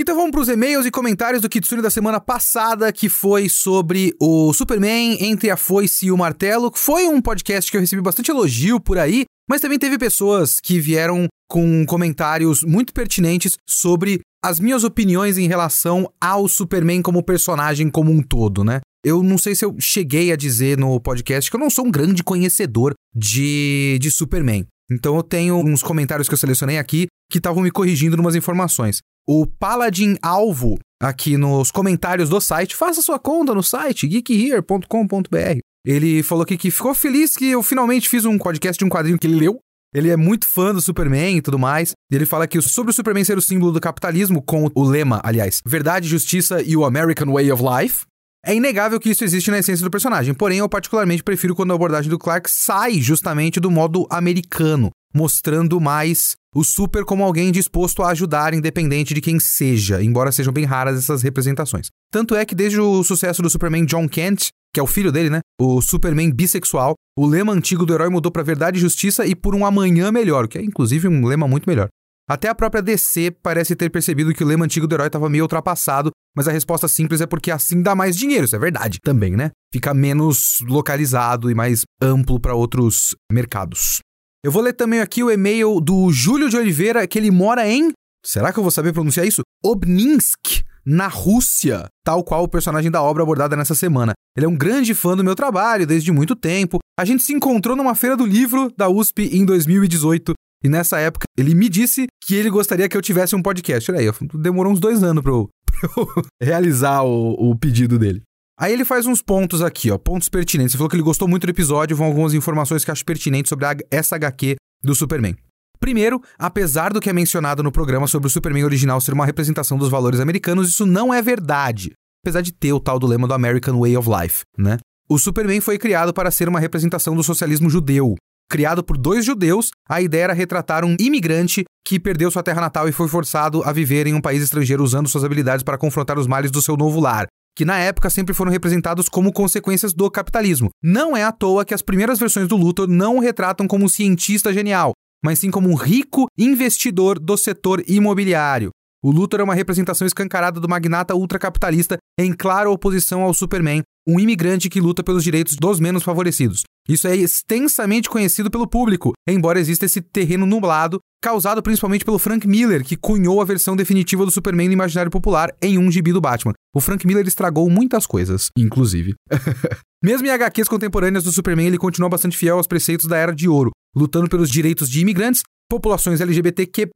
Então 0.00 0.16
vamos 0.16 0.30
para 0.30 0.40
os 0.40 0.48
e-mails 0.48 0.86
e 0.86 0.90
comentários 0.90 1.42
do 1.42 1.48
Kitsune 1.50 1.82
da 1.82 1.90
semana 1.90 2.18
passada, 2.18 2.90
que 2.90 3.06
foi 3.06 3.50
sobre 3.50 4.16
o 4.18 4.50
Superman 4.54 5.18
entre 5.20 5.50
a 5.50 5.58
foice 5.58 6.06
e 6.06 6.10
o 6.10 6.16
martelo. 6.16 6.72
Foi 6.74 7.06
um 7.06 7.20
podcast 7.20 7.70
que 7.70 7.76
eu 7.76 7.82
recebi 7.82 8.00
bastante 8.00 8.30
elogio 8.30 8.80
por 8.80 8.96
aí, 8.96 9.26
mas 9.46 9.60
também 9.60 9.78
teve 9.78 9.98
pessoas 9.98 10.58
que 10.58 10.80
vieram 10.80 11.28
com 11.46 11.84
comentários 11.84 12.62
muito 12.62 12.94
pertinentes 12.94 13.58
sobre 13.68 14.20
as 14.42 14.58
minhas 14.58 14.84
opiniões 14.84 15.36
em 15.36 15.46
relação 15.46 16.10
ao 16.18 16.48
Superman 16.48 17.02
como 17.02 17.22
personagem 17.22 17.90
como 17.90 18.10
um 18.10 18.22
todo, 18.22 18.64
né? 18.64 18.80
Eu 19.04 19.22
não 19.22 19.36
sei 19.36 19.54
se 19.54 19.66
eu 19.66 19.76
cheguei 19.78 20.32
a 20.32 20.36
dizer 20.36 20.78
no 20.78 20.98
podcast 20.98 21.50
que 21.50 21.56
eu 21.56 21.60
não 21.60 21.68
sou 21.68 21.84
um 21.84 21.90
grande 21.90 22.24
conhecedor 22.24 22.94
de, 23.14 23.98
de 24.00 24.10
Superman. 24.10 24.66
Então 24.90 25.16
eu 25.16 25.22
tenho 25.22 25.56
uns 25.56 25.82
comentários 25.82 26.28
que 26.28 26.34
eu 26.34 26.38
selecionei 26.38 26.78
aqui 26.78 27.06
que 27.30 27.38
estavam 27.38 27.62
me 27.62 27.70
corrigindo 27.70 28.16
umas 28.20 28.34
informações. 28.34 28.98
O 29.28 29.46
Paladin 29.46 30.16
Alvo 30.20 30.78
aqui 31.00 31.36
nos 31.36 31.70
comentários 31.70 32.28
do 32.28 32.40
site. 32.40 32.76
Faça 32.76 33.00
sua 33.00 33.18
conta 33.18 33.54
no 33.54 33.62
site 33.62 34.06
geekhere.com.br. 34.06 35.60
Ele 35.84 36.22
falou 36.22 36.42
aqui 36.42 36.58
que 36.58 36.70
ficou 36.70 36.94
feliz 36.94 37.36
que 37.36 37.46
eu 37.46 37.62
finalmente 37.62 38.08
fiz 38.08 38.24
um 38.24 38.36
podcast 38.36 38.78
de 38.78 38.84
um 38.84 38.90
quadrinho 38.90 39.18
que 39.18 39.26
ele 39.26 39.38
leu. 39.38 39.58
Ele 39.94 40.08
é 40.08 40.16
muito 40.16 40.46
fã 40.46 40.72
do 40.72 40.80
Superman 40.80 41.38
e 41.38 41.42
tudo 41.42 41.58
mais. 41.58 41.92
Ele 42.12 42.26
fala 42.26 42.46
que 42.46 42.60
sobre 42.60 42.92
o 42.92 42.94
Superman 42.94 43.24
ser 43.24 43.36
o 43.36 43.42
símbolo 43.42 43.72
do 43.72 43.80
capitalismo, 43.80 44.40
com 44.40 44.70
o 44.72 44.84
lema, 44.84 45.20
aliás, 45.24 45.60
verdade, 45.66 46.06
justiça 46.06 46.62
e 46.62 46.76
o 46.76 46.84
American 46.84 47.32
Way 47.32 47.50
of 47.50 47.62
Life, 47.62 48.04
é 48.44 48.54
inegável 48.54 48.98
que 48.98 49.10
isso 49.10 49.24
existe 49.24 49.50
na 49.50 49.58
essência 49.58 49.84
do 49.84 49.90
personagem, 49.90 50.32
porém 50.34 50.58
eu 50.58 50.68
particularmente 50.68 51.22
prefiro 51.22 51.54
quando 51.54 51.72
a 51.72 51.74
abordagem 51.74 52.10
do 52.10 52.18
Clark 52.18 52.50
sai 52.50 52.94
justamente 52.94 53.60
do 53.60 53.70
modo 53.70 54.06
americano, 54.10 54.90
mostrando 55.14 55.80
mais 55.80 56.36
o 56.54 56.64
Super 56.64 57.04
como 57.04 57.22
alguém 57.22 57.52
disposto 57.52 58.02
a 58.02 58.10
ajudar, 58.10 58.54
independente 58.54 59.14
de 59.14 59.20
quem 59.20 59.38
seja, 59.38 60.02
embora 60.02 60.32
sejam 60.32 60.52
bem 60.52 60.64
raras 60.64 60.98
essas 60.98 61.22
representações. 61.22 61.88
Tanto 62.10 62.34
é 62.34 62.44
que 62.44 62.54
desde 62.54 62.80
o 62.80 63.04
sucesso 63.04 63.42
do 63.42 63.50
Superman 63.50 63.84
John 63.84 64.08
Kent, 64.08 64.48
que 64.72 64.80
é 64.80 64.82
o 64.82 64.86
filho 64.86 65.12
dele, 65.12 65.30
né? 65.30 65.40
O 65.60 65.80
Superman 65.80 66.30
bissexual, 66.32 66.94
o 67.16 67.26
lema 67.26 67.52
antigo 67.52 67.84
do 67.84 67.92
herói 67.92 68.08
mudou 68.08 68.32
para 68.32 68.42
verdade 68.42 68.78
e 68.78 68.80
justiça 68.80 69.26
e 69.26 69.34
por 69.34 69.54
um 69.54 69.64
amanhã 69.64 70.10
melhor, 70.10 70.48
que 70.48 70.58
é 70.58 70.62
inclusive 70.62 71.06
um 71.06 71.24
lema 71.26 71.46
muito 71.46 71.68
melhor. 71.68 71.88
Até 72.30 72.46
a 72.46 72.54
própria 72.54 72.80
DC 72.80 73.32
parece 73.42 73.74
ter 73.74 73.90
percebido 73.90 74.32
que 74.32 74.44
o 74.44 74.46
lema 74.46 74.64
antigo 74.64 74.86
do 74.86 74.94
herói 74.94 75.08
estava 75.08 75.28
meio 75.28 75.42
ultrapassado, 75.42 76.12
mas 76.32 76.46
a 76.46 76.52
resposta 76.52 76.86
simples 76.86 77.20
é 77.20 77.26
porque 77.26 77.50
assim 77.50 77.82
dá 77.82 77.92
mais 77.92 78.16
dinheiro, 78.16 78.44
isso 78.44 78.54
é 78.54 78.58
verdade 78.60 79.00
também, 79.02 79.32
né? 79.32 79.50
Fica 79.72 79.92
menos 79.92 80.58
localizado 80.68 81.50
e 81.50 81.56
mais 81.56 81.82
amplo 82.00 82.38
para 82.38 82.54
outros 82.54 83.16
mercados. 83.32 83.98
Eu 84.44 84.52
vou 84.52 84.62
ler 84.62 84.74
também 84.74 85.00
aqui 85.00 85.24
o 85.24 85.30
e-mail 85.32 85.80
do 85.80 86.12
Júlio 86.12 86.48
de 86.48 86.56
Oliveira, 86.56 87.04
que 87.04 87.18
ele 87.18 87.32
mora 87.32 87.68
em. 87.68 87.90
Será 88.24 88.52
que 88.52 88.60
eu 88.60 88.62
vou 88.62 88.70
saber 88.70 88.92
pronunciar 88.92 89.26
isso? 89.26 89.42
Obninsk, 89.64 90.62
na 90.86 91.08
Rússia, 91.08 91.88
tal 92.04 92.22
qual 92.22 92.44
o 92.44 92.48
personagem 92.48 92.92
da 92.92 93.02
obra 93.02 93.24
abordada 93.24 93.56
nessa 93.56 93.74
semana. 93.74 94.12
Ele 94.36 94.46
é 94.46 94.48
um 94.48 94.56
grande 94.56 94.94
fã 94.94 95.16
do 95.16 95.24
meu 95.24 95.34
trabalho 95.34 95.84
desde 95.84 96.12
muito 96.12 96.36
tempo. 96.36 96.78
A 96.96 97.04
gente 97.04 97.24
se 97.24 97.32
encontrou 97.32 97.74
numa 97.74 97.96
feira 97.96 98.16
do 98.16 98.24
livro 98.24 98.72
da 98.78 98.88
USP 98.88 99.36
em 99.36 99.44
2018 99.44 100.32
e 100.62 100.68
nessa 100.68 100.98
época, 100.98 101.24
ele 101.38 101.54
me 101.54 101.68
disse 101.68 102.06
que 102.22 102.34
ele 102.34 102.50
gostaria 102.50 102.88
que 102.88 102.96
eu 102.96 103.02
tivesse 103.02 103.34
um 103.34 103.42
podcast. 103.42 103.90
Olha 103.90 104.00
aí, 104.00 104.06
demorou 104.34 104.72
uns 104.72 104.80
dois 104.80 105.02
anos 105.02 105.22
pra 105.22 105.32
eu, 105.32 105.48
pra 105.64 105.90
eu 105.96 106.24
realizar 106.40 107.02
o, 107.02 107.50
o 107.50 107.56
pedido 107.56 107.98
dele. 107.98 108.22
Aí 108.58 108.74
ele 108.74 108.84
faz 108.84 109.06
uns 109.06 109.22
pontos 109.22 109.62
aqui, 109.62 109.90
ó, 109.90 109.96
pontos 109.96 110.28
pertinentes. 110.28 110.74
Ele 110.74 110.78
falou 110.78 110.90
que 110.90 110.96
ele 110.96 111.02
gostou 111.02 111.26
muito 111.26 111.46
do 111.46 111.50
episódio, 111.50 111.96
vão 111.96 112.06
algumas 112.06 112.34
informações 112.34 112.84
que 112.84 112.90
acho 112.90 113.04
pertinentes 113.06 113.48
sobre 113.48 113.64
a, 113.64 113.74
essa 113.90 114.16
HQ 114.16 114.56
do 114.82 114.94
Superman. 114.94 115.34
Primeiro, 115.78 116.20
apesar 116.38 116.92
do 116.92 117.00
que 117.00 117.08
é 117.08 117.12
mencionado 117.12 117.62
no 117.62 117.72
programa 117.72 118.06
sobre 118.06 118.26
o 118.26 118.30
Superman 118.30 118.64
original 118.64 119.00
ser 119.00 119.14
uma 119.14 119.24
representação 119.24 119.78
dos 119.78 119.88
valores 119.88 120.20
americanos, 120.20 120.68
isso 120.68 120.84
não 120.84 121.12
é 121.12 121.22
verdade. 121.22 121.92
Apesar 122.22 122.42
de 122.42 122.52
ter 122.52 122.74
o 122.74 122.80
tal 122.80 122.98
do 122.98 123.06
lema 123.06 123.26
do 123.26 123.32
American 123.32 123.80
Way 123.80 123.96
of 123.96 124.06
Life, 124.10 124.42
né? 124.58 124.76
O 125.08 125.18
Superman 125.18 125.62
foi 125.62 125.78
criado 125.78 126.12
para 126.12 126.30
ser 126.30 126.46
uma 126.46 126.60
representação 126.60 127.16
do 127.16 127.22
socialismo 127.24 127.70
judeu, 127.70 128.14
Criado 128.50 128.82
por 128.82 128.98
dois 128.98 129.24
judeus, 129.24 129.70
a 129.88 130.02
ideia 130.02 130.24
era 130.24 130.32
retratar 130.32 130.84
um 130.84 130.96
imigrante 130.98 131.64
que 131.86 132.00
perdeu 132.00 132.30
sua 132.32 132.42
terra 132.42 132.60
natal 132.60 132.88
e 132.88 132.92
foi 132.92 133.06
forçado 133.06 133.62
a 133.62 133.72
viver 133.72 134.08
em 134.08 134.14
um 134.14 134.20
país 134.20 134.42
estrangeiro 134.42 134.82
usando 134.82 135.08
suas 135.08 135.22
habilidades 135.22 135.62
para 135.62 135.78
confrontar 135.78 136.18
os 136.18 136.26
males 136.26 136.50
do 136.50 136.60
seu 136.60 136.76
novo 136.76 136.98
lar 136.98 137.26
que 137.56 137.64
na 137.64 137.78
época 137.78 138.08
sempre 138.08 138.32
foram 138.32 138.50
representados 138.50 139.06
como 139.06 139.32
consequências 139.32 139.92
do 139.92 140.10
capitalismo. 140.10 140.70
Não 140.82 141.14
é 141.14 141.24
à 141.24 141.30
toa 141.30 141.62
que 141.62 141.74
as 141.74 141.82
primeiras 141.82 142.18
versões 142.18 142.48
do 142.48 142.56
Luthor 142.56 142.88
não 142.88 143.16
o 143.16 143.20
retratam 143.20 143.68
como 143.68 143.84
um 143.84 143.88
cientista 143.88 144.50
genial, 144.50 144.92
mas 145.22 145.40
sim 145.40 145.50
como 145.50 145.68
um 145.68 145.74
rico 145.74 146.26
investidor 146.38 147.18
do 147.18 147.36
setor 147.36 147.84
imobiliário. 147.86 148.70
O 149.02 149.10
Luthor 149.10 149.40
é 149.40 149.42
uma 149.42 149.54
representação 149.54 150.06
escancarada 150.06 150.58
do 150.58 150.68
magnata 150.68 151.14
ultracapitalista 151.14 151.98
em 152.18 152.32
clara 152.32 152.70
oposição 152.70 153.22
ao 153.22 153.34
Superman, 153.34 153.82
um 154.08 154.18
imigrante 154.18 154.70
que 154.70 154.80
luta 154.80 155.02
pelos 155.02 155.24
direitos 155.24 155.56
dos 155.56 155.80
menos 155.80 156.02
favorecidos. 156.02 156.62
Isso 156.88 157.06
é 157.06 157.16
extensamente 157.16 158.08
conhecido 158.08 158.50
pelo 158.50 158.66
público, 158.66 159.12
embora 159.28 159.60
exista 159.60 159.86
esse 159.86 160.00
terreno 160.00 160.46
nublado, 160.46 160.98
causado 161.22 161.62
principalmente 161.62 162.04
pelo 162.04 162.18
Frank 162.18 162.46
Miller, 162.46 162.84
que 162.84 162.96
cunhou 162.96 163.40
a 163.40 163.44
versão 163.44 163.76
definitiva 163.76 164.24
do 164.24 164.30
Superman 164.30 164.68
no 164.68 164.74
imaginário 164.74 165.10
popular 165.10 165.54
em 165.62 165.78
um 165.78 165.90
gibi 165.90 166.12
do 166.12 166.20
Batman. 166.20 166.54
O 166.74 166.80
Frank 166.80 167.06
Miller 167.06 167.26
estragou 167.26 167.68
muitas 167.70 168.06
coisas, 168.06 168.48
inclusive. 168.56 169.14
Mesmo 170.02 170.26
em 170.26 170.30
HQs 170.30 170.68
contemporâneas 170.68 171.24
do 171.24 171.32
Superman, 171.32 171.66
ele 171.66 171.78
continua 171.78 172.08
bastante 172.08 172.36
fiel 172.36 172.56
aos 172.56 172.66
preceitos 172.66 173.06
da 173.06 173.16
Era 173.16 173.34
de 173.34 173.48
Ouro, 173.48 173.70
lutando 173.94 174.28
pelos 174.28 174.50
direitos 174.50 174.88
de 174.88 175.00
imigrantes, 175.00 175.42
populações 175.68 176.20
LGBTQ+, 176.20 176.88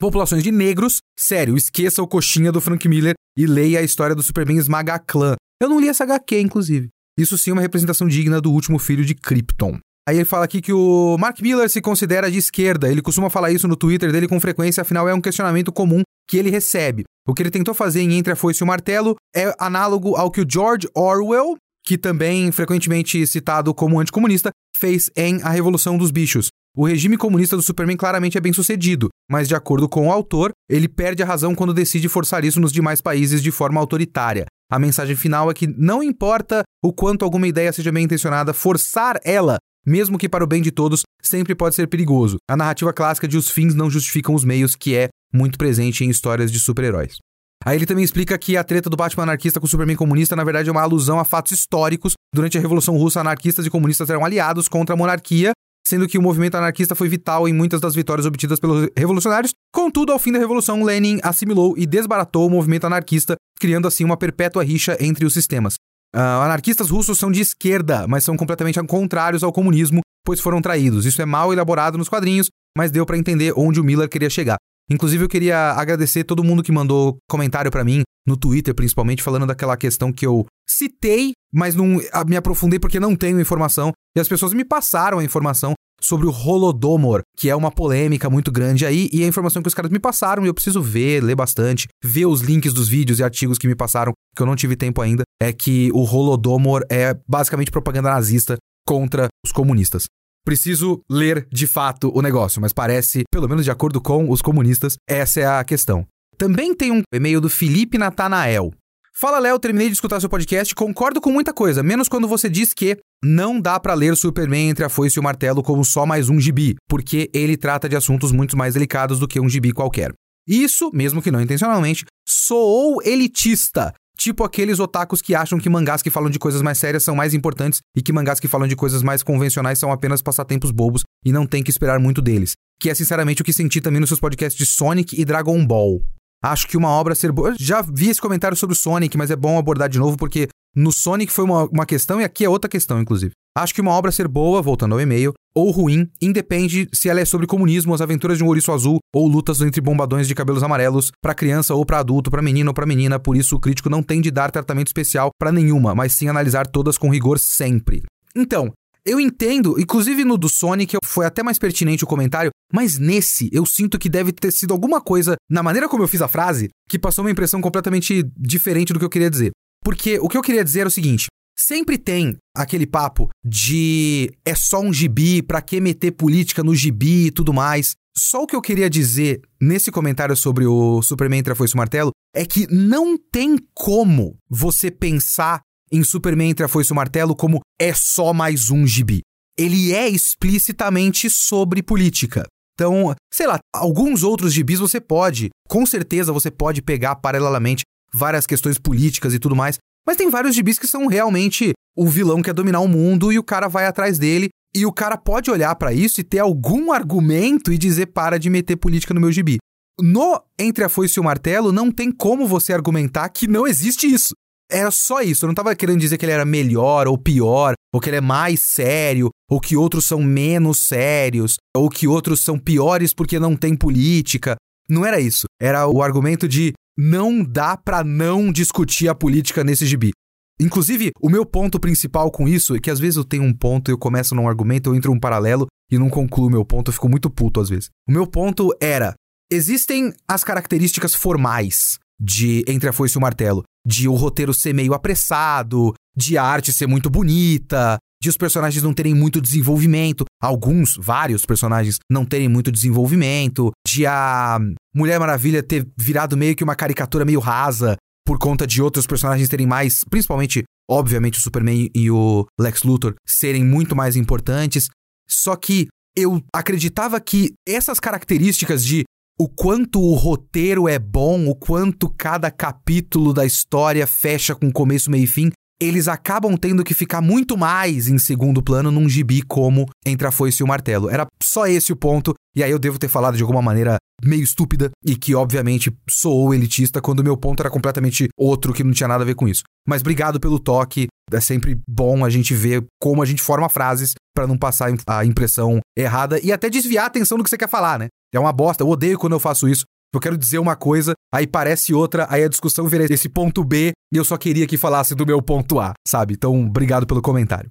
populações 0.00 0.42
de 0.42 0.50
negros. 0.50 0.98
Sério, 1.18 1.56
esqueça 1.56 2.02
o 2.02 2.08
coxinha 2.08 2.50
do 2.50 2.60
Frank 2.60 2.88
Miller 2.88 3.14
e 3.38 3.46
leia 3.46 3.78
a 3.78 3.82
história 3.82 4.14
do 4.14 4.22
Superman 4.22 4.58
Esmaga 4.58 4.98
Clã. 4.98 5.36
Eu 5.62 5.68
não 5.68 5.80
li 5.80 5.88
essa 5.88 6.04
HQ, 6.04 6.40
inclusive. 6.40 6.88
Isso 7.18 7.38
sim 7.38 7.50
é 7.50 7.52
uma 7.52 7.62
representação 7.62 8.08
digna 8.08 8.40
do 8.40 8.50
último 8.50 8.78
filho 8.78 9.04
de 9.04 9.14
Krypton. 9.14 9.78
Aí 10.06 10.16
ele 10.16 10.24
fala 10.24 10.44
aqui 10.44 10.60
que 10.60 10.72
o 10.72 11.16
Mark 11.18 11.40
Miller 11.40 11.70
se 11.70 11.80
considera 11.80 12.30
de 12.30 12.36
esquerda. 12.36 12.90
Ele 12.90 13.00
costuma 13.00 13.30
falar 13.30 13.52
isso 13.52 13.66
no 13.66 13.76
Twitter 13.76 14.12
dele 14.12 14.28
com 14.28 14.38
frequência, 14.38 14.82
afinal 14.82 15.08
é 15.08 15.14
um 15.14 15.20
questionamento 15.20 15.72
comum 15.72 16.02
que 16.28 16.36
ele 16.36 16.50
recebe. 16.50 17.04
O 17.26 17.32
que 17.32 17.42
ele 17.42 17.50
tentou 17.50 17.72
fazer 17.72 18.02
em 18.02 18.14
Entre 18.14 18.32
a 18.32 18.36
Foice 18.36 18.62
e 18.62 18.64
o 18.64 18.66
Martelo 18.66 19.16
é 19.34 19.54
análogo 19.58 20.14
ao 20.14 20.30
que 20.30 20.42
o 20.42 20.46
George 20.48 20.88
Orwell, 20.94 21.56
que 21.86 21.96
também 21.96 22.52
frequentemente 22.52 23.26
citado 23.26 23.72
como 23.72 23.98
anticomunista, 23.98 24.50
fez 24.76 25.10
em 25.16 25.40
A 25.42 25.50
Revolução 25.50 25.96
dos 25.96 26.10
Bichos. 26.10 26.48
O 26.76 26.84
regime 26.86 27.16
comunista 27.16 27.56
do 27.56 27.62
Superman 27.62 27.96
claramente 27.96 28.36
é 28.36 28.40
bem 28.40 28.52
sucedido, 28.52 29.08
mas 29.30 29.46
de 29.46 29.54
acordo 29.54 29.88
com 29.88 30.08
o 30.08 30.12
autor, 30.12 30.50
ele 30.68 30.88
perde 30.88 31.22
a 31.22 31.26
razão 31.26 31.54
quando 31.54 31.72
decide 31.72 32.08
forçar 32.08 32.44
isso 32.44 32.60
nos 32.60 32.72
demais 32.72 33.00
países 33.00 33.40
de 33.40 33.52
forma 33.52 33.80
autoritária. 33.80 34.44
A 34.70 34.78
mensagem 34.78 35.14
final 35.14 35.50
é 35.50 35.54
que 35.54 35.66
não 35.66 36.02
importa 36.02 36.62
o 36.82 36.92
quanto 36.92 37.24
alguma 37.24 37.46
ideia 37.46 37.72
seja 37.72 37.92
bem 37.92 38.04
intencionada, 38.04 38.52
forçar 38.52 39.20
ela, 39.24 39.58
mesmo 39.86 40.18
que 40.18 40.28
para 40.28 40.44
o 40.44 40.46
bem 40.46 40.62
de 40.62 40.70
todos, 40.70 41.02
sempre 41.22 41.54
pode 41.54 41.74
ser 41.74 41.86
perigoso. 41.86 42.36
A 42.48 42.56
narrativa 42.56 42.92
clássica 42.92 43.28
de 43.28 43.36
os 43.36 43.48
fins 43.48 43.74
não 43.74 43.90
justificam 43.90 44.34
os 44.34 44.44
meios, 44.44 44.74
que 44.74 44.94
é 44.94 45.08
muito 45.32 45.58
presente 45.58 46.04
em 46.04 46.10
histórias 46.10 46.50
de 46.50 46.58
super-heróis. 46.58 47.18
Aí 47.64 47.78
ele 47.78 47.86
também 47.86 48.04
explica 48.04 48.36
que 48.36 48.56
a 48.56 48.64
treta 48.64 48.90
do 48.90 48.96
Batman 48.96 49.22
anarquista 49.22 49.58
com 49.58 49.66
o 49.66 49.68
Superman 49.68 49.96
comunista, 49.96 50.36
na 50.36 50.44
verdade, 50.44 50.68
é 50.68 50.72
uma 50.72 50.82
alusão 50.82 51.18
a 51.18 51.24
fatos 51.24 51.52
históricos. 51.52 52.12
Durante 52.34 52.58
a 52.58 52.60
Revolução 52.60 52.96
Russa, 52.96 53.20
anarquistas 53.20 53.64
e 53.64 53.70
comunistas 53.70 54.10
eram 54.10 54.24
aliados 54.24 54.68
contra 54.68 54.94
a 54.94 54.98
monarquia 54.98 55.52
sendo 55.94 56.08
que 56.08 56.18
o 56.18 56.22
movimento 56.22 56.56
anarquista 56.56 56.94
foi 56.94 57.08
vital 57.08 57.48
em 57.48 57.52
muitas 57.52 57.80
das 57.80 57.94
vitórias 57.94 58.26
obtidas 58.26 58.58
pelos 58.58 58.88
revolucionários. 58.96 59.52
Contudo, 59.72 60.12
ao 60.12 60.18
fim 60.18 60.32
da 60.32 60.40
Revolução, 60.40 60.82
Lenin 60.82 61.20
assimilou 61.22 61.74
e 61.78 61.86
desbaratou 61.86 62.48
o 62.48 62.50
movimento 62.50 62.84
anarquista, 62.84 63.36
criando 63.60 63.86
assim 63.86 64.04
uma 64.04 64.16
perpétua 64.16 64.64
rixa 64.64 64.96
entre 64.98 65.24
os 65.24 65.32
sistemas. 65.32 65.74
Uh, 66.14 66.18
anarquistas 66.18 66.90
russos 66.90 67.18
são 67.18 67.30
de 67.30 67.40
esquerda, 67.40 68.06
mas 68.08 68.24
são 68.24 68.36
completamente 68.36 68.82
contrários 68.84 69.44
ao 69.44 69.52
comunismo, 69.52 70.00
pois 70.24 70.40
foram 70.40 70.60
traídos. 70.60 71.06
Isso 71.06 71.22
é 71.22 71.24
mal 71.24 71.52
elaborado 71.52 71.96
nos 71.96 72.08
quadrinhos, 72.08 72.48
mas 72.76 72.90
deu 72.90 73.06
para 73.06 73.18
entender 73.18 73.52
onde 73.56 73.80
o 73.80 73.84
Miller 73.84 74.08
queria 74.08 74.30
chegar. 74.30 74.56
Inclusive, 74.90 75.24
eu 75.24 75.28
queria 75.28 75.72
agradecer 75.72 76.24
todo 76.24 76.44
mundo 76.44 76.62
que 76.62 76.72
mandou 76.72 77.16
comentário 77.28 77.70
para 77.70 77.84
mim, 77.84 78.02
no 78.26 78.36
Twitter 78.36 78.74
principalmente, 78.74 79.22
falando 79.22 79.46
daquela 79.46 79.76
questão 79.76 80.12
que 80.12 80.26
eu 80.26 80.46
citei, 80.68 81.32
mas 81.52 81.74
não 81.74 82.00
me 82.26 82.36
aprofundei 82.36 82.78
porque 82.78 83.00
não 83.00 83.16
tenho 83.16 83.40
informação. 83.40 83.92
E 84.16 84.20
as 84.20 84.28
pessoas 84.28 84.52
me 84.52 84.64
passaram 84.64 85.18
a 85.18 85.24
informação 85.24 85.74
sobre 86.00 86.26
o 86.26 86.30
Holodomor, 86.30 87.22
que 87.36 87.48
é 87.48 87.56
uma 87.56 87.70
polêmica 87.70 88.28
muito 88.28 88.52
grande 88.52 88.84
aí, 88.84 89.08
e 89.10 89.24
a 89.24 89.26
informação 89.26 89.62
que 89.62 89.68
os 89.68 89.74
caras 89.74 89.90
me 89.90 89.98
passaram, 89.98 90.44
e 90.44 90.48
eu 90.48 90.54
preciso 90.54 90.82
ver, 90.82 91.22
ler 91.22 91.34
bastante, 91.34 91.88
ver 92.02 92.26
os 92.26 92.42
links 92.42 92.74
dos 92.74 92.88
vídeos 92.88 93.18
e 93.18 93.24
artigos 93.24 93.58
que 93.58 93.66
me 93.66 93.74
passaram, 93.74 94.12
que 94.36 94.42
eu 94.42 94.46
não 94.46 94.54
tive 94.54 94.76
tempo 94.76 95.00
ainda, 95.00 95.22
é 95.40 95.52
que 95.52 95.90
o 95.92 96.02
Holodomor 96.02 96.84
é 96.90 97.16
basicamente 97.26 97.70
propaganda 97.70 98.10
nazista 98.10 98.56
contra 98.86 99.28
os 99.44 99.50
comunistas. 99.50 100.04
Preciso 100.44 101.00
ler 101.10 101.48
de 101.50 101.66
fato 101.66 102.12
o 102.14 102.20
negócio, 102.20 102.60
mas 102.60 102.72
parece, 102.72 103.24
pelo 103.30 103.48
menos 103.48 103.64
de 103.64 103.70
acordo 103.70 103.98
com 103.98 104.30
os 104.30 104.42
comunistas, 104.42 104.96
essa 105.08 105.40
é 105.40 105.46
a 105.46 105.64
questão. 105.64 106.06
Também 106.36 106.74
tem 106.74 106.92
um 106.92 107.02
e-mail 107.14 107.40
do 107.40 107.48
Felipe 107.48 107.96
Natanael. 107.96 108.70
Fala, 109.16 109.38
Léo, 109.38 109.58
terminei 109.58 109.86
de 109.86 109.94
escutar 109.94 110.20
seu 110.20 110.28
podcast, 110.28 110.74
concordo 110.74 111.20
com 111.20 111.30
muita 111.30 111.54
coisa, 111.54 111.82
menos 111.82 112.08
quando 112.08 112.28
você 112.28 112.50
diz 112.50 112.74
que 112.74 112.98
não 113.24 113.58
dá 113.58 113.80
para 113.80 113.94
ler 113.94 114.16
Superman 114.16 114.68
entre 114.68 114.84
a 114.84 114.88
foice 114.90 115.18
e 115.18 115.20
o 115.20 115.22
martelo 115.22 115.62
como 115.62 115.84
só 115.84 116.04
mais 116.04 116.28
um 116.28 116.38
gibi, 116.38 116.74
porque 116.88 117.30
ele 117.32 117.56
trata 117.56 117.88
de 117.88 117.96
assuntos 117.96 118.32
muito 118.32 118.56
mais 118.56 118.74
delicados 118.74 119.18
do 119.18 119.28
que 119.28 119.40
um 119.40 119.48
gibi 119.48 119.72
qualquer. 119.72 120.12
Isso, 120.46 120.90
mesmo 120.92 121.22
que 121.22 121.30
não 121.30 121.40
intencionalmente, 121.40 122.04
soou 122.28 123.00
elitista, 123.02 123.94
Tipo 124.16 124.44
aqueles 124.44 124.78
otakus 124.78 125.20
que 125.20 125.34
acham 125.34 125.58
que 125.58 125.68
mangás 125.68 126.02
que 126.02 126.10
falam 126.10 126.30
de 126.30 126.38
coisas 126.38 126.62
mais 126.62 126.78
sérias 126.78 127.02
são 127.02 127.16
mais 127.16 127.34
importantes 127.34 127.80
e 127.96 128.02
que 128.02 128.12
mangás 128.12 128.38
que 128.38 128.48
falam 128.48 128.68
de 128.68 128.76
coisas 128.76 129.02
mais 129.02 129.22
convencionais 129.22 129.78
são 129.78 129.90
apenas 129.90 130.22
passatempos 130.22 130.70
bobos 130.70 131.02
e 131.24 131.32
não 131.32 131.46
tem 131.46 131.62
que 131.62 131.70
esperar 131.70 131.98
muito 131.98 132.22
deles. 132.22 132.52
Que 132.80 132.90
é 132.90 132.94
sinceramente 132.94 133.42
o 133.42 133.44
que 133.44 133.52
senti 133.52 133.80
também 133.80 134.00
nos 134.00 134.08
seus 134.08 134.20
podcasts 134.20 134.56
de 134.56 134.66
Sonic 134.66 135.20
e 135.20 135.24
Dragon 135.24 135.64
Ball. 135.66 136.02
Acho 136.42 136.68
que 136.68 136.76
uma 136.76 136.88
obra 136.88 137.14
ser 137.14 137.32
boa. 137.32 137.54
Já 137.58 137.82
vi 137.82 138.10
esse 138.10 138.20
comentário 138.20 138.56
sobre 138.56 138.74
o 138.74 138.78
Sonic, 138.78 139.16
mas 139.16 139.30
é 139.30 139.36
bom 139.36 139.58
abordar 139.58 139.88
de 139.88 139.98
novo 139.98 140.16
porque 140.16 140.48
no 140.76 140.92
Sonic 140.92 141.32
foi 141.32 141.44
uma, 141.44 141.64
uma 141.64 141.86
questão 141.86 142.20
e 142.20 142.24
aqui 142.24 142.44
é 142.44 142.48
outra 142.48 142.68
questão, 142.68 143.00
inclusive. 143.00 143.32
Acho 143.56 143.72
que 143.72 143.80
uma 143.80 143.92
obra 143.92 144.10
ser 144.10 144.26
boa, 144.26 144.60
voltando 144.60 144.94
ao 144.94 145.00
e-mail, 145.00 145.32
ou 145.54 145.70
ruim, 145.70 146.10
independe 146.20 146.88
se 146.92 147.08
ela 147.08 147.20
é 147.20 147.24
sobre 147.24 147.46
comunismo, 147.46 147.94
as 147.94 148.00
aventuras 148.00 148.36
de 148.36 148.42
um 148.42 148.48
ouriço 148.48 148.72
azul 148.72 148.98
ou 149.14 149.28
lutas 149.28 149.60
entre 149.60 149.80
bombadões 149.80 150.26
de 150.26 150.34
cabelos 150.34 150.64
amarelos, 150.64 151.12
para 151.22 151.36
criança 151.36 151.72
ou 151.72 151.86
para 151.86 152.00
adulto, 152.00 152.32
para 152.32 152.42
menino 152.42 152.70
ou 152.70 152.74
para 152.74 152.84
menina, 152.84 153.20
por 153.20 153.36
isso 153.36 153.54
o 153.54 153.60
crítico 153.60 153.88
não 153.88 154.02
tem 154.02 154.20
de 154.20 154.32
dar 154.32 154.50
tratamento 154.50 154.88
especial 154.88 155.30
para 155.38 155.52
nenhuma, 155.52 155.94
mas 155.94 156.12
sim 156.14 156.28
analisar 156.28 156.66
todas 156.66 156.98
com 156.98 157.08
rigor 157.08 157.38
sempre. 157.38 158.02
Então, 158.34 158.72
eu 159.06 159.20
entendo, 159.20 159.78
inclusive 159.78 160.24
no 160.24 160.36
do 160.36 160.48
Sonic 160.48 160.96
foi 161.04 161.24
até 161.24 161.40
mais 161.40 161.56
pertinente 161.56 162.02
o 162.02 162.08
comentário, 162.08 162.50
mas 162.72 162.98
nesse 162.98 163.48
eu 163.52 163.64
sinto 163.64 164.00
que 164.00 164.08
deve 164.08 164.32
ter 164.32 164.50
sido 164.50 164.72
alguma 164.72 165.00
coisa 165.00 165.36
na 165.48 165.62
maneira 165.62 165.88
como 165.88 166.02
eu 166.02 166.08
fiz 166.08 166.20
a 166.22 166.26
frase 166.26 166.70
que 166.88 166.98
passou 166.98 167.24
uma 167.24 167.30
impressão 167.30 167.60
completamente 167.60 168.24
diferente 168.36 168.92
do 168.92 168.98
que 168.98 169.04
eu 169.04 169.10
queria 169.10 169.30
dizer. 169.30 169.52
Porque 169.84 170.18
o 170.18 170.28
que 170.28 170.36
eu 170.36 170.42
queria 170.42 170.64
dizer 170.64 170.80
é 170.80 170.86
o 170.86 170.90
seguinte: 170.90 171.26
Sempre 171.56 171.96
tem 171.96 172.36
aquele 172.54 172.86
papo 172.86 173.30
de 173.44 174.30
é 174.44 174.54
só 174.54 174.80
um 174.80 174.92
gibi, 174.92 175.42
pra 175.42 175.62
que 175.62 175.80
meter 175.80 176.12
política 176.12 176.62
no 176.62 176.74
gibi 176.74 177.26
e 177.26 177.30
tudo 177.30 177.52
mais. 177.52 177.94
Só 178.16 178.42
o 178.42 178.46
que 178.46 178.54
eu 178.54 178.62
queria 178.62 178.90
dizer 178.90 179.40
nesse 179.60 179.90
comentário 179.90 180.36
sobre 180.36 180.66
o 180.66 181.02
Superman 181.02 181.40
entre 181.40 181.52
a 181.52 181.56
Foice 181.56 181.72
e 181.72 181.76
o 181.76 181.78
Martelo 181.78 182.10
é 182.34 182.44
que 182.44 182.66
não 182.72 183.16
tem 183.16 183.56
como 183.72 184.36
você 184.48 184.90
pensar 184.90 185.60
em 185.90 186.02
Superman 186.02 186.50
entre 186.50 186.64
a 186.64 186.68
Foice 186.68 186.90
e 186.90 186.92
o 186.92 186.96
Martelo 186.96 187.36
como 187.36 187.60
é 187.80 187.92
só 187.92 188.32
mais 188.32 188.70
um 188.70 188.86
gibi. 188.86 189.22
Ele 189.56 189.92
é 189.92 190.08
explicitamente 190.08 191.30
sobre 191.30 191.82
política. 191.82 192.44
Então, 192.74 193.14
sei 193.32 193.46
lá, 193.46 193.58
alguns 193.72 194.24
outros 194.24 194.52
gibis 194.52 194.80
você 194.80 195.00
pode, 195.00 195.50
com 195.68 195.86
certeza 195.86 196.32
você 196.32 196.50
pode 196.50 196.82
pegar 196.82 197.16
paralelamente 197.16 197.84
várias 198.12 198.46
questões 198.46 198.78
políticas 198.78 199.32
e 199.32 199.38
tudo 199.38 199.54
mais, 199.54 199.78
mas 200.06 200.16
tem 200.16 200.30
vários 200.30 200.54
gibis 200.54 200.78
que 200.78 200.86
são 200.86 201.06
realmente 201.06 201.72
o 201.96 202.08
vilão 202.08 202.42
quer 202.42 202.52
dominar 202.52 202.80
o 202.80 202.88
mundo 202.88 203.32
e 203.32 203.38
o 203.38 203.44
cara 203.44 203.68
vai 203.68 203.86
atrás 203.86 204.18
dele. 204.18 204.48
E 204.74 204.84
o 204.84 204.92
cara 204.92 205.16
pode 205.16 205.50
olhar 205.50 205.74
para 205.76 205.92
isso 205.92 206.20
e 206.20 206.24
ter 206.24 206.40
algum 206.40 206.90
argumento 206.90 207.72
e 207.72 207.78
dizer 207.78 208.06
para 208.06 208.38
de 208.38 208.50
meter 208.50 208.76
política 208.76 209.14
no 209.14 209.20
meu 209.20 209.30
gibi. 209.30 209.58
No 210.00 210.42
Entre 210.58 210.82
a 210.82 210.88
Foice 210.88 211.18
e 211.18 211.20
o 211.20 211.24
Martelo, 211.24 211.70
não 211.70 211.92
tem 211.92 212.10
como 212.10 212.48
você 212.48 212.72
argumentar 212.72 213.28
que 213.28 213.46
não 213.46 213.66
existe 213.66 214.12
isso. 214.12 214.34
Era 214.68 214.90
só 214.90 215.20
isso. 215.20 215.44
Eu 215.44 215.48
não 215.48 215.54
tava 215.54 215.76
querendo 215.76 216.00
dizer 216.00 216.18
que 216.18 216.24
ele 216.24 216.32
era 216.32 216.44
melhor 216.44 217.06
ou 217.06 217.16
pior, 217.16 217.74
ou 217.94 218.00
que 218.00 218.10
ele 218.10 218.16
é 218.16 218.20
mais 218.20 218.58
sério, 218.58 219.30
ou 219.48 219.60
que 219.60 219.76
outros 219.76 220.04
são 220.04 220.20
menos 220.20 220.78
sérios, 220.78 221.56
ou 221.76 221.88
que 221.88 222.08
outros 222.08 222.40
são 222.40 222.58
piores 222.58 223.14
porque 223.14 223.38
não 223.38 223.54
tem 223.54 223.76
política. 223.76 224.56
Não 224.88 225.06
era 225.06 225.20
isso. 225.20 225.46
Era 225.60 225.86
o 225.86 226.02
argumento 226.02 226.48
de 226.48 226.72
não 226.96 227.42
dá 227.42 227.76
para 227.76 228.04
não 228.04 228.52
discutir 228.52 229.08
a 229.08 229.14
política 229.14 229.64
nesse 229.64 229.86
gibi. 229.86 230.12
Inclusive, 230.60 231.10
o 231.20 231.28
meu 231.28 231.44
ponto 231.44 231.80
principal 231.80 232.30
com 232.30 232.46
isso 232.46 232.76
é 232.76 232.78
que 232.78 232.90
às 232.90 233.00
vezes 233.00 233.16
eu 233.16 233.24
tenho 233.24 233.42
um 233.42 233.52
ponto, 233.52 233.90
eu 233.90 233.98
começo 233.98 234.34
num 234.34 234.48
argumento, 234.48 234.90
eu 234.90 234.94
entro 234.94 235.12
um 235.12 235.18
paralelo 235.18 235.66
e 235.90 235.98
não 235.98 236.08
concluo 236.08 236.50
meu 236.50 236.64
ponto, 236.64 236.88
eu 236.88 236.92
fico 236.92 237.08
muito 237.08 237.28
puto 237.28 237.60
às 237.60 237.68
vezes. 237.68 237.90
O 238.08 238.12
meu 238.12 238.26
ponto 238.26 238.70
era: 238.80 239.14
existem 239.50 240.12
as 240.28 240.44
características 240.44 241.14
formais 241.14 241.98
de 242.20 242.64
Entre 242.68 242.88
a 242.88 242.92
Foice 242.92 243.16
e 243.16 243.18
o 243.18 243.20
Martelo, 243.20 243.64
de 243.84 244.08
o 244.08 244.14
roteiro 244.14 244.54
ser 244.54 244.72
meio 244.72 244.94
apressado, 244.94 245.92
de 246.16 246.38
a 246.38 246.44
arte 246.44 246.72
ser 246.72 246.86
muito 246.86 247.10
bonita, 247.10 247.98
de 248.24 248.30
os 248.30 248.36
personagens 248.38 248.82
não 248.82 248.94
terem 248.94 249.14
muito 249.14 249.38
desenvolvimento, 249.38 250.24
alguns, 250.40 250.96
vários 250.96 251.44
personagens 251.44 251.98
não 252.10 252.24
terem 252.24 252.48
muito 252.48 252.72
desenvolvimento, 252.72 253.70
de 253.86 254.06
a 254.06 254.58
Mulher 254.94 255.20
Maravilha 255.20 255.62
ter 255.62 255.86
virado 255.96 256.36
meio 256.36 256.56
que 256.56 256.64
uma 256.64 256.74
caricatura 256.74 257.24
meio 257.24 257.38
rasa 257.38 257.96
por 258.26 258.38
conta 258.38 258.66
de 258.66 258.80
outros 258.80 259.06
personagens 259.06 259.50
terem 259.50 259.66
mais, 259.66 260.00
principalmente, 260.08 260.64
obviamente, 260.90 261.38
o 261.38 261.42
Superman 261.42 261.90
e 261.94 262.10
o 262.10 262.46
Lex 262.58 262.82
Luthor 262.82 263.14
serem 263.26 263.62
muito 263.62 263.94
mais 263.94 264.16
importantes. 264.16 264.88
Só 265.28 265.54
que 265.54 265.86
eu 266.16 266.40
acreditava 266.54 267.20
que 267.20 267.52
essas 267.68 268.00
características 268.00 268.82
de 268.82 269.04
o 269.38 269.48
quanto 269.48 270.00
o 270.00 270.14
roteiro 270.14 270.88
é 270.88 270.98
bom, 270.98 271.46
o 271.46 271.54
quanto 271.54 272.08
cada 272.08 272.50
capítulo 272.50 273.34
da 273.34 273.44
história 273.44 274.06
fecha 274.06 274.54
com 274.54 274.72
começo, 274.72 275.10
meio 275.10 275.24
e 275.24 275.26
fim, 275.26 275.50
eles 275.84 276.08
acabam 276.08 276.56
tendo 276.56 276.84
que 276.84 276.94
ficar 276.94 277.20
muito 277.20 277.56
mais 277.56 278.08
em 278.08 278.18
segundo 278.18 278.62
plano 278.62 278.90
num 278.90 279.08
gibi 279.08 279.42
como 279.42 279.86
Entre 280.04 280.26
a 280.26 280.30
Foice 280.30 280.62
e 280.62 280.64
o 280.64 280.66
Martelo. 280.66 281.10
Era 281.10 281.26
só 281.42 281.66
esse 281.66 281.92
o 281.92 281.96
ponto, 281.96 282.34
e 282.56 282.62
aí 282.62 282.70
eu 282.70 282.78
devo 282.78 282.98
ter 282.98 283.08
falado 283.08 283.36
de 283.36 283.42
alguma 283.42 283.62
maneira 283.62 283.96
meio 284.22 284.42
estúpida 284.42 284.90
e 285.04 285.16
que 285.16 285.34
obviamente 285.34 285.92
soou 286.08 286.54
elitista 286.54 287.00
quando 287.00 287.24
meu 287.24 287.36
ponto 287.36 287.60
era 287.60 287.70
completamente 287.70 288.28
outro 288.38 288.72
que 288.72 288.84
não 288.84 288.92
tinha 288.92 289.08
nada 289.08 289.22
a 289.22 289.26
ver 289.26 289.34
com 289.34 289.48
isso. 289.48 289.64
Mas 289.86 290.00
obrigado 290.00 290.40
pelo 290.40 290.58
toque, 290.58 291.08
é 291.32 291.40
sempre 291.40 291.78
bom 291.88 292.24
a 292.24 292.30
gente 292.30 292.54
ver 292.54 292.84
como 293.00 293.22
a 293.22 293.26
gente 293.26 293.42
forma 293.42 293.68
frases 293.68 294.14
para 294.34 294.46
não 294.46 294.56
passar 294.56 294.92
a 295.06 295.24
impressão 295.24 295.80
errada 295.96 296.40
e 296.42 296.52
até 296.52 296.70
desviar 296.70 297.04
a 297.04 297.06
atenção 297.08 297.36
do 297.36 297.44
que 297.44 297.50
você 297.50 297.58
quer 297.58 297.68
falar, 297.68 297.98
né? 297.98 298.08
É 298.32 298.38
uma 298.38 298.52
bosta, 298.52 298.82
eu 298.82 298.88
odeio 298.88 299.18
quando 299.18 299.34
eu 299.34 299.40
faço 299.40 299.68
isso, 299.68 299.84
eu 300.16 300.20
quero 300.20 300.36
dizer 300.36 300.58
uma 300.58 300.76
coisa, 300.76 301.14
aí 301.32 301.46
parece 301.46 301.94
outra, 301.94 302.26
aí 302.30 302.44
a 302.44 302.48
discussão 302.48 302.86
vira 302.86 303.04
esse 303.04 303.28
ponto 303.28 303.64
B 303.64 303.92
e 304.12 304.16
eu 304.16 304.24
só 304.24 304.36
queria 304.36 304.66
que 304.66 304.76
falasse 304.76 305.14
do 305.14 305.26
meu 305.26 305.40
ponto 305.42 305.80
A, 305.80 305.94
sabe? 306.06 306.34
Então, 306.34 306.66
obrigado 306.66 307.06
pelo 307.06 307.22
comentário. 307.22 307.70